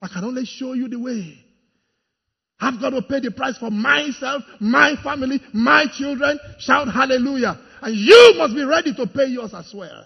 I 0.02 0.08
can 0.08 0.26
only 0.26 0.46
show 0.46 0.74
you 0.74 0.90
the 0.90 1.00
way. 1.00 1.38
I've 2.62 2.80
got 2.80 2.92
to 2.92 3.02
pay 3.02 3.20
the 3.20 3.32
price 3.32 3.58
for 3.58 3.72
myself, 3.72 4.44
my 4.60 4.96
family, 5.04 5.42
my 5.52 5.86
children. 5.98 6.40
Shout 6.60 6.88
hallelujah. 6.94 7.60
And 7.82 7.96
you 7.96 8.36
must 8.38 8.54
be 8.54 8.64
ready 8.64 8.94
to 8.94 9.08
pay 9.08 9.26
yours 9.26 9.54
as 9.54 9.74
well. 9.74 10.06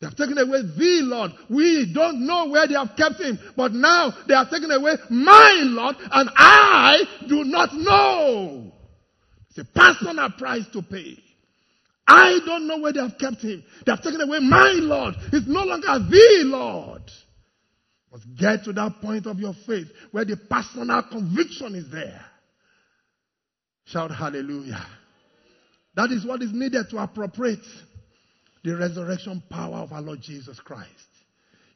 They 0.00 0.06
have 0.06 0.16
taken 0.16 0.38
away 0.38 0.62
the 0.62 1.00
Lord. 1.02 1.32
We 1.48 1.90
don't 1.92 2.26
know 2.26 2.48
where 2.48 2.66
they 2.66 2.74
have 2.74 2.96
kept 2.96 3.20
him. 3.20 3.38
But 3.56 3.72
now 3.72 4.12
they 4.26 4.34
have 4.34 4.50
taken 4.50 4.70
away 4.70 4.96
my 5.10 5.60
Lord 5.64 5.96
and 6.10 6.30
I 6.36 7.02
do 7.26 7.44
not 7.44 7.74
know. 7.74 8.72
It's 9.50 9.58
a 9.58 9.64
personal 9.64 10.30
price 10.30 10.64
to 10.72 10.82
pay. 10.82 11.18
I 12.06 12.40
don't 12.44 12.66
know 12.66 12.78
where 12.78 12.92
they 12.92 13.00
have 13.00 13.18
kept 13.18 13.42
him. 13.42 13.62
They 13.86 13.92
have 13.92 14.02
taken 14.02 14.20
away 14.20 14.40
my 14.40 14.72
Lord. 14.72 15.14
It's 15.32 15.46
no 15.46 15.64
longer 15.64 15.98
the 16.10 16.42
Lord. 16.44 17.02
Must 18.12 18.24
get 18.36 18.64
to 18.64 18.72
that 18.72 19.00
point 19.00 19.26
of 19.26 19.38
your 19.38 19.54
faith 19.66 19.86
where 20.10 20.24
the 20.24 20.36
personal 20.36 21.02
conviction 21.02 21.74
is 21.74 21.90
there. 21.90 22.24
Shout 23.84 24.10
hallelujah. 24.10 24.84
That 25.94 26.10
is 26.10 26.24
what 26.24 26.42
is 26.42 26.52
needed 26.52 26.86
to 26.90 26.98
appropriate 26.98 27.64
the 28.62 28.76
resurrection 28.76 29.42
power 29.48 29.78
of 29.78 29.92
our 29.92 30.02
Lord 30.02 30.20
Jesus 30.22 30.58
Christ. 30.60 30.88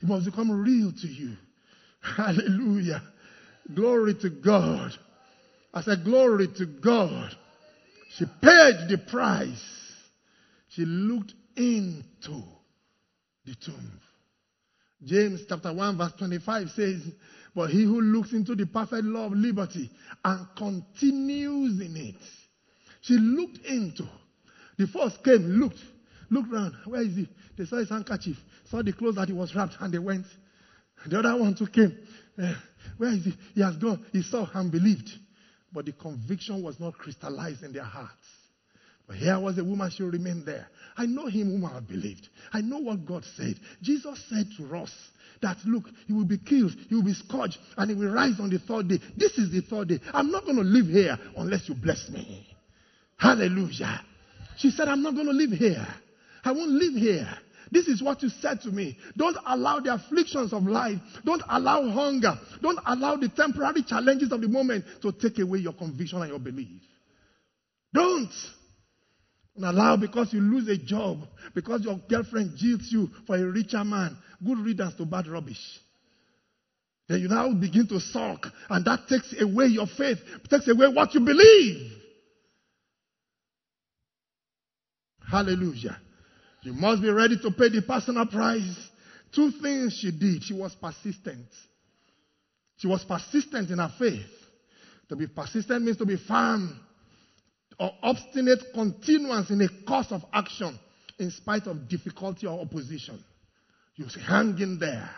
It 0.02 0.08
must 0.08 0.26
become 0.26 0.50
real 0.50 0.92
to 0.92 1.06
you. 1.06 1.36
Hallelujah. 2.16 3.02
Glory 3.74 4.14
to 4.20 4.28
God. 4.28 4.92
I 5.72 5.82
said, 5.82 6.04
Glory 6.04 6.48
to 6.58 6.66
God. 6.66 7.34
She 8.16 8.26
paid 8.26 8.88
the 8.88 9.02
price. 9.10 9.64
She 10.68 10.84
looked 10.84 11.32
into 11.56 12.42
the 13.46 13.54
tomb. 13.64 14.00
James 15.04 15.42
chapter 15.48 15.72
1 15.72 15.98
verse 15.98 16.12
25 16.18 16.70
says, 16.70 17.02
But 17.54 17.70
he 17.70 17.84
who 17.84 18.00
looks 18.00 18.32
into 18.32 18.54
the 18.54 18.66
perfect 18.66 19.04
law 19.04 19.26
of 19.26 19.32
liberty 19.32 19.90
and 20.24 20.46
continues 20.56 21.80
in 21.80 21.96
it. 21.96 22.22
She 23.02 23.14
looked 23.14 23.64
into. 23.66 24.04
The 24.78 24.86
first 24.86 25.22
came, 25.22 25.42
looked, 25.60 25.78
looked 26.30 26.50
round. 26.50 26.74
Where 26.86 27.02
is 27.02 27.14
he? 27.16 27.28
They 27.56 27.64
saw 27.64 27.76
his 27.76 27.90
handkerchief, 27.90 28.36
saw 28.70 28.82
the 28.82 28.92
clothes 28.92 29.16
that 29.16 29.28
he 29.28 29.34
was 29.34 29.54
wrapped, 29.54 29.76
and 29.80 29.92
they 29.92 29.98
went. 29.98 30.26
The 31.06 31.18
other 31.18 31.36
one 31.36 31.54
too 31.54 31.66
came. 31.66 31.96
Eh, 32.38 32.54
where 32.96 33.10
is 33.10 33.24
he? 33.24 33.34
He 33.54 33.60
has 33.60 33.76
gone. 33.76 34.04
He 34.12 34.22
saw 34.22 34.48
and 34.54 34.72
believed. 34.72 35.10
But 35.72 35.86
the 35.86 35.92
conviction 35.92 36.62
was 36.62 36.80
not 36.80 36.94
crystallized 36.94 37.62
in 37.62 37.72
their 37.72 37.84
hearts. 37.84 38.43
But 39.06 39.16
here 39.16 39.38
was 39.38 39.58
a 39.58 39.64
woman, 39.64 39.90
she 39.90 40.02
remained 40.02 40.46
there. 40.46 40.66
I 40.96 41.06
know 41.06 41.26
him 41.26 41.50
whom 41.50 41.66
I 41.66 41.74
have 41.74 41.88
believed. 41.88 42.28
I 42.52 42.60
know 42.62 42.78
what 42.78 43.04
God 43.04 43.24
said. 43.36 43.56
Jesus 43.82 44.22
said 44.30 44.46
to 44.56 44.76
us 44.76 44.92
that, 45.42 45.58
look, 45.66 45.84
he 46.06 46.12
will 46.12 46.24
be 46.24 46.38
killed, 46.38 46.72
he 46.88 46.94
will 46.94 47.04
be 47.04 47.12
scourged, 47.12 47.58
and 47.76 47.90
he 47.90 47.96
will 47.96 48.12
rise 48.12 48.40
on 48.40 48.48
the 48.48 48.58
third 48.58 48.88
day. 48.88 49.00
This 49.16 49.36
is 49.36 49.50
the 49.50 49.60
third 49.60 49.88
day. 49.88 50.00
I'm 50.12 50.30
not 50.30 50.44
going 50.44 50.56
to 50.56 50.62
live 50.62 50.86
here 50.86 51.18
unless 51.36 51.68
you 51.68 51.74
bless 51.74 52.08
me. 52.08 52.46
Hallelujah. 53.18 54.00
She 54.56 54.70
said, 54.70 54.88
I'm 54.88 55.02
not 55.02 55.14
going 55.14 55.26
to 55.26 55.32
live 55.32 55.50
here. 55.50 55.86
I 56.44 56.52
won't 56.52 56.70
live 56.70 56.94
here. 56.94 57.28
This 57.70 57.88
is 57.88 58.02
what 58.02 58.22
you 58.22 58.28
said 58.28 58.60
to 58.62 58.68
me. 58.68 58.96
Don't 59.16 59.36
allow 59.46 59.80
the 59.80 59.94
afflictions 59.94 60.52
of 60.52 60.62
life. 60.64 60.98
Don't 61.24 61.42
allow 61.48 61.88
hunger. 61.90 62.38
Don't 62.62 62.78
allow 62.86 63.16
the 63.16 63.28
temporary 63.28 63.82
challenges 63.82 64.30
of 64.32 64.40
the 64.40 64.48
moment 64.48 64.84
to 65.02 65.12
take 65.12 65.38
away 65.40 65.58
your 65.58 65.72
conviction 65.72 66.20
and 66.20 66.30
your 66.30 66.38
belief. 66.38 66.80
Don't. 67.92 68.30
Allow 69.62 69.96
because 69.96 70.32
you 70.32 70.40
lose 70.40 70.68
a 70.68 70.76
job, 70.76 71.18
because 71.54 71.82
your 71.84 72.00
girlfriend 72.08 72.58
jilts 72.58 72.90
you 72.90 73.08
for 73.26 73.36
a 73.36 73.44
richer 73.44 73.84
man. 73.84 74.16
Good 74.44 74.58
riddance 74.58 74.94
to 74.96 75.06
bad 75.06 75.28
rubbish. 75.28 75.80
Then 77.08 77.20
you 77.20 77.28
now 77.28 77.52
begin 77.52 77.86
to 77.88 78.00
sulk, 78.00 78.46
and 78.68 78.84
that 78.84 79.06
takes 79.08 79.34
away 79.40 79.66
your 79.66 79.86
faith, 79.86 80.18
takes 80.50 80.66
away 80.66 80.88
what 80.88 81.14
you 81.14 81.20
believe. 81.20 81.92
Hallelujah. 85.30 85.98
You 86.62 86.72
must 86.72 87.02
be 87.02 87.10
ready 87.10 87.38
to 87.38 87.50
pay 87.50 87.68
the 87.68 87.82
personal 87.82 88.26
price. 88.26 88.76
Two 89.34 89.50
things 89.50 89.98
she 90.00 90.10
did. 90.10 90.42
She 90.42 90.54
was 90.54 90.74
persistent. 90.74 91.46
She 92.78 92.86
was 92.86 93.04
persistent 93.04 93.70
in 93.70 93.78
her 93.78 93.92
faith. 93.98 94.30
To 95.08 95.16
be 95.16 95.26
persistent 95.26 95.84
means 95.84 95.98
to 95.98 96.06
be 96.06 96.16
firm 96.16 96.80
or 97.78 97.92
obstinate 98.02 98.62
continuance 98.72 99.50
in 99.50 99.60
a 99.62 99.68
course 99.86 100.10
of 100.10 100.22
action 100.32 100.78
in 101.18 101.30
spite 101.30 101.66
of 101.66 101.88
difficulty 101.88 102.46
or 102.46 102.60
opposition. 102.60 103.22
You 103.96 104.06
hang 104.26 104.58
in 104.60 104.78
there. 104.78 105.08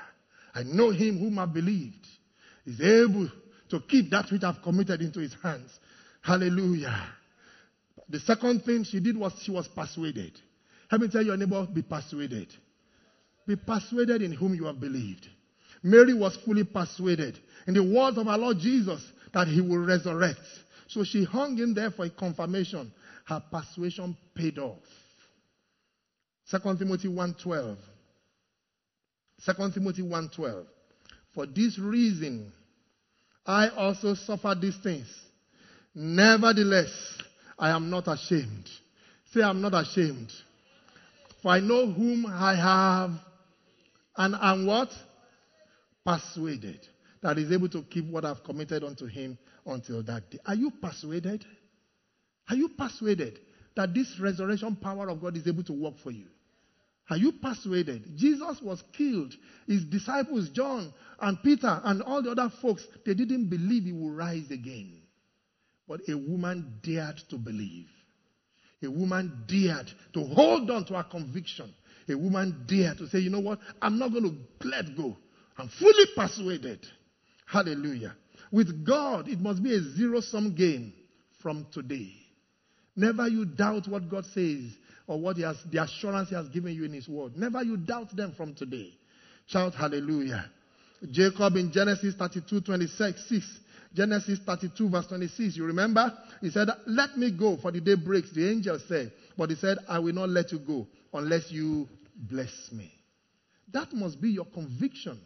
I 0.55 0.63
know 0.63 0.91
him 0.91 1.19
whom 1.19 1.39
I 1.39 1.47
believed 1.47 2.07
is 2.67 2.81
able 2.81 3.29
to 3.71 3.81
keep 3.81 4.11
that 4.11 4.31
which 4.31 4.43
I've 4.43 4.63
committed 4.63 5.01
into 5.01 5.21
his 5.21 5.35
hands. 5.43 5.71
Hallelujah. 6.23 7.09
The 8.09 8.21
second 8.21 8.65
thing 8.65 8.85
she 8.85 9.01
did 9.01 9.17
was 9.17 9.33
she 9.43 9.51
was 9.51 9.69
persuaded. 9.69 10.33
Let 10.91 11.01
me 11.01 11.09
tell 11.09 11.25
your 11.25 11.37
neighbor, 11.37 11.67
be 11.73 11.83
persuaded. 11.83 12.49
Be 13.47 13.57
persuaded 13.57 14.23
in 14.23 14.33
whom 14.33 14.55
you 14.55 14.65
have 14.65 14.81
believed. 14.81 15.29
Mary 15.83 16.15
was 16.15 16.37
fully 16.45 16.65
persuaded 16.65 17.39
in 17.67 17.75
the 17.75 17.83
words 17.83 18.19
of 18.19 18.27
our 18.29 18.39
Lord 18.39 18.59
Jesus 18.59 19.05
that 19.33 19.49
he 19.49 19.61
will 19.61 19.79
resurrect. 19.79 20.41
So 20.89 21.05
she 21.05 21.25
hung 21.25 21.59
in 21.59 21.75
there 21.75 21.91
for 21.91 22.05
a 22.05 22.11
confirmation. 22.11 22.93
Her 23.25 23.43
persuasion 23.51 24.17
paid 24.35 24.59
off. 24.59 24.79
2 26.51 26.59
Timothy 26.79 27.09
1.12 27.09 27.77
2 29.45 29.71
Timothy 29.73 30.03
1.12 30.03 30.65
For 31.35 31.47
this 31.47 31.79
reason, 31.79 32.53
I 33.45 33.69
also 33.69 34.15
suffer 34.15 34.55
these 34.61 34.77
things. 34.77 35.07
Nevertheless, 35.95 36.91
I 37.59 37.71
am 37.71 37.91
not 37.91 38.07
ashamed. 38.07 38.69
Say, 39.33 39.43
I'm 39.43 39.61
not 39.61 39.75
ashamed. 39.75 40.33
For 41.43 41.51
I 41.51 41.61
know 41.61 41.91
whom 41.91 42.27
I 42.27 42.55
have, 42.55 43.11
and 44.17 44.35
am 44.41 44.67
what? 44.67 44.91
Persuaded 46.05 46.81
that 47.27 47.39
is 47.39 47.51
able 47.51 47.69
to 47.69 47.83
keep 47.83 48.07
what 48.07 48.25
I've 48.25 48.45
committed 48.45 48.85
unto 48.85 49.07
him 49.07 49.37
until 49.67 50.01
that 50.05 50.31
day. 50.31 50.39
Are 50.47 50.55
you 50.55 50.71
persuaded? 50.71 51.45
Are 52.49 52.55
you 52.55 52.69
persuaded 52.69 53.41
that 53.75 53.93
this 53.93 54.21
resurrection 54.21 54.77
power 54.77 55.09
of 55.09 55.21
God 55.21 55.37
is 55.37 55.45
able 55.49 55.65
to 55.65 55.73
work 55.73 55.95
for 56.05 56.13
you? 56.13 56.27
Are 57.11 57.17
you 57.17 57.33
persuaded? 57.33 58.17
Jesus 58.17 58.63
was 58.63 58.81
killed. 58.97 59.35
His 59.67 59.85
disciples, 59.85 60.51
John 60.51 60.95
and 61.21 61.43
Peter 61.43 61.81
and 61.83 62.01
all 62.03 62.23
the 62.23 62.31
other 62.31 62.49
folks, 62.63 62.87
they 63.05 63.15
didn't 63.15 63.49
believe 63.49 63.83
he 63.83 63.93
would 63.93 64.17
rise 64.17 64.49
again. 64.53 65.03
But 65.89 66.03
a 66.09 66.15
woman 66.17 66.79
dared 66.85 67.19
to 67.31 67.39
believe. 67.39 67.89
A 68.85 68.89
woman 68.89 69.43
dared 69.49 69.91
to 70.13 70.23
hold 70.23 70.71
on 70.71 70.85
to 70.85 70.95
her 70.95 71.07
conviction. 71.11 71.75
A 72.09 72.15
woman 72.15 72.67
dared 72.69 72.99
to 72.99 73.09
say, 73.09 73.19
you 73.19 73.31
know 73.31 73.41
what? 73.41 73.59
I'm 73.83 73.99
not 73.99 74.13
going 74.13 74.23
to 74.61 74.69
let 74.69 74.97
go. 74.97 75.17
I'm 75.59 75.69
fully 75.69 76.07
persuaded. 76.15 76.87
Hallelujah. 77.47 78.15
With 78.53 78.85
God, 78.85 79.29
it 79.29 79.41
must 79.41 79.63
be 79.63 79.75
a 79.75 79.81
zero 79.97 80.21
sum 80.21 80.55
game 80.55 80.93
from 81.43 81.67
today. 81.73 82.13
Never 82.95 83.29
you 83.29 83.45
doubt 83.45 83.89
what 83.89 84.09
God 84.09 84.25
says 84.27 84.65
or 85.07 85.21
what 85.21 85.37
he 85.37 85.43
has, 85.43 85.57
the 85.71 85.83
assurance 85.83 86.29
he 86.31 86.35
has 86.35 86.49
given 86.49 86.75
you 86.75 86.85
in 86.85 86.93
his 86.93 87.09
word. 87.09 87.37
Never 87.37 87.63
you 87.63 87.77
doubt 87.77 88.15
them 88.17 88.33
from 88.37 88.55
today. 88.55 88.93
Shout 89.47 89.75
hallelujah. 89.75 90.51
Jacob 91.11 91.57
in 91.57 91.71
Genesis 91.73 92.15
32, 92.15 92.63
26, 92.63 93.29
6. 93.29 93.59
Genesis 93.95 94.39
32 94.45 94.89
verse 94.91 95.07
26. 95.07 95.57
You 95.57 95.65
remember? 95.67 96.13
He 96.41 96.51
said, 96.51 96.69
let 96.87 97.17
me 97.17 97.31
go 97.31 97.57
for 97.57 97.71
the 97.71 97.81
day 97.81 97.95
breaks. 97.95 98.31
The 98.33 98.51
angel 98.51 98.79
said, 98.89 99.13
but 99.37 99.51
he 99.51 99.57
said, 99.57 99.79
I 99.89 99.99
will 99.99 100.13
not 100.13 100.29
let 100.29 100.53
you 100.53 100.59
go 100.59 100.87
unless 101.13 101.51
you 101.51 101.89
bless 102.15 102.71
me. 102.73 102.93
That 103.73 103.93
must 103.93 104.21
be 104.21 104.31
your 104.31 104.47
conviction. 104.47 105.21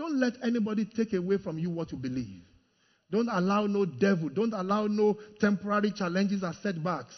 Don't 0.00 0.18
let 0.18 0.32
anybody 0.42 0.86
take 0.86 1.12
away 1.12 1.36
from 1.36 1.58
you 1.58 1.68
what 1.68 1.92
you 1.92 1.98
believe. 1.98 2.40
Don't 3.10 3.28
allow 3.28 3.66
no 3.66 3.84
devil. 3.84 4.30
Don't 4.30 4.54
allow 4.54 4.86
no 4.86 5.18
temporary 5.38 5.90
challenges 5.90 6.42
or 6.42 6.54
setbacks. 6.62 7.14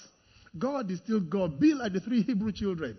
God 0.59 0.91
is 0.91 0.99
still 0.99 1.21
God. 1.21 1.61
Be 1.61 1.75
like 1.75 1.93
the 1.93 2.01
three 2.01 2.23
Hebrew 2.23 2.51
children. 2.51 2.99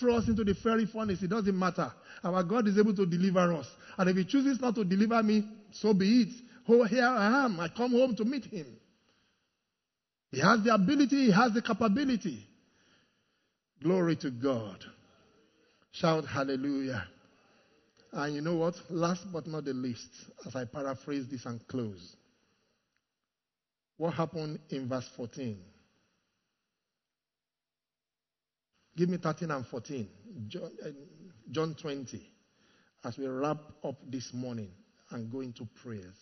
Throw 0.00 0.16
us 0.16 0.28
into 0.28 0.44
the 0.44 0.54
fiery 0.54 0.86
furnace. 0.86 1.22
It 1.22 1.28
doesn't 1.28 1.58
matter. 1.58 1.92
Our 2.24 2.42
God 2.42 2.68
is 2.68 2.78
able 2.78 2.96
to 2.96 3.04
deliver 3.04 3.52
us. 3.52 3.66
And 3.98 4.08
if 4.08 4.16
He 4.16 4.24
chooses 4.24 4.62
not 4.62 4.74
to 4.76 4.84
deliver 4.84 5.22
me, 5.22 5.46
so 5.72 5.92
be 5.92 6.22
it. 6.22 6.34
Oh, 6.66 6.84
here 6.84 7.04
I 7.04 7.44
am. 7.44 7.60
I 7.60 7.68
come 7.68 7.90
home 7.90 8.16
to 8.16 8.24
meet 8.24 8.46
Him. 8.46 8.78
He 10.30 10.40
has 10.40 10.64
the 10.64 10.72
ability, 10.72 11.26
He 11.26 11.32
has 11.32 11.52
the 11.52 11.60
capability. 11.60 12.46
Glory 13.82 14.16
to 14.16 14.30
God. 14.30 14.82
Shout 15.92 16.24
hallelujah. 16.24 17.04
And 18.12 18.34
you 18.34 18.40
know 18.40 18.56
what? 18.56 18.74
Last 18.88 19.30
but 19.32 19.46
not 19.46 19.64
the 19.64 19.74
least, 19.74 20.10
as 20.46 20.56
I 20.56 20.64
paraphrase 20.64 21.26
this 21.30 21.44
and 21.44 21.66
close, 21.68 22.16
what 23.96 24.14
happened 24.14 24.60
in 24.70 24.88
verse 24.88 25.08
14? 25.16 25.58
Give 28.96 29.08
me 29.08 29.18
13 29.18 29.50
and 29.50 29.66
14. 29.66 30.08
John, 30.48 30.70
uh, 30.84 30.88
John 31.50 31.74
20. 31.80 32.20
As 33.04 33.16
we 33.16 33.26
wrap 33.26 33.58
up 33.84 33.96
this 34.10 34.32
morning 34.32 34.70
and 35.10 35.30
go 35.30 35.40
into 35.40 35.68
prayers. 35.82 36.16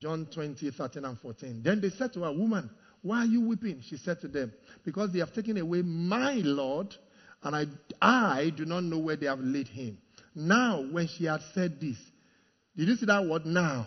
John 0.00 0.26
20, 0.26 0.70
13 0.70 1.04
and 1.04 1.18
14. 1.18 1.62
Then 1.62 1.80
they 1.80 1.90
said 1.90 2.12
to 2.14 2.22
her, 2.22 2.32
Woman, 2.32 2.70
why 3.02 3.18
are 3.18 3.26
you 3.26 3.40
weeping? 3.40 3.82
She 3.88 3.96
said 3.96 4.20
to 4.20 4.28
them, 4.28 4.52
Because 4.84 5.12
they 5.12 5.20
have 5.20 5.32
taken 5.32 5.56
away 5.58 5.82
my 5.82 6.34
Lord, 6.34 6.94
and 7.42 7.56
I, 7.56 7.66
I 8.00 8.50
do 8.50 8.64
not 8.64 8.84
know 8.84 8.98
where 8.98 9.16
they 9.16 9.26
have 9.26 9.40
laid 9.40 9.68
him. 9.68 9.98
Now, 10.34 10.82
when 10.90 11.08
she 11.08 11.24
had 11.24 11.40
said 11.54 11.80
this, 11.80 11.96
did 12.76 12.88
you 12.88 12.96
see 12.96 13.06
that 13.06 13.24
word 13.24 13.44
now? 13.44 13.86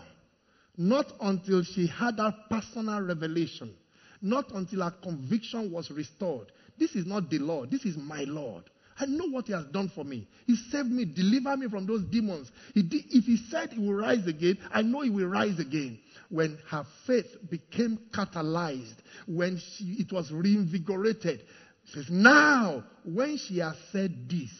Not 0.76 1.06
until 1.20 1.62
she 1.62 1.86
had 1.86 2.18
that 2.18 2.50
personal 2.50 3.00
revelation, 3.00 3.74
not 4.20 4.52
until 4.52 4.82
her 4.82 4.94
conviction 5.02 5.72
was 5.72 5.90
restored. 5.90 6.52
This 6.78 6.94
is 6.94 7.06
not 7.06 7.30
the 7.30 7.38
Lord, 7.38 7.70
this 7.70 7.84
is 7.84 7.96
my 7.96 8.24
Lord. 8.24 8.64
I 8.98 9.06
know 9.06 9.26
what 9.26 9.46
He 9.46 9.52
has 9.52 9.66
done 9.66 9.90
for 9.94 10.04
me. 10.04 10.26
He 10.46 10.56
saved 10.56 10.90
me, 10.90 11.04
delivered 11.04 11.58
me 11.58 11.68
from 11.68 11.86
those 11.86 12.02
demons. 12.04 12.50
He 12.74 12.80
if 13.10 13.24
He 13.24 13.36
said 13.50 13.72
He 13.72 13.80
will 13.80 13.94
rise 13.94 14.26
again, 14.26 14.58
I 14.72 14.82
know 14.82 15.00
He 15.02 15.10
will 15.10 15.26
rise 15.26 15.58
again. 15.58 15.98
When 16.28 16.58
her 16.68 16.84
faith 17.06 17.36
became 17.50 17.98
catalyzed, 18.12 18.96
when 19.26 19.58
she, 19.58 19.96
it 19.98 20.12
was 20.12 20.32
reinvigorated, 20.32 21.44
says, 21.92 22.06
Now, 22.08 22.84
when 23.04 23.36
she 23.38 23.58
has 23.58 23.76
said 23.92 24.28
this, 24.28 24.50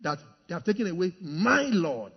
that 0.00 0.18
they 0.48 0.54
have 0.54 0.64
taken 0.64 0.86
away 0.86 1.14
my 1.20 1.62
Lord, 1.62 2.12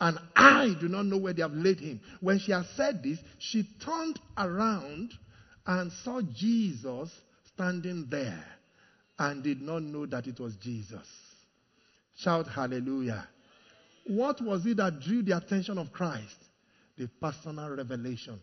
and 0.00 0.18
I 0.36 0.74
do 0.80 0.88
not 0.88 1.06
know 1.06 1.18
where 1.18 1.32
they 1.32 1.42
have 1.42 1.52
laid 1.52 1.80
him. 1.80 2.00
When 2.20 2.38
she 2.38 2.52
has 2.52 2.66
said 2.76 3.02
this, 3.02 3.18
she 3.38 3.66
turned 3.84 4.20
around 4.36 5.12
and 5.66 5.92
saw 6.04 6.20
Jesus 6.22 7.10
standing 7.52 8.06
there 8.08 8.44
and 9.18 9.42
did 9.42 9.60
not 9.60 9.82
know 9.82 10.06
that 10.06 10.26
it 10.26 10.38
was 10.38 10.54
Jesus. 10.56 11.06
Shout 12.16 12.48
hallelujah. 12.48 13.26
What 14.06 14.40
was 14.40 14.64
it 14.66 14.76
that 14.78 15.00
drew 15.00 15.22
the 15.22 15.36
attention 15.36 15.78
of 15.78 15.92
Christ? 15.92 16.36
The 16.96 17.08
personal 17.20 17.70
revelation 17.70 18.40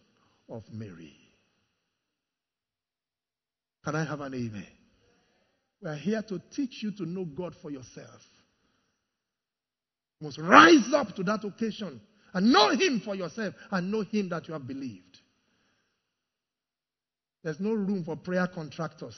of 0.50 0.64
Mary. 0.72 1.14
Can 3.84 3.96
I 3.96 4.04
have 4.06 4.22
an 4.22 4.34
amen? 4.34 4.68
We 5.82 5.90
are 5.90 5.96
here 5.96 6.22
to 6.24 6.42
teach 6.56 6.82
you 6.82 6.92
to 6.92 7.06
know 7.06 7.26
God 7.26 7.56
for 7.62 7.70
yourself. 7.70 8.22
You 10.20 10.28
must 10.28 10.38
rise 10.38 10.94
up 10.94 11.16
to 11.16 11.24
that 11.24 11.44
occasion 11.44 12.02
and 12.34 12.52
know 12.52 12.70
Him 12.70 13.02
for 13.04 13.16
yourself 13.16 13.54
and 13.72 13.92
know 13.92 14.02
Him 14.02 14.30
that 14.30 14.48
you 14.48 14.54
have 14.54 14.68
believed. 14.68 15.20
There's 17.44 17.60
no 17.60 17.74
room 17.74 18.04
for 18.04 18.16
prayer 18.16 18.48
contractors 18.48 19.16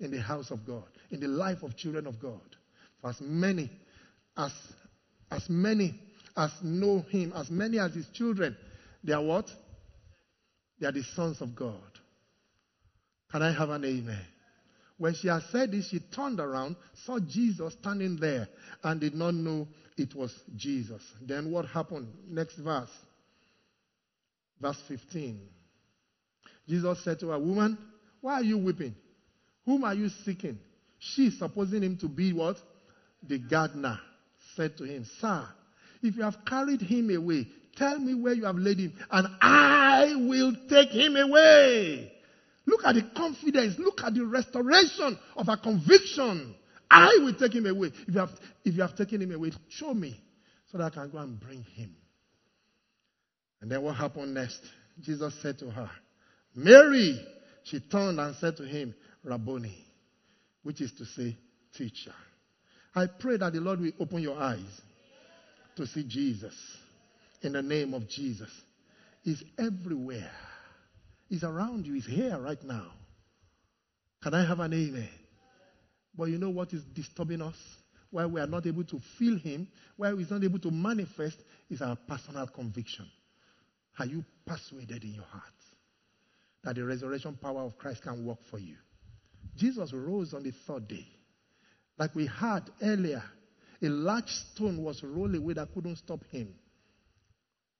in 0.00 0.10
the 0.10 0.20
house 0.20 0.50
of 0.50 0.66
God, 0.66 0.84
in 1.10 1.20
the 1.20 1.28
life 1.28 1.62
of 1.62 1.76
children 1.76 2.06
of 2.06 2.20
God. 2.20 2.40
For 3.00 3.10
as 3.10 3.20
many 3.20 3.70
as 4.36 4.52
as 5.30 5.48
many 5.48 5.98
as 6.36 6.50
know 6.62 7.04
him, 7.08 7.32
as 7.34 7.50
many 7.50 7.78
as 7.78 7.94
his 7.94 8.08
children, 8.08 8.56
they 9.04 9.12
are 9.12 9.22
what? 9.22 9.48
They 10.78 10.86
are 10.86 10.92
the 10.92 11.02
sons 11.02 11.40
of 11.40 11.54
God. 11.54 11.74
Can 13.30 13.42
I 13.42 13.52
have 13.52 13.70
an 13.70 13.84
amen? 13.84 14.26
When 15.00 15.14
she 15.14 15.28
had 15.28 15.44
said 15.50 15.72
this, 15.72 15.88
she 15.88 15.98
turned 15.98 16.40
around, 16.40 16.76
saw 17.06 17.18
Jesus 17.18 17.72
standing 17.80 18.18
there, 18.20 18.46
and 18.84 19.00
did 19.00 19.14
not 19.14 19.32
know 19.32 19.66
it 19.96 20.14
was 20.14 20.30
Jesus. 20.54 21.00
Then 21.22 21.50
what 21.50 21.64
happened? 21.64 22.08
Next 22.28 22.56
verse. 22.56 22.90
Verse 24.60 24.76
15. 24.88 25.40
Jesus 26.68 27.02
said 27.02 27.18
to 27.20 27.28
her, 27.28 27.38
Woman, 27.38 27.78
why 28.20 28.34
are 28.34 28.42
you 28.42 28.58
weeping? 28.58 28.94
Whom 29.64 29.84
are 29.84 29.94
you 29.94 30.10
seeking? 30.26 30.58
She, 30.98 31.30
supposing 31.30 31.82
him 31.82 31.96
to 32.02 32.06
be 32.06 32.34
what? 32.34 32.58
The 33.26 33.38
gardener, 33.38 33.98
said 34.54 34.76
to 34.76 34.84
him, 34.84 35.06
Sir, 35.18 35.48
if 36.02 36.14
you 36.14 36.24
have 36.24 36.44
carried 36.44 36.82
him 36.82 37.08
away, 37.08 37.48
tell 37.74 37.98
me 37.98 38.12
where 38.12 38.34
you 38.34 38.44
have 38.44 38.56
laid 38.56 38.78
him, 38.78 38.92
and 39.10 39.28
I 39.40 40.14
will 40.14 40.54
take 40.68 40.90
him 40.90 41.16
away. 41.16 42.12
Look 42.66 42.80
at 42.84 42.94
the 42.94 43.10
confidence. 43.16 43.78
Look 43.78 44.00
at 44.02 44.14
the 44.14 44.24
restoration 44.24 45.18
of 45.36 45.46
her 45.46 45.56
conviction. 45.56 46.54
I 46.90 47.18
will 47.22 47.34
take 47.34 47.54
him 47.54 47.66
away. 47.66 47.92
If 48.06 48.14
you 48.14 48.20
have, 48.20 48.30
if 48.64 48.74
you 48.74 48.82
have 48.82 48.96
taken 48.96 49.22
him 49.22 49.32
away, 49.32 49.52
show 49.68 49.94
me 49.94 50.20
so 50.70 50.78
that 50.78 50.84
I 50.84 50.90
can 50.90 51.10
go 51.10 51.18
and 51.18 51.38
bring 51.38 51.62
him. 51.62 51.94
And 53.60 53.70
then 53.70 53.82
what 53.82 53.96
happened 53.96 54.34
next? 54.34 54.60
Jesus 55.00 55.34
said 55.42 55.58
to 55.58 55.70
her, 55.70 55.90
Mary. 56.54 57.18
She 57.62 57.78
turned 57.78 58.18
and 58.18 58.34
said 58.36 58.56
to 58.56 58.64
him, 58.64 58.94
Rabboni, 59.22 59.76
which 60.62 60.80
is 60.80 60.92
to 60.92 61.04
say, 61.04 61.36
teacher. 61.76 62.14
I 62.94 63.06
pray 63.06 63.36
that 63.36 63.52
the 63.52 63.60
Lord 63.60 63.80
will 63.80 63.92
open 64.00 64.20
your 64.20 64.38
eyes 64.38 64.80
to 65.76 65.86
see 65.86 66.04
Jesus 66.04 66.54
in 67.42 67.52
the 67.52 67.62
name 67.62 67.94
of 67.94 68.08
Jesus. 68.08 68.50
He's 69.22 69.42
everywhere. 69.58 70.30
He's 71.30 71.44
around 71.44 71.86
you. 71.86 71.94
is 71.94 72.04
here 72.04 72.36
right 72.38 72.62
now. 72.64 72.88
Can 74.20 74.34
I 74.34 74.44
have 74.44 74.58
an 74.58 74.72
amen? 74.74 75.08
But 76.14 76.24
you 76.24 76.38
know 76.38 76.50
what 76.50 76.72
is 76.72 76.82
disturbing 76.92 77.40
us? 77.40 77.54
Why 78.10 78.26
we 78.26 78.40
are 78.40 78.48
not 78.48 78.66
able 78.66 78.82
to 78.84 79.00
feel 79.16 79.38
Him, 79.38 79.68
why 79.96 80.14
He's 80.16 80.30
not 80.30 80.42
able 80.42 80.58
to 80.58 80.72
manifest, 80.72 81.36
is 81.70 81.80
our 81.80 81.96
personal 82.08 82.48
conviction. 82.48 83.06
Are 84.00 84.06
you 84.06 84.24
persuaded 84.44 85.04
in 85.04 85.14
your 85.14 85.24
heart 85.24 85.44
that 86.64 86.74
the 86.74 86.84
resurrection 86.84 87.38
power 87.40 87.62
of 87.62 87.78
Christ 87.78 88.02
can 88.02 88.26
work 88.26 88.38
for 88.50 88.58
you? 88.58 88.74
Jesus 89.56 89.92
rose 89.92 90.34
on 90.34 90.42
the 90.42 90.52
third 90.66 90.88
day. 90.88 91.06
Like 91.96 92.12
we 92.16 92.26
had 92.26 92.68
earlier, 92.82 93.22
a 93.80 93.88
large 93.88 94.30
stone 94.30 94.82
was 94.82 95.00
rolled 95.04 95.36
away 95.36 95.54
that 95.54 95.72
couldn't 95.72 95.96
stop 95.96 96.24
him. 96.32 96.52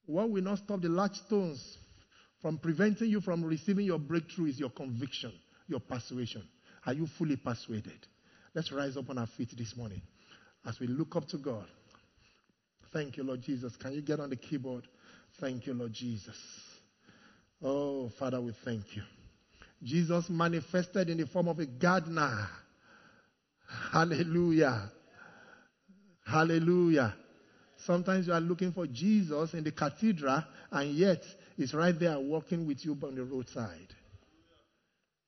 What 0.06 0.30
will 0.30 0.42
not 0.42 0.58
stop 0.58 0.82
the 0.82 0.88
large 0.88 1.16
stones 1.26 1.78
from 2.42 2.58
preventing 2.58 3.10
you 3.10 3.20
from 3.20 3.44
receiving 3.44 3.86
your 3.86 3.98
breakthrough 3.98 4.46
is 4.46 4.58
your 4.58 4.70
conviction, 4.70 5.32
your 5.68 5.80
persuasion. 5.80 6.42
Are 6.86 6.94
you 6.94 7.06
fully 7.18 7.36
persuaded? 7.36 8.06
Let's 8.54 8.72
rise 8.72 8.96
up 8.96 9.10
on 9.10 9.18
our 9.18 9.26
feet 9.26 9.50
this 9.56 9.76
morning 9.76 10.00
as 10.66 10.80
we 10.80 10.86
look 10.86 11.16
up 11.16 11.26
to 11.28 11.38
God. 11.38 11.66
Thank 12.92 13.16
you, 13.16 13.22
Lord 13.22 13.42
Jesus. 13.42 13.76
Can 13.76 13.92
you 13.92 14.02
get 14.02 14.20
on 14.20 14.30
the 14.30 14.36
keyboard? 14.36 14.86
Thank 15.40 15.66
you, 15.66 15.74
Lord 15.74 15.92
Jesus. 15.92 16.36
Oh, 17.62 18.10
Father, 18.18 18.40
we 18.40 18.52
thank 18.64 18.96
you. 18.96 19.02
Jesus 19.82 20.28
manifested 20.28 21.08
in 21.08 21.18
the 21.18 21.26
form 21.26 21.48
of 21.48 21.58
a 21.58 21.66
gardener. 21.66 22.48
Hallelujah. 23.92 24.90
Hallelujah. 26.26 27.14
Sometimes 27.86 28.26
you 28.26 28.32
are 28.32 28.40
looking 28.40 28.72
for 28.72 28.86
Jesus 28.86 29.54
in 29.54 29.64
the 29.64 29.72
cathedral, 29.72 30.42
and 30.70 30.90
yet 30.94 31.22
he's 31.60 31.74
right 31.74 31.98
there 32.00 32.18
walking 32.18 32.66
with 32.66 32.82
you 32.86 32.96
on 33.02 33.14
the 33.14 33.22
roadside. 33.22 33.94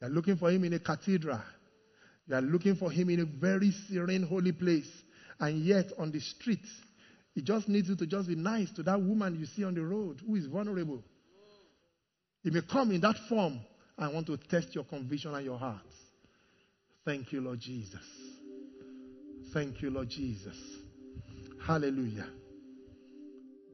You 0.01 0.07
are 0.07 0.11
looking 0.11 0.37
for 0.37 0.51
him 0.51 0.65
in 0.65 0.73
a 0.73 0.79
cathedral. 0.79 1.43
You 2.27 2.37
are 2.37 2.41
looking 2.41 2.75
for 2.77 2.91
him 2.91 3.11
in 3.11 3.21
a 3.21 3.25
very 3.27 3.71
serene, 3.89 4.23
holy 4.23 4.53
place. 4.53 4.91
And 5.39 5.63
yet, 5.63 5.87
on 5.99 6.11
the 6.11 6.21
street, 6.21 6.65
he 7.35 7.43
just 7.43 7.69
needs 7.69 7.91
you 7.91 7.97
to 7.97 8.07
just 8.07 8.29
be 8.29 8.35
nice 8.35 8.71
to 8.77 8.83
that 8.85 8.99
woman 8.99 9.39
you 9.39 9.45
see 9.45 9.63
on 9.63 9.75
the 9.75 9.85
road 9.85 10.23
who 10.27 10.37
is 10.37 10.47
vulnerable. 10.47 11.03
He 12.43 12.49
may 12.49 12.63
come 12.63 12.93
in 12.93 13.03
that 13.03 13.17
form 13.29 13.61
and 13.99 14.15
want 14.15 14.27
to 14.29 14.39
test 14.39 14.75
your 14.75 14.85
conviction 14.85 15.35
and 15.35 15.45
your 15.45 15.59
heart. 15.59 15.83
Thank 17.05 17.31
you, 17.33 17.43
Lord 17.43 17.61
Jesus. 17.61 18.01
Thank 19.53 19.83
you, 19.83 19.91
Lord 19.91 20.09
Jesus. 20.09 20.57
Hallelujah. 21.67 22.27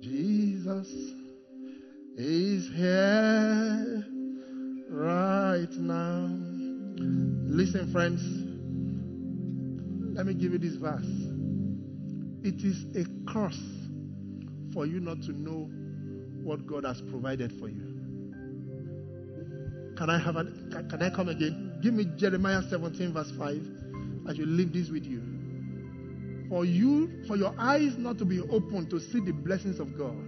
Jesus 0.00 0.88
is 2.18 2.68
here 2.74 4.04
right 4.90 5.70
now. 5.74 6.28
Listen, 7.46 7.92
friends. 7.92 8.20
Let 10.16 10.26
me 10.26 10.34
give 10.34 10.52
you 10.52 10.58
this 10.58 10.74
verse. 10.74 11.06
It 12.42 12.64
is 12.64 12.84
a 12.96 13.04
curse 13.32 13.62
for 14.74 14.84
you 14.84 14.98
not 14.98 15.22
to 15.22 15.32
know 15.32 15.70
what 16.42 16.66
God 16.66 16.84
has 16.84 17.00
provided 17.02 17.52
for 17.60 17.68
you. 17.68 17.94
Can 19.96 20.10
I 20.10 20.18
have 20.18 20.34
a, 20.36 20.44
can, 20.44 21.00
I 21.00 21.10
come 21.10 21.28
again? 21.28 21.78
Give 21.82 21.94
me 21.94 22.04
Jeremiah 22.16 22.62
17, 22.68 23.12
verse 23.12 23.30
5. 23.38 23.62
I 24.28 24.34
should 24.34 24.48
leave 24.48 24.72
this 24.72 24.90
with 24.90 25.04
you. 25.04 25.22
For 26.48 26.64
you, 26.64 27.24
for 27.28 27.36
your 27.36 27.54
eyes 27.58 27.96
not 27.96 28.18
to 28.18 28.24
be 28.24 28.40
open 28.40 28.88
to 28.90 28.98
see 28.98 29.20
the 29.20 29.32
blessings 29.32 29.78
of 29.78 29.96
God, 29.96 30.27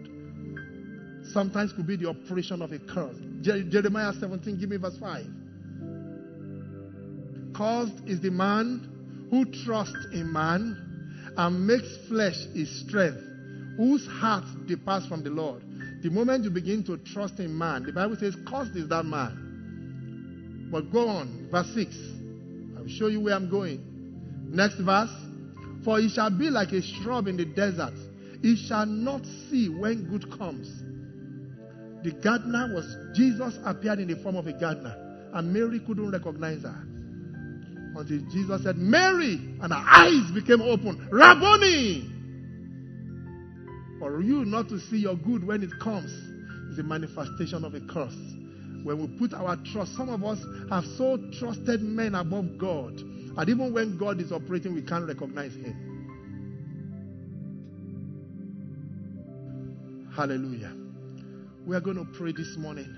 sometimes 1.32 1.72
could 1.72 1.86
be 1.86 1.96
the 1.96 2.08
operation 2.08 2.62
of 2.62 2.72
a 2.72 2.78
curse. 2.78 3.16
Je- 3.40 3.64
Jeremiah 3.70 4.12
17, 4.18 4.58
give 4.58 4.70
me 4.70 4.76
verse 4.76 4.96
5. 4.98 5.26
Cursed 7.54 8.02
is 8.06 8.20
the 8.20 8.30
man 8.30 9.28
who 9.30 9.44
trusts 9.64 10.06
in 10.12 10.32
man 10.32 11.32
and 11.36 11.66
makes 11.66 11.96
flesh 12.08 12.36
his 12.54 12.70
strength, 12.80 13.20
whose 13.76 14.06
heart 14.06 14.44
departs 14.66 15.06
from 15.06 15.22
the 15.22 15.30
Lord. 15.30 15.62
The 16.02 16.10
moment 16.10 16.44
you 16.44 16.50
begin 16.50 16.82
to 16.84 16.96
trust 16.98 17.38
in 17.38 17.56
man, 17.56 17.84
the 17.84 17.92
Bible 17.92 18.16
says, 18.16 18.34
Cursed 18.46 18.76
is 18.76 18.88
that 18.88 19.04
man. 19.04 20.68
But 20.70 20.92
go 20.92 21.08
on, 21.08 21.48
verse 21.50 21.68
6. 21.74 21.96
I'll 22.78 22.88
show 22.88 23.08
you 23.08 23.20
where 23.20 23.34
I'm 23.34 23.50
going. 23.50 23.80
Next 24.50 24.76
verse. 24.80 25.10
For 25.84 25.98
he 25.98 26.08
shall 26.08 26.30
be 26.30 26.50
like 26.50 26.72
a 26.72 26.82
shrub 26.82 27.26
in 27.26 27.36
the 27.36 27.44
desert. 27.44 27.94
He 28.42 28.56
shall 28.56 28.86
not 28.86 29.22
see 29.48 29.68
when 29.68 30.08
good 30.10 30.30
comes. 30.38 30.68
The 32.02 32.12
gardener 32.12 32.72
was, 32.74 32.96
Jesus 33.14 33.58
appeared 33.64 33.98
in 33.98 34.08
the 34.08 34.16
form 34.22 34.36
of 34.36 34.46
a 34.46 34.52
gardener. 34.52 34.96
And 35.32 35.52
Mary 35.52 35.80
couldn't 35.80 36.10
recognize 36.10 36.62
her. 36.62 36.86
Until 37.96 38.20
Jesus 38.30 38.62
said, 38.62 38.76
Mary! 38.76 39.34
And 39.60 39.72
her 39.72 39.84
eyes 39.86 40.30
became 40.32 40.62
open. 40.62 41.08
Rabboni! 41.10 42.10
For 43.98 44.22
you 44.22 44.44
not 44.46 44.68
to 44.70 44.80
see 44.80 44.98
your 44.98 45.16
good 45.16 45.46
when 45.46 45.62
it 45.62 45.70
comes 45.80 46.10
is 46.72 46.78
a 46.78 46.82
manifestation 46.82 47.64
of 47.64 47.74
a 47.74 47.80
curse. 47.80 48.16
When 48.82 48.98
we 48.98 49.18
put 49.18 49.34
our 49.34 49.58
trust, 49.72 49.94
some 49.94 50.08
of 50.08 50.24
us 50.24 50.38
have 50.70 50.84
so 50.96 51.18
trusted 51.38 51.82
men 51.82 52.14
above 52.14 52.56
God. 52.56 52.98
And 52.98 53.48
even 53.48 53.74
when 53.74 53.98
God 53.98 54.20
is 54.20 54.32
operating, 54.32 54.74
we 54.74 54.82
can't 54.82 55.06
recognize 55.06 55.52
Him. 55.54 55.90
Hallelujah. 60.16 60.72
We 61.70 61.76
are 61.76 61.80
going 61.80 61.98
to 61.98 62.18
pray 62.18 62.32
this 62.32 62.56
morning. 62.56 62.92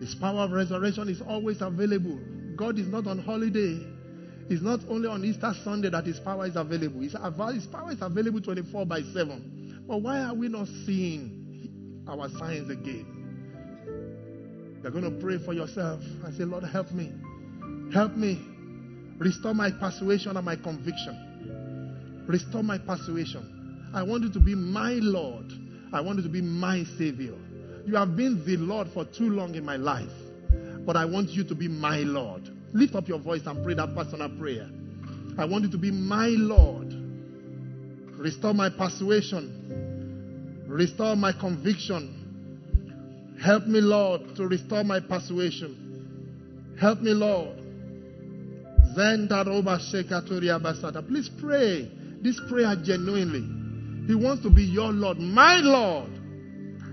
His 0.00 0.14
power 0.14 0.44
of 0.44 0.52
resurrection 0.52 1.10
is 1.10 1.20
always 1.20 1.60
available. 1.60 2.18
God 2.56 2.78
is 2.78 2.88
not 2.88 3.06
on 3.06 3.18
holiday. 3.18 3.86
It's 4.48 4.62
not 4.62 4.80
only 4.88 5.06
on 5.06 5.22
Easter 5.22 5.52
Sunday 5.62 5.90
that 5.90 6.06
His 6.06 6.18
power 6.18 6.46
is 6.46 6.56
available. 6.56 7.02
His, 7.02 7.12
his 7.12 7.66
power 7.66 7.92
is 7.92 8.00
available 8.00 8.40
24 8.40 8.86
by 8.86 9.02
7. 9.02 9.84
But 9.86 9.98
why 9.98 10.20
are 10.20 10.32
we 10.32 10.48
not 10.48 10.68
seeing 10.86 12.02
our 12.08 12.30
signs 12.30 12.70
again? 12.70 14.80
You're 14.82 14.90
going 14.90 15.04
to 15.04 15.22
pray 15.22 15.36
for 15.36 15.52
yourself 15.52 16.00
and 16.24 16.34
say, 16.34 16.44
Lord, 16.44 16.64
help 16.64 16.92
me. 16.92 17.12
Help 17.92 18.16
me. 18.16 18.40
Restore 19.18 19.52
my 19.52 19.70
persuasion 19.70 20.34
and 20.34 20.46
my 20.46 20.56
conviction. 20.56 22.24
Restore 22.26 22.62
my 22.62 22.78
persuasion. 22.78 23.90
I 23.94 24.02
want 24.02 24.22
you 24.22 24.32
to 24.32 24.40
be 24.40 24.54
my 24.54 24.92
Lord. 24.92 25.65
I 25.96 26.02
want 26.02 26.18
you 26.18 26.24
to 26.24 26.28
be 26.28 26.42
my 26.42 26.84
Savior. 26.98 27.32
You 27.86 27.96
have 27.96 28.16
been 28.16 28.44
the 28.44 28.58
Lord 28.58 28.88
for 28.92 29.06
too 29.06 29.30
long 29.30 29.54
in 29.54 29.64
my 29.64 29.76
life. 29.76 30.12
But 30.84 30.94
I 30.94 31.06
want 31.06 31.30
you 31.30 31.42
to 31.44 31.54
be 31.54 31.68
my 31.68 32.00
Lord. 32.00 32.50
Lift 32.74 32.94
up 32.94 33.08
your 33.08 33.18
voice 33.18 33.40
and 33.46 33.64
pray 33.64 33.72
that 33.72 33.94
personal 33.94 34.28
prayer. 34.38 34.68
I 35.38 35.46
want 35.46 35.64
you 35.64 35.70
to 35.70 35.78
be 35.78 35.90
my 35.90 36.26
Lord. 36.28 36.92
Restore 38.18 38.52
my 38.52 38.68
persuasion. 38.68 40.66
Restore 40.68 41.16
my 41.16 41.32
conviction. 41.32 43.38
Help 43.42 43.66
me, 43.66 43.80
Lord, 43.80 44.36
to 44.36 44.46
restore 44.46 44.84
my 44.84 45.00
persuasion. 45.00 46.76
Help 46.78 47.00
me, 47.00 47.14
Lord. 47.14 47.56
Please 51.08 51.30
pray 51.40 51.90
this 52.22 52.38
prayer 52.50 52.76
genuinely. 52.84 53.65
He 54.06 54.14
wants 54.14 54.42
to 54.44 54.50
be 54.50 54.62
your 54.62 54.92
Lord, 54.92 55.18
my 55.18 55.56
Lord, 55.56 56.10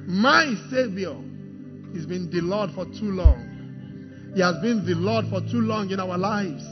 my 0.07 0.55
Savior. 0.71 1.15
He's 1.93 2.05
been 2.05 2.29
the 2.31 2.41
Lord 2.41 2.71
for 2.71 2.85
too 2.85 3.11
long. 3.11 4.31
He 4.33 4.41
has 4.41 4.57
been 4.61 4.85
the 4.85 4.95
Lord 4.95 5.25
for 5.29 5.41
too 5.41 5.61
long 5.61 5.91
in 5.91 5.99
our 5.99 6.17
lives. 6.17 6.63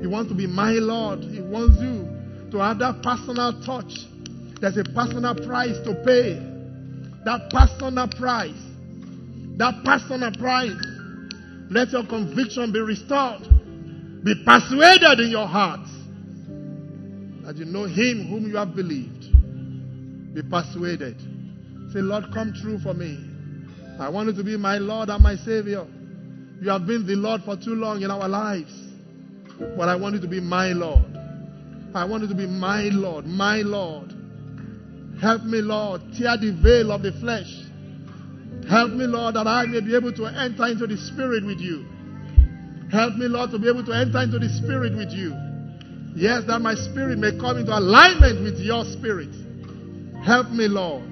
He 0.00 0.06
wants 0.06 0.30
to 0.30 0.36
be 0.36 0.46
my 0.46 0.72
Lord. 0.72 1.24
He 1.24 1.40
wants 1.40 1.80
you 1.80 2.50
to 2.52 2.58
have 2.58 2.78
that 2.78 3.02
personal 3.02 3.60
touch. 3.62 4.06
There's 4.60 4.76
a 4.76 4.84
personal 4.84 5.34
price 5.34 5.76
to 5.84 5.94
pay. 6.04 6.38
That 7.24 7.50
personal 7.50 8.08
price. 8.08 8.62
That 9.58 9.82
personal 9.84 10.30
price. 10.32 10.78
Let 11.70 11.90
your 11.90 12.06
conviction 12.06 12.72
be 12.72 12.80
restored. 12.80 13.42
Be 14.22 14.34
persuaded 14.44 15.20
in 15.20 15.30
your 15.30 15.46
heart 15.46 15.88
that 17.44 17.56
you 17.56 17.66
know 17.66 17.84
Him 17.84 18.26
whom 18.28 18.46
you 18.46 18.56
have 18.56 18.74
believed. 18.74 19.23
Be 20.34 20.42
persuaded. 20.42 21.20
Say, 21.92 22.00
Lord, 22.00 22.24
come 22.34 22.52
true 22.60 22.78
for 22.78 22.92
me. 22.92 23.30
I 24.00 24.08
want 24.08 24.28
you 24.28 24.34
to 24.34 24.44
be 24.44 24.56
my 24.56 24.78
Lord 24.78 25.08
and 25.08 25.22
my 25.22 25.36
Savior. 25.36 25.86
You 26.60 26.70
have 26.70 26.86
been 26.86 27.06
the 27.06 27.14
Lord 27.14 27.42
for 27.44 27.56
too 27.56 27.74
long 27.74 28.02
in 28.02 28.10
our 28.10 28.28
lives. 28.28 28.72
But 29.76 29.88
I 29.88 29.94
want 29.94 30.16
you 30.16 30.20
to 30.22 30.28
be 30.28 30.40
my 30.40 30.72
Lord. 30.72 31.04
I 31.94 32.04
want 32.04 32.22
you 32.24 32.28
to 32.28 32.34
be 32.34 32.46
my 32.46 32.90
Lord, 32.90 33.26
my 33.26 33.58
Lord. 33.58 34.12
Help 35.20 35.44
me, 35.44 35.62
Lord, 35.62 36.02
tear 36.18 36.36
the 36.36 36.50
veil 36.60 36.90
of 36.90 37.02
the 37.02 37.12
flesh. 37.12 37.50
Help 38.68 38.90
me, 38.90 39.06
Lord, 39.06 39.36
that 39.36 39.46
I 39.46 39.66
may 39.66 39.80
be 39.80 39.94
able 39.94 40.12
to 40.12 40.26
enter 40.26 40.66
into 40.66 40.88
the 40.88 40.96
Spirit 40.96 41.46
with 41.46 41.60
you. 41.60 41.86
Help 42.90 43.14
me, 43.14 43.28
Lord, 43.28 43.52
to 43.52 43.58
be 43.58 43.68
able 43.68 43.84
to 43.84 43.92
enter 43.92 44.22
into 44.22 44.40
the 44.40 44.48
Spirit 44.48 44.96
with 44.96 45.12
you. 45.12 45.32
Yes, 46.16 46.44
that 46.46 46.60
my 46.60 46.74
spirit 46.74 47.18
may 47.18 47.36
come 47.38 47.58
into 47.58 47.76
alignment 47.76 48.42
with 48.42 48.58
your 48.58 48.84
spirit. 48.84 49.30
Help 50.24 50.50
me, 50.52 50.68
Lord, 50.68 51.02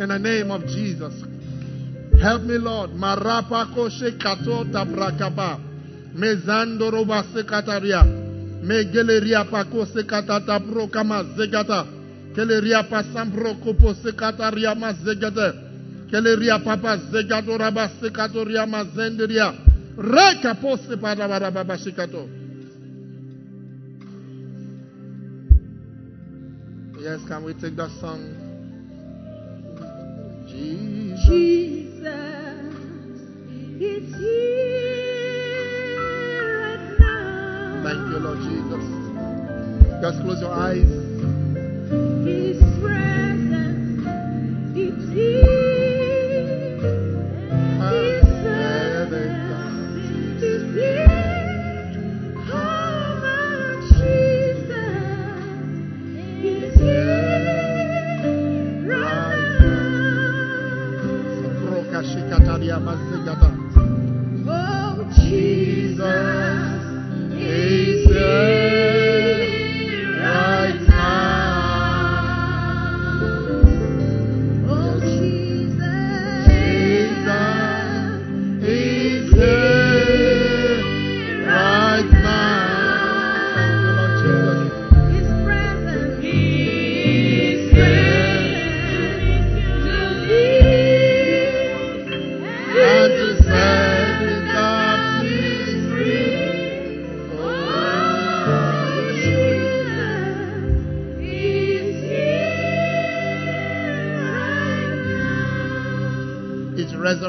in 0.00 0.08
the 0.08 0.18
name 0.18 0.50
of 0.50 0.66
Jesus. 0.66 1.14
Help 2.20 2.42
me, 2.42 2.58
Lord. 2.58 2.90
Marapa 2.90 3.70
koshe 3.72 4.18
kato 4.18 4.64
tabrakaba. 4.64 5.60
Mezando 6.14 6.90
roba 6.90 7.22
sekataria. 7.32 8.02
Megeleria 8.62 9.44
pako 9.44 9.86
sekatata 9.86 10.58
brokama 10.58 11.22
zegata. 11.36 11.86
Keleria 12.34 12.82
pasambro 12.82 13.54
kopo 13.62 13.94
sekataria 13.94 14.74
mazegate. 14.74 15.54
Keleria 16.10 16.58
papa 16.58 16.96
zegato 17.12 17.56
raba 17.56 17.88
sekatoria 18.00 18.66
mazenderia. 18.66 19.54
Reka 19.96 20.54
pose 20.54 20.96
para 20.96 21.28
barababa 21.28 21.78
shikato. 21.78 22.43
Yes, 27.04 27.20
can 27.28 27.44
we 27.44 27.52
take 27.52 27.76
that 27.76 27.90
song? 28.00 28.18
Jesus. 30.48 31.20
Jesus 31.26 32.00
is 33.78 34.16
here 34.16 35.04
right 36.62 36.96
now. 36.98 37.82
Thank 37.84 38.08
you, 38.08 38.18
Lord 38.20 38.38
Jesus. 38.38 38.84
Just 40.00 40.22
close 40.22 40.40
your 40.40 40.54
eyes. 40.54 40.88
His 42.24 42.56
presence 42.80 44.00
is 44.74 45.12
here. 45.12 45.83
Oh, 64.46 65.10
Jesus. 65.12 65.98
Is 67.36 68.06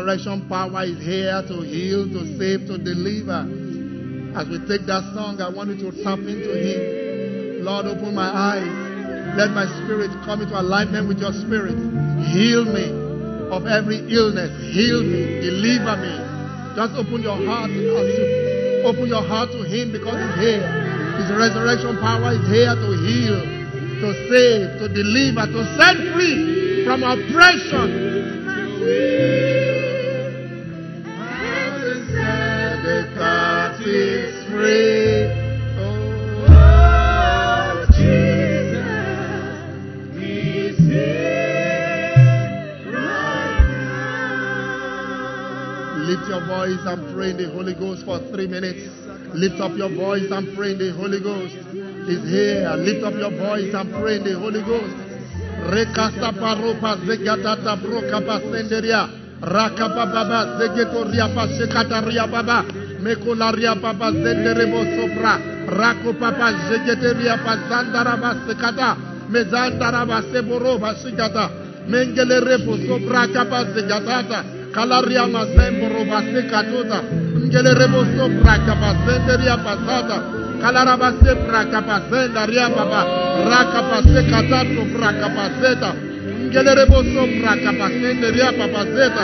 resurrection 0.05 0.47
power 0.47 0.85
is 0.85 1.01
here 1.01 1.41
to 1.49 1.65
heal, 1.65 2.05
to 2.05 2.37
save, 2.37 2.69
to 2.69 2.77
deliver. 2.77 3.41
As 4.37 4.45
we 4.45 4.61
take 4.69 4.85
that 4.85 5.01
song, 5.17 5.41
I 5.41 5.49
want 5.49 5.73
you 5.73 5.89
to 5.89 6.03
tap 6.03 6.19
into 6.21 6.53
Him. 6.53 7.65
Lord, 7.65 7.89
open 7.89 8.13
my 8.13 8.29
eyes. 8.29 8.69
Let 9.33 9.49
my 9.57 9.65
spirit 9.81 10.13
come 10.21 10.45
into 10.45 10.53
alignment 10.53 11.09
with 11.09 11.17
your 11.17 11.33
spirit. 11.33 11.73
Heal 12.29 12.69
me 12.69 12.85
of 13.49 13.65
every 13.65 14.05
illness. 14.13 14.53
Heal 14.77 15.01
me. 15.01 15.41
Deliver 15.41 15.97
me. 15.97 16.13
Just 16.77 16.93
open 17.01 17.25
your 17.25 17.41
heart 17.41 17.71
open 18.85 19.09
your 19.09 19.25
heart 19.25 19.49
to 19.49 19.65
Him 19.65 19.89
because 19.89 20.13
He's 20.13 20.37
here. 20.45 20.69
His 21.17 21.33
resurrection 21.33 21.97
power 21.97 22.37
is 22.37 22.45
here 22.45 22.77
to 22.77 22.89
heal, 23.01 23.41
to 23.41 24.13
save, 24.29 24.77
to 24.77 24.85
deliver, 24.93 25.49
to 25.49 25.65
set 25.73 25.97
free 26.13 26.85
from 26.85 27.01
oppression. 27.01 28.45
Voice 46.65 46.85
and 46.85 47.13
pray 47.13 47.29
in 47.29 47.37
the 47.37 47.49
Holy 47.53 47.75
Ghost 47.75 48.05
for 48.05 48.17
three 48.33 48.47
minutes. 48.47 48.89
Lift 49.37 49.61
up 49.61 49.77
your 49.77 49.89
voice 49.93 50.25
and 50.31 50.49
pray 50.57 50.71
in 50.73 50.79
the 50.81 50.91
Holy 50.97 51.21
Ghost. 51.21 51.53
He's 52.09 52.25
here. 52.25 52.73
Lift 52.81 53.05
up 53.05 53.13
your 53.13 53.29
voice 53.37 53.69
and 53.69 53.93
pray 53.93 54.17
in 54.17 54.23
the 54.25 54.33
Holy 54.33 54.65
Ghost. 54.65 54.95
Rekasa 55.69 56.33
paropa 56.33 56.97
zegatata 57.05 57.77
broka 57.77 58.17
basenderia. 58.25 59.05
Rakapa 59.45 60.09
baba 60.09 60.57
zegetoria 60.57 61.29
pasekataria 61.37 62.25
baba. 62.25 62.65
Mekolaria 63.01 63.77
baba 63.77 64.09
zenderebo 64.09 64.81
sopra. 64.97 65.37
Rako 65.69 66.17
papa 66.17 66.49
zegeteria 66.69 67.37
pasandara 67.45 68.17
basekata. 68.17 68.97
Mezandara 69.29 70.05
baseboro 70.05 70.79
basikata. 70.81 71.45
Mengele 71.85 72.39
repo 72.41 72.73
sopra 72.89 73.27
kapa 73.29 73.65
zegatata. 73.73 74.54
Kalaria 74.75 75.23
mazembo 75.27 75.87
robase 75.87 76.41
katuta. 76.51 76.99
Ngele 77.47 77.71
rebo 77.79 78.03
sopra 78.15 78.55
kapasenderia 78.67 79.55
pasata. 79.63 80.17
Kalarabase 80.61 81.31
prakapasenda 81.47 82.43
ria 82.51 82.67
baba. 82.67 83.01
Rakapase 83.49 84.21
katato 84.27 84.83
prakapaseta. 84.91 85.91
Ngele 86.51 86.71
rebo 86.75 86.99
sopra 87.13 87.53
kapasende 87.63 88.27
ria 88.35 88.51
papaseta. 88.51 89.23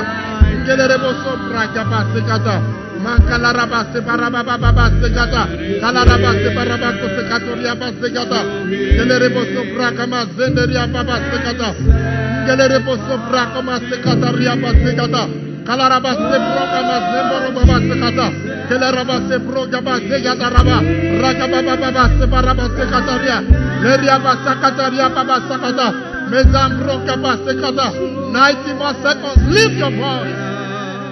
Ngele 0.63 0.85
rebo 0.87 1.09
sopra 1.19 1.63
kapasekata. 1.75 2.55
Makalarabase 3.03 3.99
barababa 4.07 4.55
baba 4.57 4.85
sekata. 5.03 5.43
Kalarabase 5.83 6.49
barabako 6.55 7.05
sekatoria 7.17 7.75
basekata. 7.75 8.39
Ngele 8.71 9.15
rebo 9.19 9.41
sopra 9.51 9.91
kamazende 9.99 10.63
ria 10.71 10.87
baba 10.87 11.19
sekata. 11.27 11.69
Ngele 11.75 12.40
rebo 12.47 12.97
sopra 13.07 13.45
kamasekata 13.53 14.31
ria 14.37 14.55
basekata. 14.55 15.27
Kalarabase 15.65 16.37
broka 16.41 16.79
mazemboro 16.89 17.49
baba 17.55 17.77
sekata. 17.79 18.27
Kelarabase 18.69 19.37
broka 19.45 19.81
basekata 19.81 20.49
raba. 20.49 20.77
Rakababa 21.21 21.75
baba 21.77 22.09
sebaraba 22.19 22.65
sekataria. 22.75 23.37
Leria 23.83 24.19
basakataria 24.19 25.09
baba 25.09 25.37
sakata. 25.47 25.93
Mezambroka 26.29 27.17
basekata. 27.17 27.87
90 28.31 28.73
more 28.79 28.93
seconds. 29.03 29.37
Lift 29.47 29.75
your 29.77 29.91
voice 29.91 30.39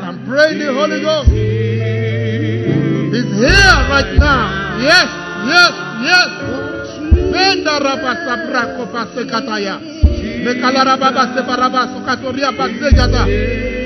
and 0.08 0.26
pray 0.28 0.58
the 0.58 0.74
Holy 0.74 1.02
Ghost. 1.02 1.30
He's 3.14 3.30
here 3.38 3.78
right 3.92 4.14
now. 4.18 4.78
Yes, 4.80 5.10
yes, 5.46 5.74
yes. 6.02 6.30
Senda 7.32 7.80
raba 7.80 8.16
sabrako 8.26 8.86
pasekataya. 8.94 9.99
Me 10.44 10.52
kolara 10.62 10.96
bataz 10.98 11.30
separabaso 11.36 11.98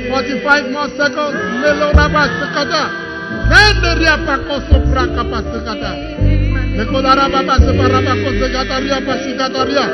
45 0.10 0.72
more 0.74 0.92
seconds. 0.98 1.38
melona 1.64 2.06
bataz 2.14 2.32
sekada 2.40 2.84
renderia 3.50 4.16
pa 4.26 4.36
coso 4.48 4.78
branca 4.92 5.24
pas 5.32 5.46
sekada 5.54 5.92
me 6.76 6.84
kolara 6.92 7.26
bataz 7.34 7.62
separata 7.66 8.14
kozdezata 8.24 8.76
luapasidatoria 8.86 9.86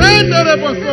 render 0.00 0.44
de 0.48 0.56
poso 0.62 0.90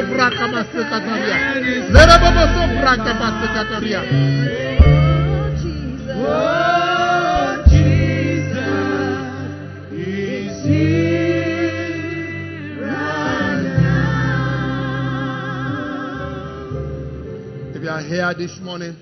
are 17.97 18.03
here 18.03 18.31
this 18.37 18.59
morning 18.59 18.95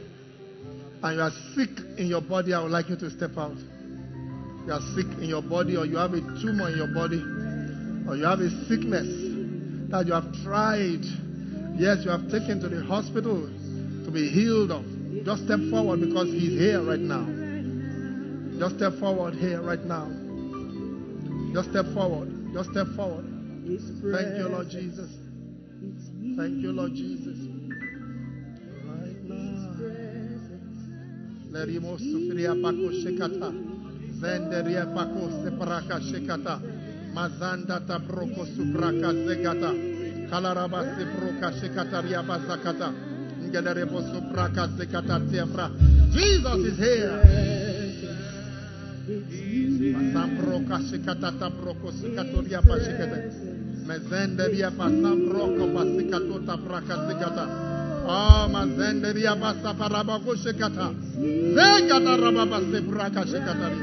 and 1.03 1.15
you 1.15 1.21
are 1.21 1.31
sick 1.53 1.69
in 1.97 2.07
your 2.07 2.21
body, 2.21 2.53
I 2.53 2.63
would 2.63 2.71
like 2.71 2.87
you 2.87 2.95
to 2.95 3.09
step 3.09 3.31
out. 3.37 3.57
You 4.65 4.71
are 4.71 4.79
sick 4.95 5.05
in 5.19 5.27
your 5.27 5.41
body, 5.41 5.75
or 5.75 5.85
you 5.85 5.97
have 5.97 6.13
a 6.13 6.21
tumor 6.41 6.71
in 6.71 6.77
your 6.77 6.87
body, 6.87 7.19
or 8.07 8.15
you 8.15 8.23
have 8.23 8.39
a 8.39 8.49
sickness 8.67 9.05
that 9.91 10.07
you 10.07 10.13
have 10.13 10.31
tried. 10.43 11.03
Yes, 11.75 12.05
you 12.05 12.09
have 12.11 12.31
taken 12.31 12.61
to 12.61 12.69
the 12.69 12.85
hospital 12.85 13.43
to 14.05 14.11
be 14.11 14.29
healed 14.29 14.71
of. 14.71 14.85
Just 15.25 15.43
step 15.43 15.59
forward 15.69 15.99
because 15.99 16.31
He's 16.31 16.57
here 16.57 16.81
right 16.81 16.99
now. 16.99 17.27
Just 18.57 18.77
step 18.77 18.93
forward 18.93 19.35
here 19.35 19.61
right 19.61 19.83
now. 19.83 20.07
Just 21.53 21.69
step 21.71 21.85
forward. 21.93 22.31
Just 22.53 22.71
step 22.71 22.87
forward. 22.95 23.27
Thank 23.67 24.39
you, 24.39 24.47
Lord 24.47 24.69
Jesus. 24.69 25.11
Thank 26.39 26.63
you, 26.63 26.71
Lord 26.71 26.95
Jesus. 26.95 27.44
Lerimo 31.55 31.95
pako 32.59 32.91
shekata. 32.91 33.47
Pako 34.91 35.23
shekata. 36.03 36.59
Mazanda 37.15 37.79
tabroko 37.87 38.43
supraka 38.43 39.15
zegata. 39.23 39.71
Kalaraba 40.27 40.83
sebroka 40.83 41.55
shekataria 41.55 42.19
basakata. 42.27 42.91
Ngelerebo 43.47 44.03
supraka 44.03 44.67
zekata 44.75 45.15
tiembra. 45.31 45.71
Jesus 46.11 46.59
is 46.67 46.77
here. 46.77 47.23
Shekata 50.91 51.31
tabroko 51.39 51.87
sekatoria 51.95 52.59
zekata. 57.07 57.64
Ah, 58.07 58.47
mazenderia 58.47 59.35
basaparabako 59.35 60.35
shekata. 60.37 60.93
Zegata 61.55 62.13
rababa 62.21 62.59
sebraka 62.71 63.25
shekatari. 63.25 63.79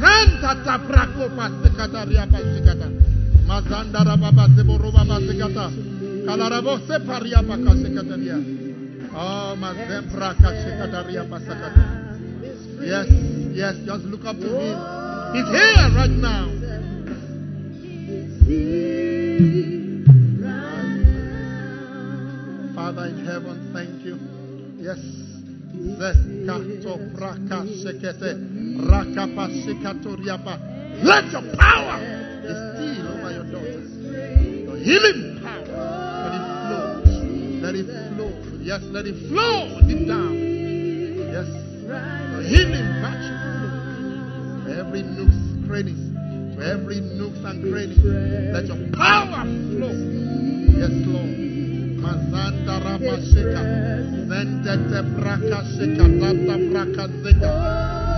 Zenta 0.00 0.52
tabrako 0.64 1.24
pasikataria 1.36 2.26
pasikata. 2.28 2.88
Mazanda 3.48 4.04
rababa 4.04 4.44
seboroba 4.54 5.04
basikata. 5.08 5.70
Kalarabo 6.26 6.78
separia 6.86 7.40
shekataria. 7.80 8.36
Ah, 9.16 9.54
mazembraka 9.56 10.48
shekataria 10.60 11.24
pasakata. 11.24 11.84
Yes, 12.84 13.08
yes, 13.56 13.74
just 13.86 14.04
look 14.04 14.24
up 14.26 14.36
to 14.36 14.46
him. 14.46 14.78
He's 15.32 15.48
here 15.48 15.88
right 15.96 16.10
now. 16.10 16.46
Father 22.86 23.06
in 23.06 23.26
heaven, 23.26 23.74
thank 23.74 24.04
you. 24.04 24.14
Yes. 24.78 25.02
Let 25.98 26.14
your 31.32 31.42
power 31.58 31.98
be 32.42 32.52
still 32.54 33.08
over 33.10 33.30
your 33.32 33.46
daughters. 33.50 33.90
Your 34.62 34.76
healing 34.76 35.42
power. 35.42 35.66
Let 36.22 36.30
it 36.30 36.46
flow. 36.62 36.86
Let 37.60 37.74
it 37.74 37.88
flow. 38.14 38.30
Yes, 38.62 38.82
let 38.84 39.06
it 39.06 39.18
flow 39.30 39.80
deep 39.88 40.06
down. 40.06 40.34
Yes. 41.34 41.48
Your 42.30 42.42
healing 42.46 42.86
virtue 43.02 43.34
flow. 43.58 44.78
Every 44.78 45.02
nooks, 45.02 45.66
crannies. 45.66 46.02
To 46.54 46.62
every 46.62 47.00
nooks 47.00 47.42
and 47.42 47.58
crannies. 47.68 47.98
Let 48.54 48.66
your 48.66 48.78
power 48.94 49.42
flow. 49.42 49.90
Yes, 50.78 50.92
Lord. 51.04 51.45
Mazanda. 52.06 52.76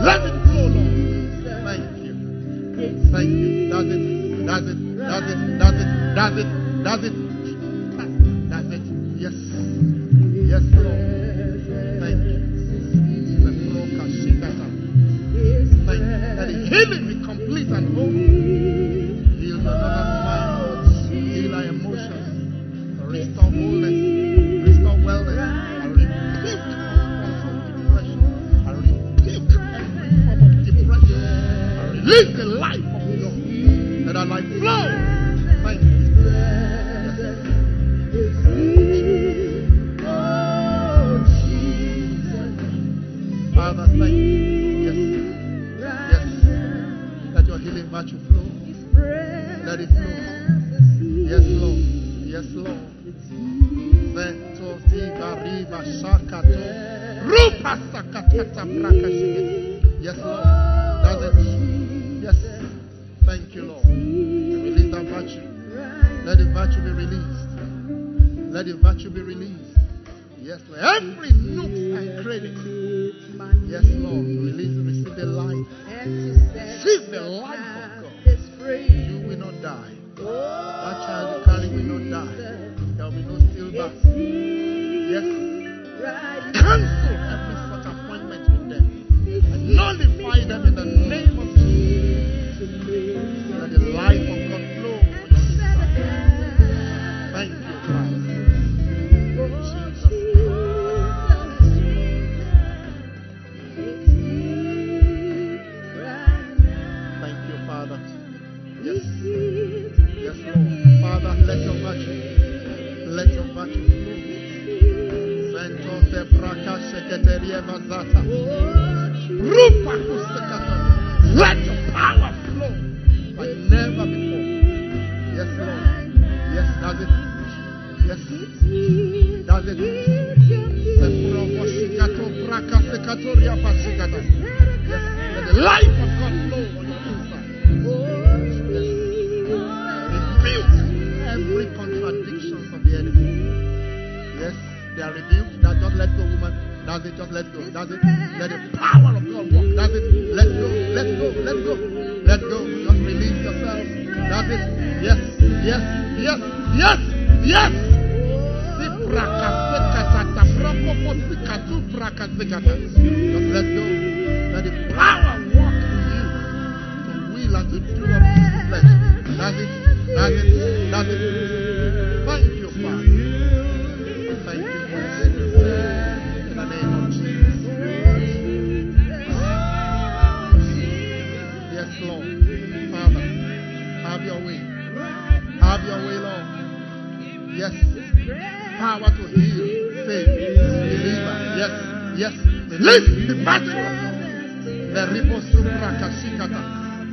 Let 0.05 0.23
it 0.23 0.37
flow, 0.45 0.69
Lord. 0.69 1.29
Thank 1.65 1.85
you. 2.05 2.15
Thank 3.11 3.29
you. 3.29 3.69
Does 3.71 3.89
it? 3.89 4.03
Does 4.47 4.65
it? 4.69 4.79
Does 4.99 5.25
it? 5.31 5.59
Does 5.59 5.75
it? 5.75 6.15
Does 6.15 6.37
it? 6.39 6.85
Does 6.85 7.05
it? 7.05 7.28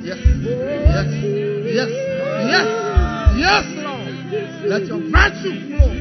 Yes. 0.06 0.19
Yes. 0.22 1.10
Yes. 1.65 1.90
Yes. 2.45 2.68
Yes, 3.41 3.65
Lord. 3.82 4.14
Let 4.69 4.86
your 4.86 5.02
virtue 5.10 5.56
flow. 5.65 5.91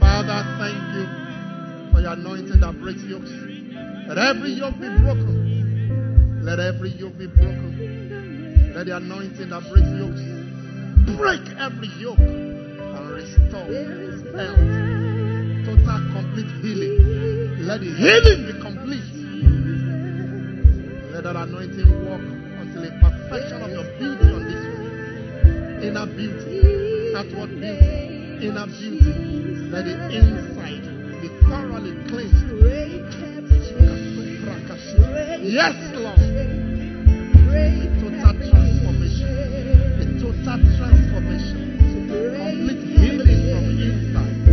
Father, 0.00 0.40
thank 0.56 0.80
you 0.96 1.04
for 1.92 2.00
your 2.00 2.12
anointing 2.12 2.60
that 2.60 2.80
breaks 2.80 3.02
yokes. 3.02 3.28
Let 4.08 4.16
every 4.16 4.52
yoke 4.52 4.80
be 4.80 4.88
broken. 5.04 6.40
Let 6.42 6.60
every 6.60 6.90
yoke 6.90 7.18
be 7.18 7.26
broken. 7.26 8.72
Let 8.74 8.86
the 8.86 8.96
anointing 8.96 9.50
that 9.50 9.62
breaks 9.70 9.92
yokes 10.00 10.36
break 11.16 11.40
every 11.60 11.88
yoke 12.00 12.18
and 12.18 13.10
restore 13.10 13.68
health. 14.32 14.64
Total 15.66 16.00
complete 16.12 16.50
healing. 16.62 17.66
Let 17.66 17.80
the 17.80 17.92
healing 17.92 18.46
be 18.46 18.60
complete. 18.62 19.15
that 21.26 21.34
anointing 21.34 21.90
walk 22.06 22.22
until 22.62 22.86
a 22.86 22.90
perfection 23.02 23.58
of 23.58 23.70
your 23.74 23.82
beauty 23.98 24.30
on 24.30 24.46
this 24.46 24.62
earth. 24.62 25.82
Inner 25.82 26.06
beauty, 26.06 26.62
outward 27.18 27.50
beauty, 27.50 28.46
inner 28.46 28.66
beauty. 28.70 29.10
Let 29.74 29.90
the 29.90 30.06
inside 30.14 30.86
be 31.18 31.26
thoroughly 31.50 31.98
cleansed. 32.06 32.46
Yes, 35.42 35.74
Lord. 35.98 36.14
A 37.50 37.90
total 37.98 38.34
transformation. 38.46 39.26
A 39.98 40.06
total 40.22 40.62
transformation. 40.78 41.58
Complete 42.06 42.86
healing 43.02 43.50
from 43.50 43.66
inside. 43.82 44.46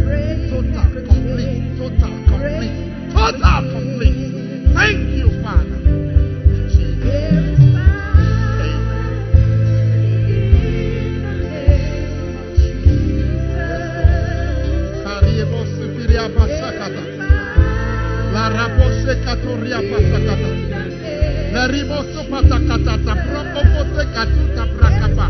Total, 0.50 0.90
complete, 1.06 1.78
total, 1.78 2.18
complete, 2.26 3.14
total, 3.14 3.62
complete. 3.62 4.63
Kuria 19.44 19.80
Pasakata. 19.90 20.50
Narimoso 21.54 22.24
Patakata, 22.32 23.14
Prokopote 23.28 24.04
Katuta 24.14 24.64
Prakapa. 24.78 25.28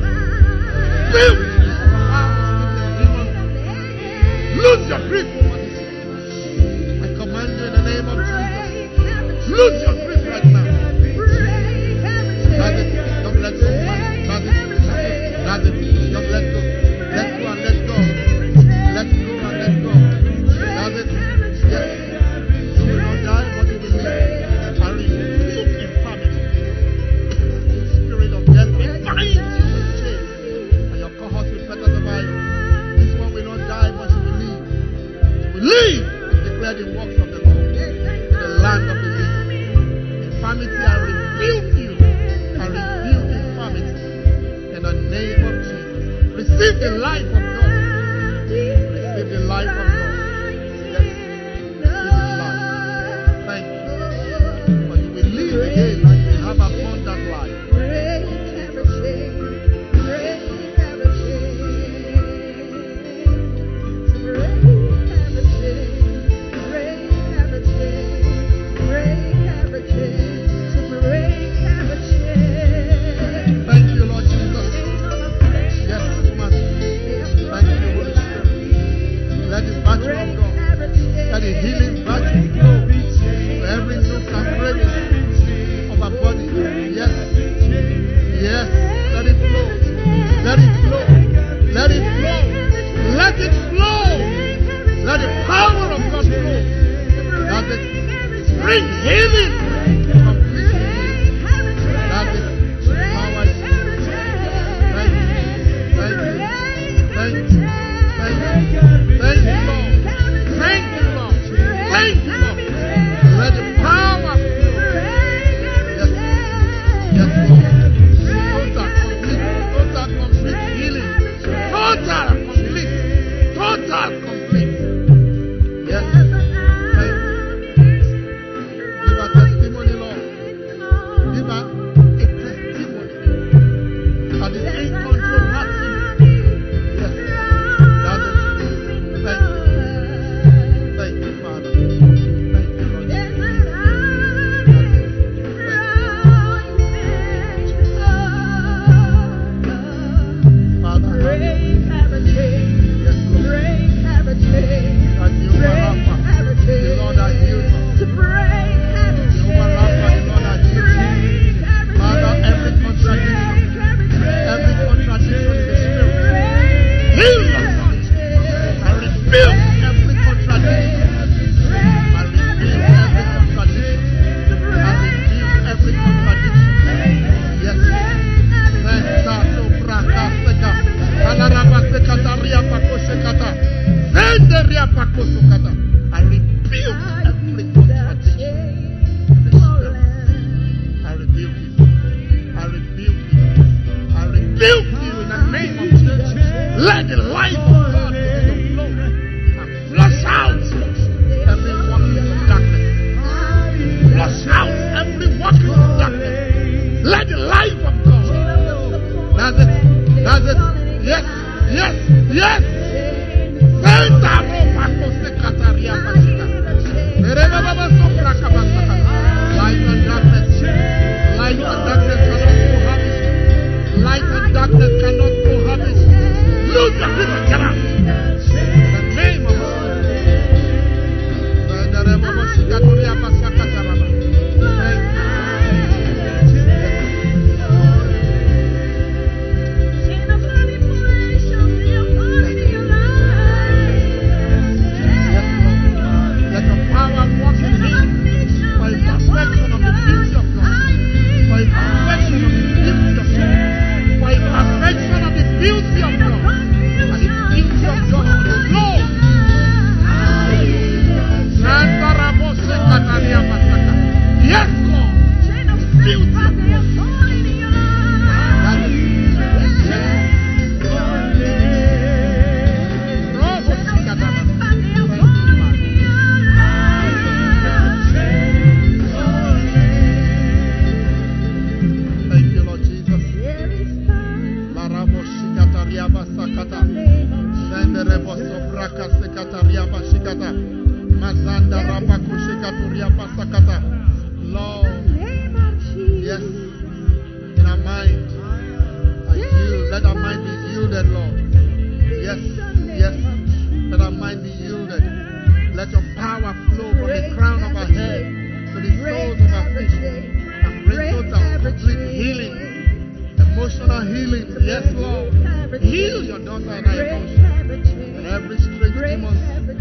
And 317.10 318.26
every 318.28 318.58
strange 318.58 318.96
demon 318.96 319.36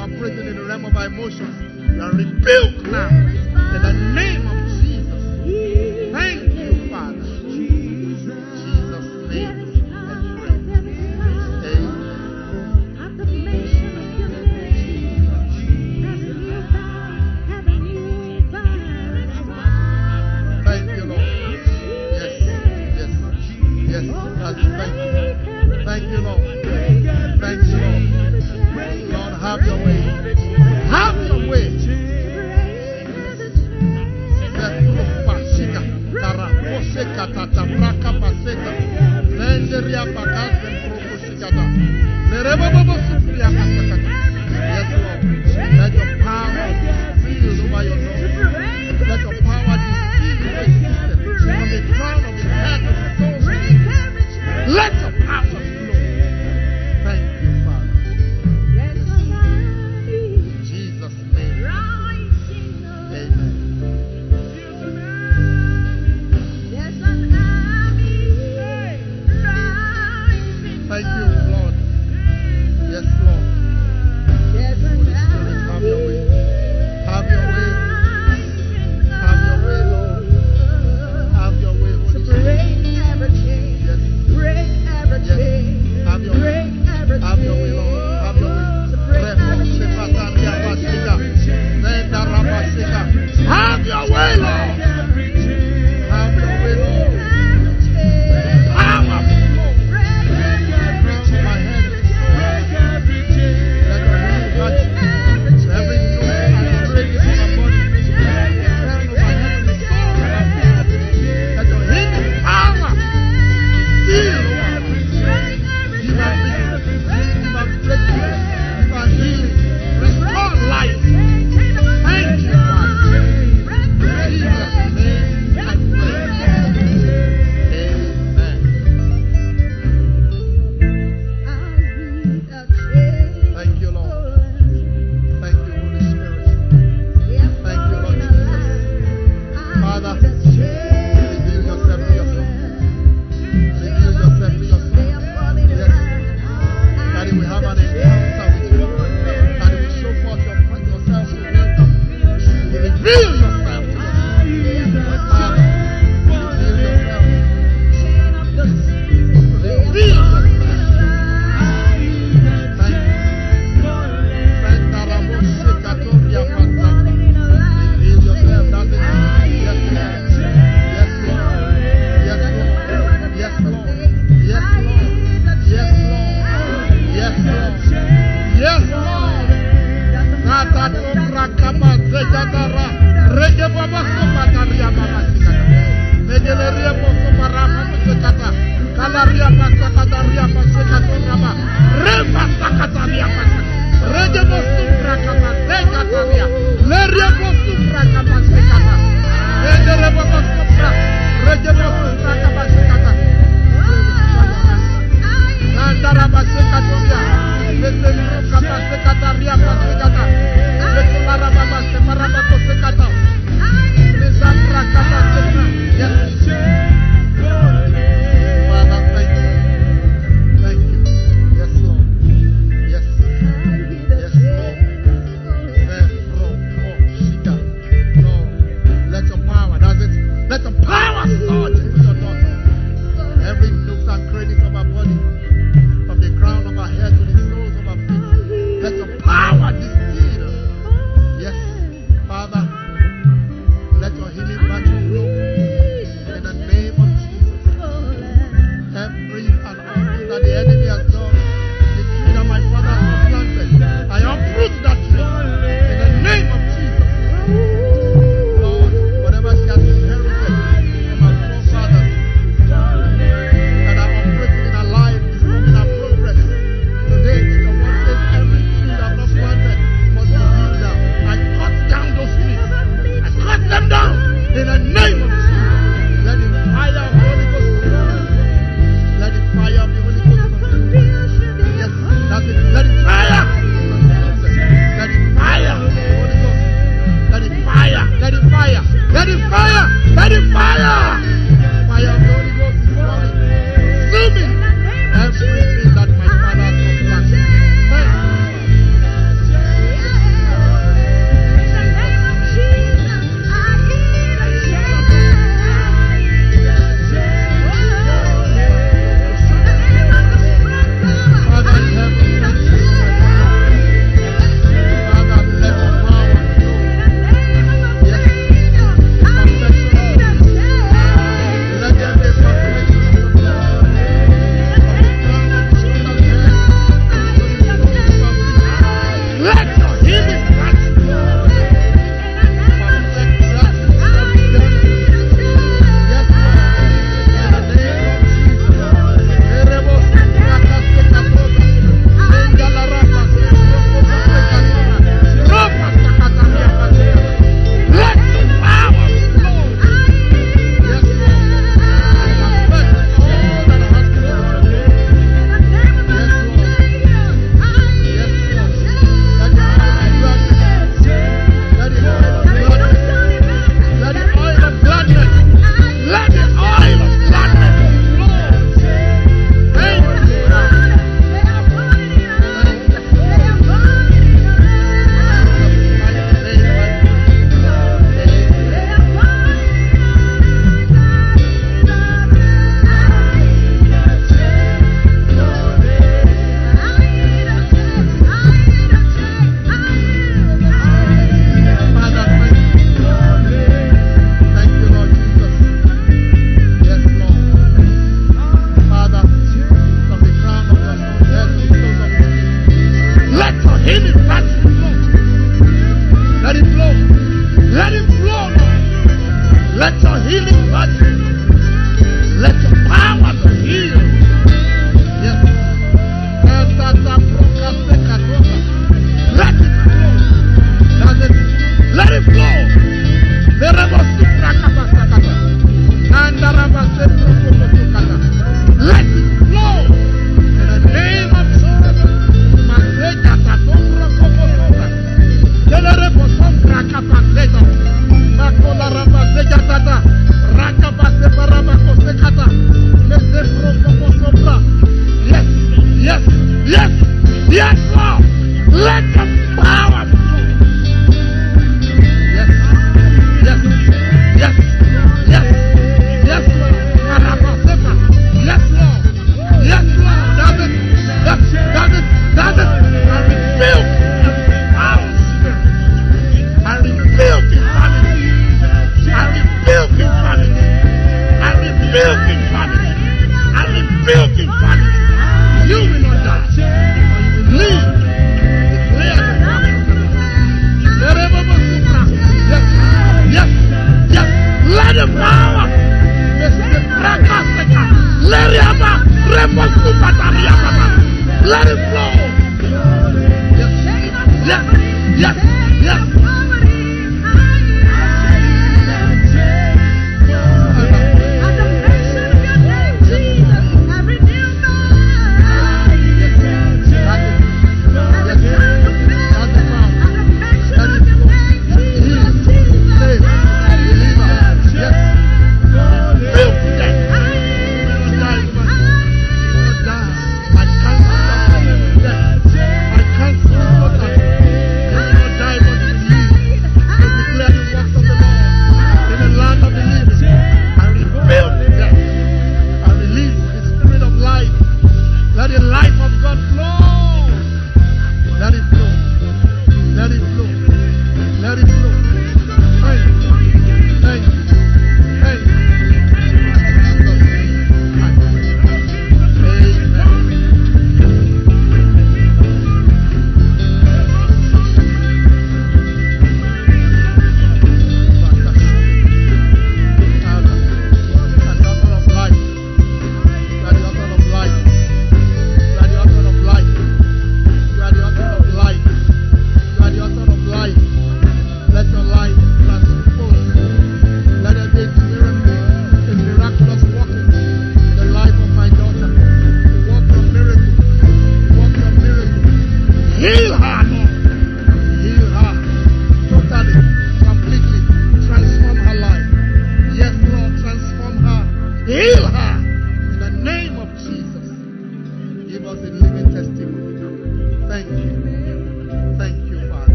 operating 0.00 0.46
in 0.46 0.56
the 0.56 0.64
realm 0.64 0.84
of 0.84 0.96
our 0.96 1.06
emotions, 1.06 1.54
you 1.90 2.02
are 2.02 2.10
rebuked 2.10 2.86
now. 2.90 3.08
In 3.08 3.82
the 3.82 3.92
name 4.14 4.53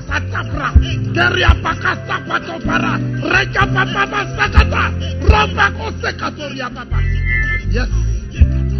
sakatapra 0.00 0.68
keria 1.14 1.52
pakasta 1.62 2.16
patopara. 2.28 2.98
Reka 3.22 3.64
papa 3.66 4.02
masakata 4.06 4.84
romba 5.30 5.66
kosekatoria 5.76 6.68
papa 6.70 6.98
yes. 7.70 7.88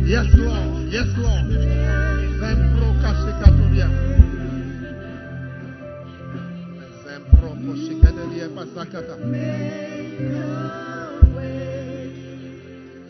Yes 0.04 0.26
lord. 0.34 0.92
Yes 0.92 1.10
lord. 1.16 1.46
Sempro 2.38 2.94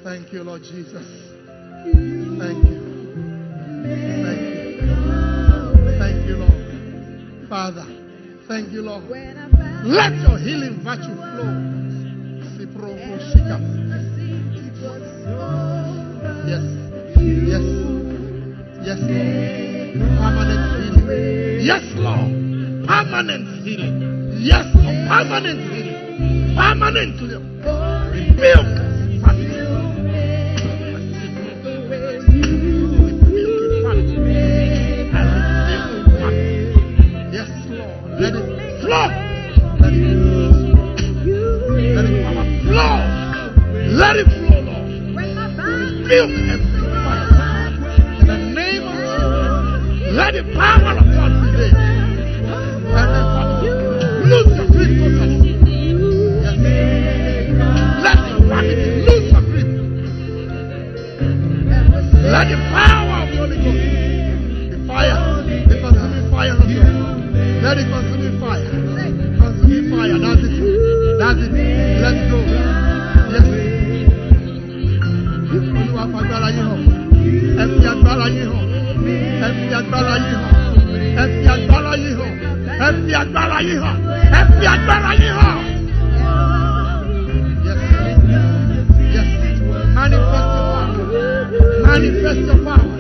thank 0.05 0.33
you 0.33 0.43
lord 0.45 0.63
jesus. 0.63 1.07
Thank 2.39 2.65
you. 2.65 2.81
Thank 3.85 4.41
you. 4.41 4.44
Father. 7.55 7.87
Thank 8.49 8.73
you, 8.73 8.83
Lord. 8.83 9.05
Let 9.07 10.11
your 10.27 10.39
healing 10.43 10.83
virtue 10.83 11.15
flow. 11.15 11.55
Yes. 16.51 16.67
Yes. 17.47 17.63
Yes, 18.83 18.99
Lord. 19.07 19.95
Permanent 20.19 20.67
healing. 20.83 21.63
Yes, 21.63 21.85
Lord. 21.95 22.89
Permanent 22.89 23.47
healing. 23.63 23.97
Yes, 24.43 24.67
Lord. 24.75 25.07
Permanent 25.07 25.61
healing. 25.71 26.57
Permanent 26.57 27.21
healing. 27.21 27.45
Rebuke 28.11 28.84
Lord, 42.75 43.07
let 43.87 44.17
it 44.17 44.27
flow, 44.27 44.59
Lord. 44.67 44.91
Rebuild 45.15 46.31
and 46.35 46.63
fire. 46.83 47.31
In 48.19 48.27
the 48.27 48.39
name 48.51 48.83
of 48.83 48.95
Jesus, 49.95 50.13
let 50.13 50.35
the 50.35 50.43
power 50.59 50.99
of 50.99 51.07
God 51.07 51.31
prevail. 51.39 51.77
And 52.99 53.11
lose 54.27 54.51
your 54.59 54.67
grip 54.75 54.91
of 54.91 55.11
God. 55.15 55.31
Let 58.03 58.19
the 58.27 58.35
vanity 58.43 58.91
lose 59.07 59.27
your 59.31 59.45
grip. 59.47 59.71
Let 62.27 62.47
the 62.51 62.59
power 62.75 63.23
of 63.23 63.29
the 63.31 63.37
Holy 63.39 63.59
Ghost, 63.63 63.87
the 64.75 64.79
fire, 64.89 65.47
the 65.47 65.77
consuming 65.79 66.27
fire 66.29 66.59
of 66.59 66.67
God, 66.67 67.23
let 67.63 67.79
it 67.79 67.87
consume 67.87 68.41
fire, 68.41 68.67
consuming 69.39 69.87
fire, 69.95 70.19
that's 70.19 70.43
the 70.43 70.49
truth 70.59 70.84
let 71.39 72.17
go. 72.31 72.39
Yes. 73.33 73.47
Olúwa 75.55 76.05
fagbára 76.13 76.49
Yes. 87.65 87.81
Yes. 89.15 89.29
Manifest 89.95 90.51
your 90.55 90.67
power. 90.75 90.89
Manifest 91.87 92.41
your 92.49 92.59
power. 92.67 92.97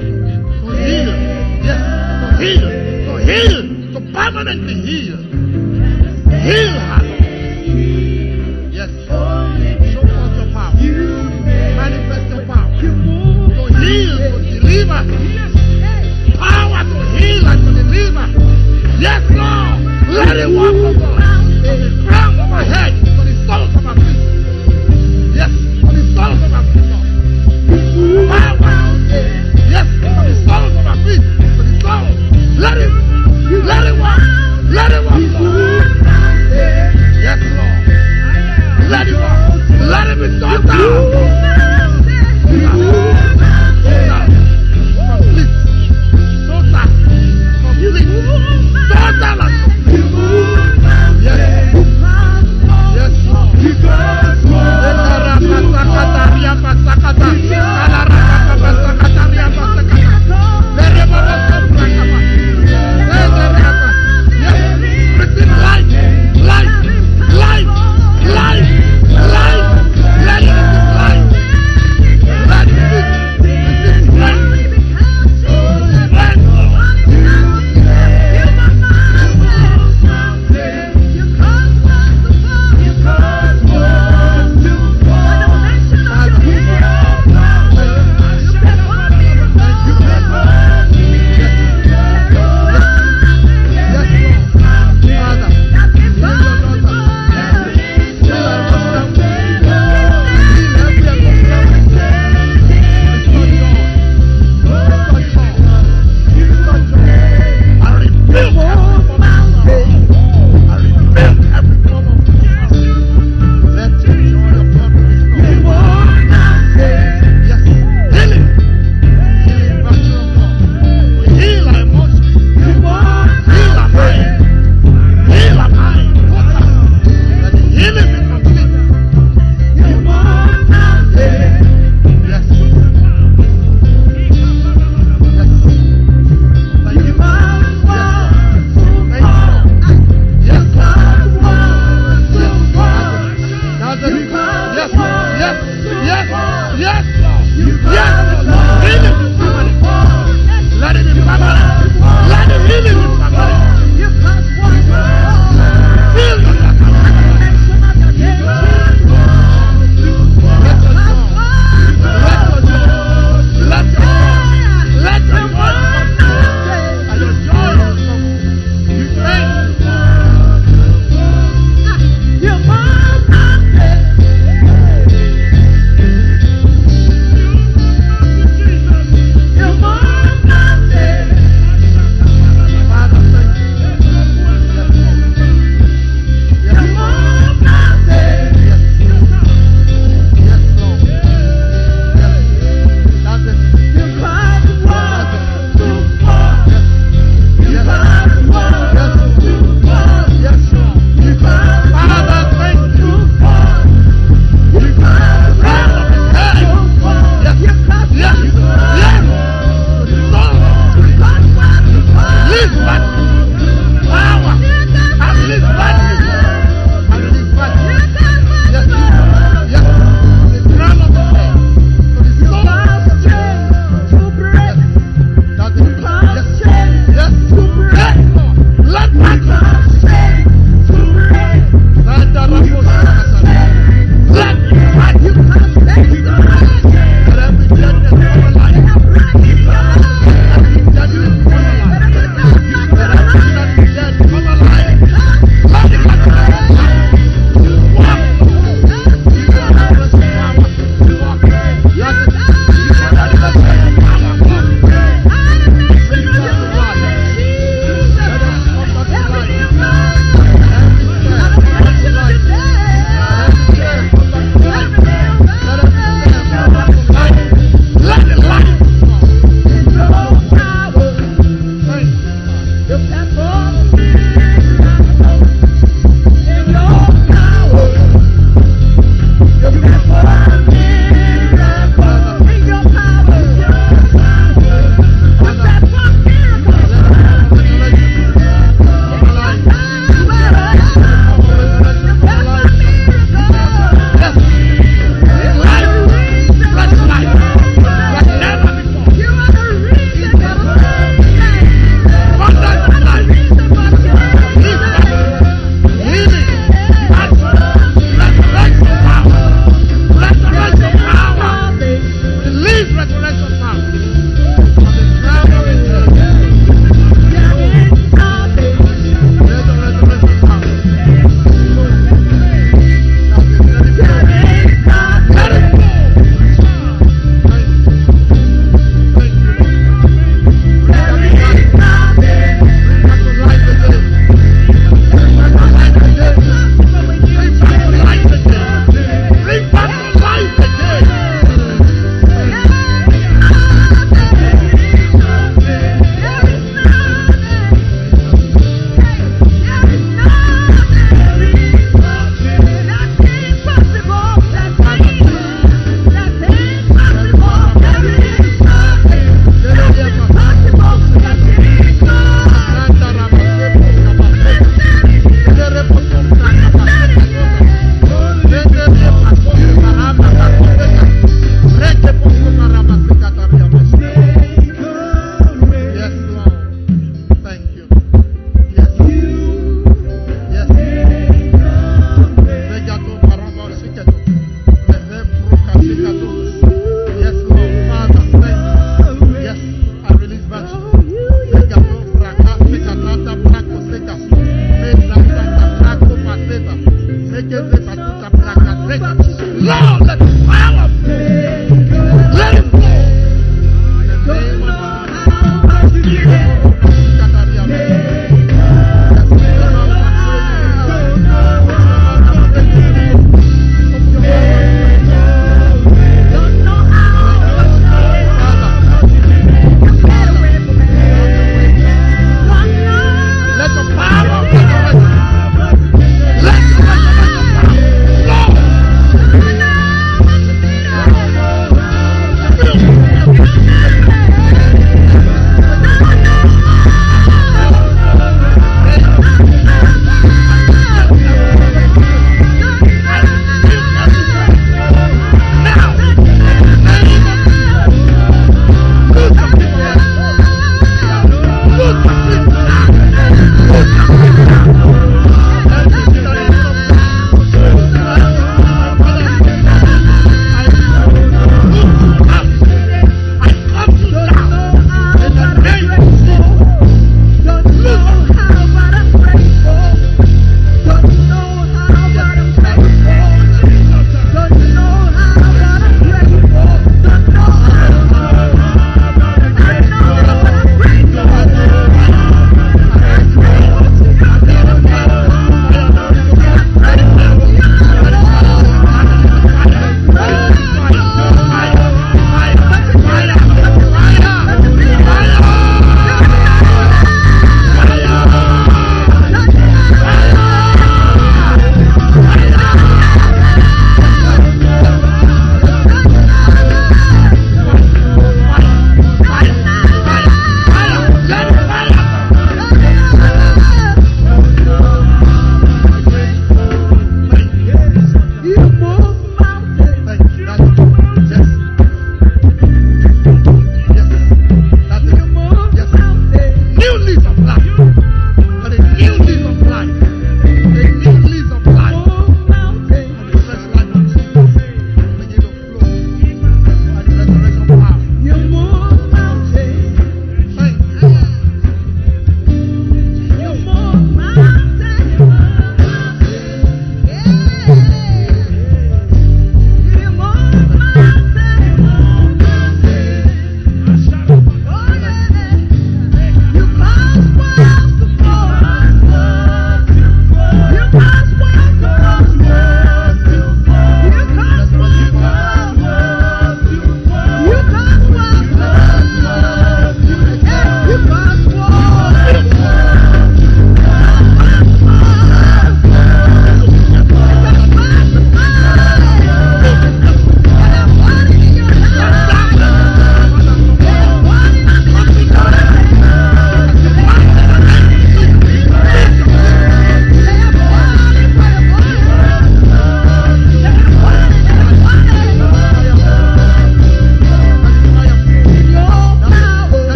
To 0.61 0.71
heal. 0.83 1.13
Yes. 1.69 1.81
To 2.21 2.27
heal. 2.43 2.67
To 3.07 3.13
heal. 3.27 3.55
To 3.93 3.99
permanently 4.13 4.75
heal. 4.87 5.19
Heal. 6.47 6.94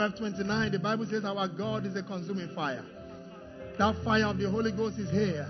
12 0.00 0.16
29, 0.16 0.72
the 0.72 0.78
Bible 0.78 1.04
says 1.04 1.26
our 1.26 1.46
God 1.46 1.84
is 1.84 1.94
a 1.94 2.02
consuming 2.02 2.48
fire. 2.54 2.82
That 3.76 4.02
fire 4.02 4.24
of 4.28 4.38
the 4.38 4.48
Holy 4.48 4.72
Ghost 4.72 4.98
is 4.98 5.10
here. 5.10 5.46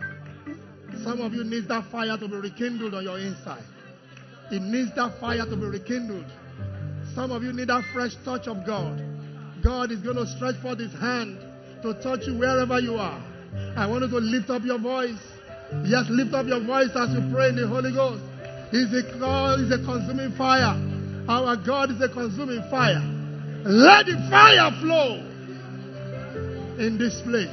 Some 1.04 1.20
of 1.20 1.32
you 1.32 1.44
need 1.44 1.68
that 1.68 1.88
fire 1.92 2.18
to 2.18 2.26
be 2.26 2.34
rekindled 2.34 2.92
on 2.94 3.04
your 3.04 3.20
inside. 3.20 3.62
It 4.50 4.60
needs 4.60 4.92
that 4.96 5.20
fire 5.20 5.46
to 5.46 5.54
be 5.54 5.66
rekindled. 5.66 6.26
Some 7.14 7.30
of 7.30 7.44
you 7.44 7.52
need 7.52 7.68
that 7.68 7.84
fresh 7.94 8.10
touch 8.24 8.48
of 8.48 8.66
God. 8.66 8.98
God 9.62 9.92
is 9.92 10.00
going 10.00 10.16
to 10.16 10.26
stretch 10.26 10.56
forth 10.56 10.80
his 10.80 10.98
hand 10.98 11.38
to 11.84 11.94
touch 12.02 12.26
you 12.26 12.36
wherever 12.36 12.80
you 12.80 12.96
are. 12.96 13.22
I 13.76 13.86
want 13.86 14.02
you 14.02 14.10
to 14.10 14.18
lift 14.18 14.50
up 14.50 14.64
your 14.64 14.80
voice. 14.80 15.22
Yes, 15.84 16.06
lift 16.10 16.34
up 16.34 16.46
your 16.46 16.66
voice 16.66 16.90
as 16.96 17.14
you 17.14 17.22
pray 17.32 17.50
in 17.50 17.54
the 17.54 17.68
Holy 17.68 17.94
Ghost. 17.94 18.24
He's 18.72 18.90
a 18.90 18.98
is 18.98 19.70
a 19.70 19.78
consuming 19.86 20.34
fire. 20.36 20.74
Our 21.28 21.54
God 21.54 21.92
is 21.92 22.02
a 22.02 22.08
consuming 22.08 22.68
fire. 22.68 23.19
Let 23.64 24.06
the 24.06 24.16
fire 24.30 24.70
flow 24.80 25.20
in 26.78 26.96
this 26.98 27.20
place. 27.20 27.48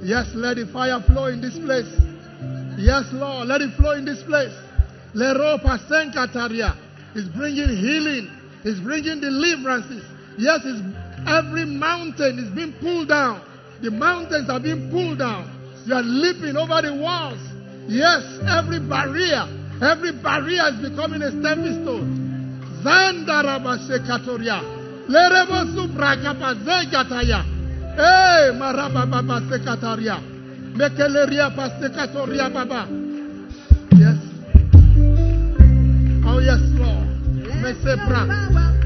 Yes, 0.00 0.30
let 0.34 0.56
the 0.56 0.70
fire 0.72 1.02
flow 1.02 1.26
in 1.26 1.40
this 1.40 1.58
place. 1.58 1.90
Yes, 2.78 3.10
Lord, 3.12 3.48
let 3.48 3.60
it 3.60 3.74
flow 3.76 3.92
in 3.92 4.04
this 4.04 4.22
place. 4.22 4.54
Leropa 5.14 5.82
Senkataria 5.90 6.78
is 7.16 7.26
bringing 7.34 7.74
healing, 7.74 8.30
is 8.62 8.78
bringing 8.78 9.20
deliverances. 9.20 10.04
Yes, 10.38 10.60
every 11.26 11.64
mountain 11.64 12.38
is 12.38 12.54
being 12.54 12.72
pulled 12.80 13.08
down. 13.08 13.42
The 13.82 13.90
mountains 13.90 14.48
are 14.48 14.60
being 14.60 14.90
pulled 14.90 15.18
down. 15.18 15.50
You 15.86 15.94
are 15.94 16.02
leaping 16.02 16.56
over 16.56 16.82
the 16.82 16.94
walls. 16.94 17.42
Yes, 17.88 18.22
every 18.46 18.78
barrier, 18.78 19.42
every 19.82 20.12
barrier 20.22 20.70
is 20.70 20.88
becoming 20.88 21.22
a 21.22 21.30
stepping 21.30 21.82
stone. 21.82 22.27
Zandaraba 22.82 23.78
Sekatoria. 23.86 24.60
Lerebo 25.08 25.64
Suprakapa 25.74 26.54
Zegataya. 26.64 27.44
Hey, 27.96 28.50
eh, 28.50 28.52
Maraba 28.54 29.06
Baba 29.06 29.40
Sekataria. 29.50 30.20
Mekeleria 30.76 31.50
Pasekatoria 31.50 32.48
Baba. 32.52 32.86
Yes. 33.98 34.18
Oh, 36.24 36.38
yes, 36.38 36.62
Lord. 36.78 37.08
Mesebra. 37.58 38.22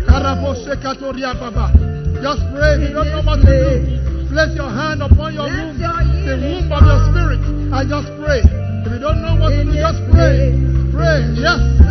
Karabo 0.06 0.54
Sekatoria 0.64 1.34
Baba. 1.34 1.68
Just 2.22 2.42
pray. 2.54 2.80
You 2.80 2.94
don't 2.94 3.10
know 3.10 3.22
what 3.22 3.40
to 3.42 3.52
do. 3.52 4.02
Place 4.32 4.56
your 4.56 4.70
hand 4.70 5.02
upon 5.02 5.34
your 5.34 5.44
womb, 5.44 5.76
the 5.76 6.38
womb 6.40 6.72
of 6.72 6.82
your 6.88 7.00
spirit. 7.12 7.40
I 7.74 7.84
just 7.84 8.08
pray. 8.16 8.40
If 8.40 8.92
you 8.92 8.98
don't 8.98 9.20
know 9.20 9.36
what 9.36 9.50
to 9.50 9.64
do, 9.64 9.72
just 9.74 10.00
pray. 10.08 10.56
Pray. 10.94 11.20
Yes. 11.36 11.82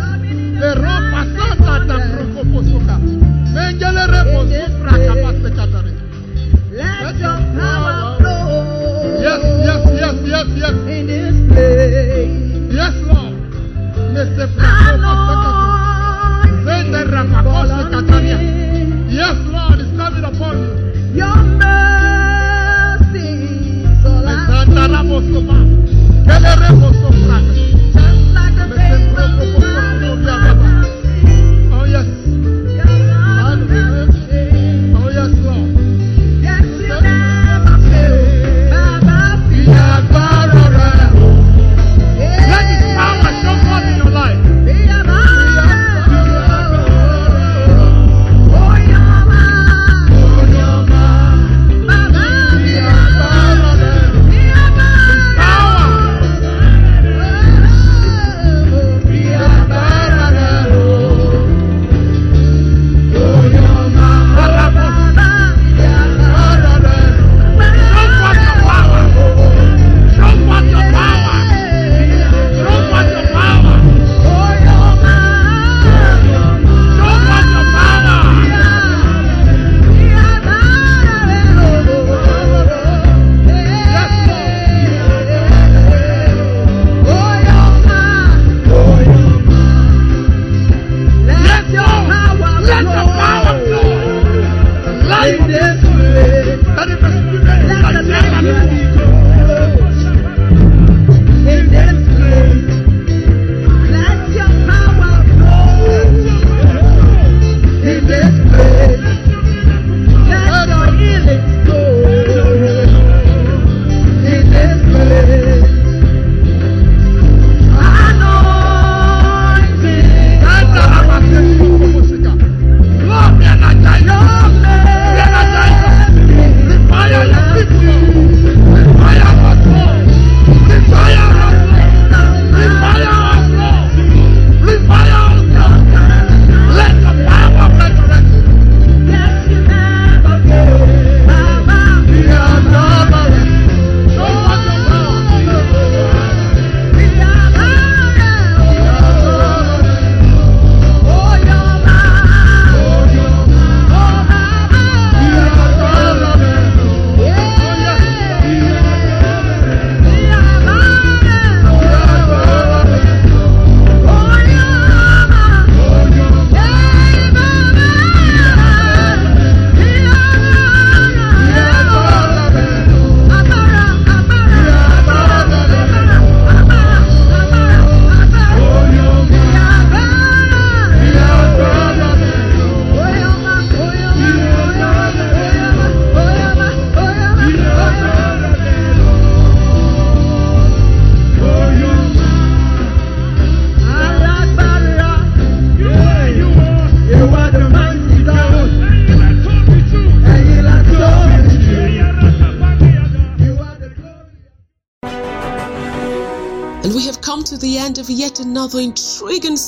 Le 0.62 0.70
ropa 0.74 1.20
santa 1.34 1.74
da 1.88 1.96
prokoposuka. 2.12 2.94
Mengele 3.54 4.04
repo 4.12 4.40
supra 4.46 4.94
kapasekatari. 5.06 5.92
Let 6.70 7.16
your 7.18 7.38
power 7.56 7.94
flow 8.18 8.50
Yes, 9.20 9.42
yes, 9.66 9.82
yes, 10.00 10.16
yes, 10.32 10.48
yes. 10.62 10.76
in 10.86 11.06
this 11.06 11.36
place. 11.50 12.34
Yes, 12.78 12.94
Lord. 13.10 13.34
Mese 14.14 14.44
prakoposekatari. 14.56 15.62
Zende 16.64 17.00
Anointing 17.02 17.42
fall 17.42 17.66
rapakosekataria. 17.66 18.36
on 18.36 18.40
me. 18.42 18.50
Yes, 19.18 19.36
Lord, 19.54 19.78
it's 19.82 19.92
coming 19.98 20.24
upon 20.30 20.54
you. 20.62 20.70
Your 21.20 21.36
mercy 21.60 23.28
is 23.82 24.04
all 24.06 24.26
I 24.26 24.30
Mesanda 24.38 24.82
see. 24.86 24.92
rabosopa. 24.94 25.56
Kele 26.26 26.52
repo 26.62 26.88
supra. 27.02 27.38
Just 27.92 28.20
like 28.36 28.54
the 28.56 28.64
rays 28.76 29.04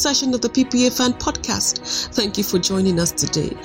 session 0.04 0.34
of 0.34 0.42
the 0.42 0.50
PPAfan 0.50 1.18
Podcast. 1.18 2.12
Thank 2.12 2.36
you 2.36 2.44
for 2.44 2.58
joining 2.58 3.00
us 3.00 3.10
today. 3.10 3.56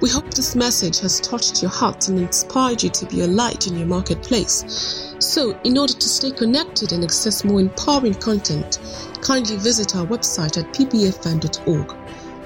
We 0.00 0.10
hope 0.10 0.34
this 0.34 0.56
message 0.56 0.98
has 0.98 1.20
touched 1.20 1.62
your 1.62 1.70
heart 1.70 2.08
and 2.08 2.18
inspired 2.18 2.82
you 2.82 2.90
to 2.90 3.06
be 3.06 3.20
a 3.20 3.26
light 3.28 3.68
in 3.68 3.78
your 3.78 3.86
marketplace. 3.86 5.14
So, 5.20 5.56
in 5.62 5.78
order 5.78 5.92
to 5.92 6.08
stay 6.08 6.32
connected 6.32 6.90
and 6.90 7.04
access 7.04 7.44
more 7.44 7.60
empowering 7.60 8.14
content, 8.14 8.80
kindly 9.22 9.58
visit 9.58 9.94
our 9.94 10.04
website 10.06 10.58
at 10.58 10.74
ppafan.org. 10.74 11.88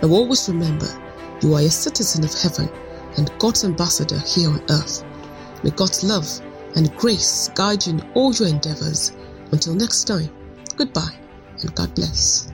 Now, 0.03 0.09
always 0.11 0.47
remember, 0.47 0.89
you 1.41 1.55
are 1.55 1.63
a 1.63 1.71
citizen 1.71 2.25
of 2.25 2.35
heaven 2.35 2.69
and 3.17 3.33
God's 3.39 3.65
ambassador 3.65 4.19
here 4.19 4.51
on 4.51 4.63
earth. 4.69 5.03
May 5.65 5.71
God's 5.71 6.05
love 6.05 6.29
and 6.77 6.95
grace 6.99 7.49
guide 7.55 7.87
you 7.87 7.95
in 7.95 8.03
all 8.13 8.35
your 8.35 8.49
endeavors. 8.49 9.13
Until 9.51 9.75
next 9.77 10.05
time, 10.05 10.29
goodbye 10.77 11.17
and 11.63 11.75
God 11.75 11.95
bless. 11.95 12.50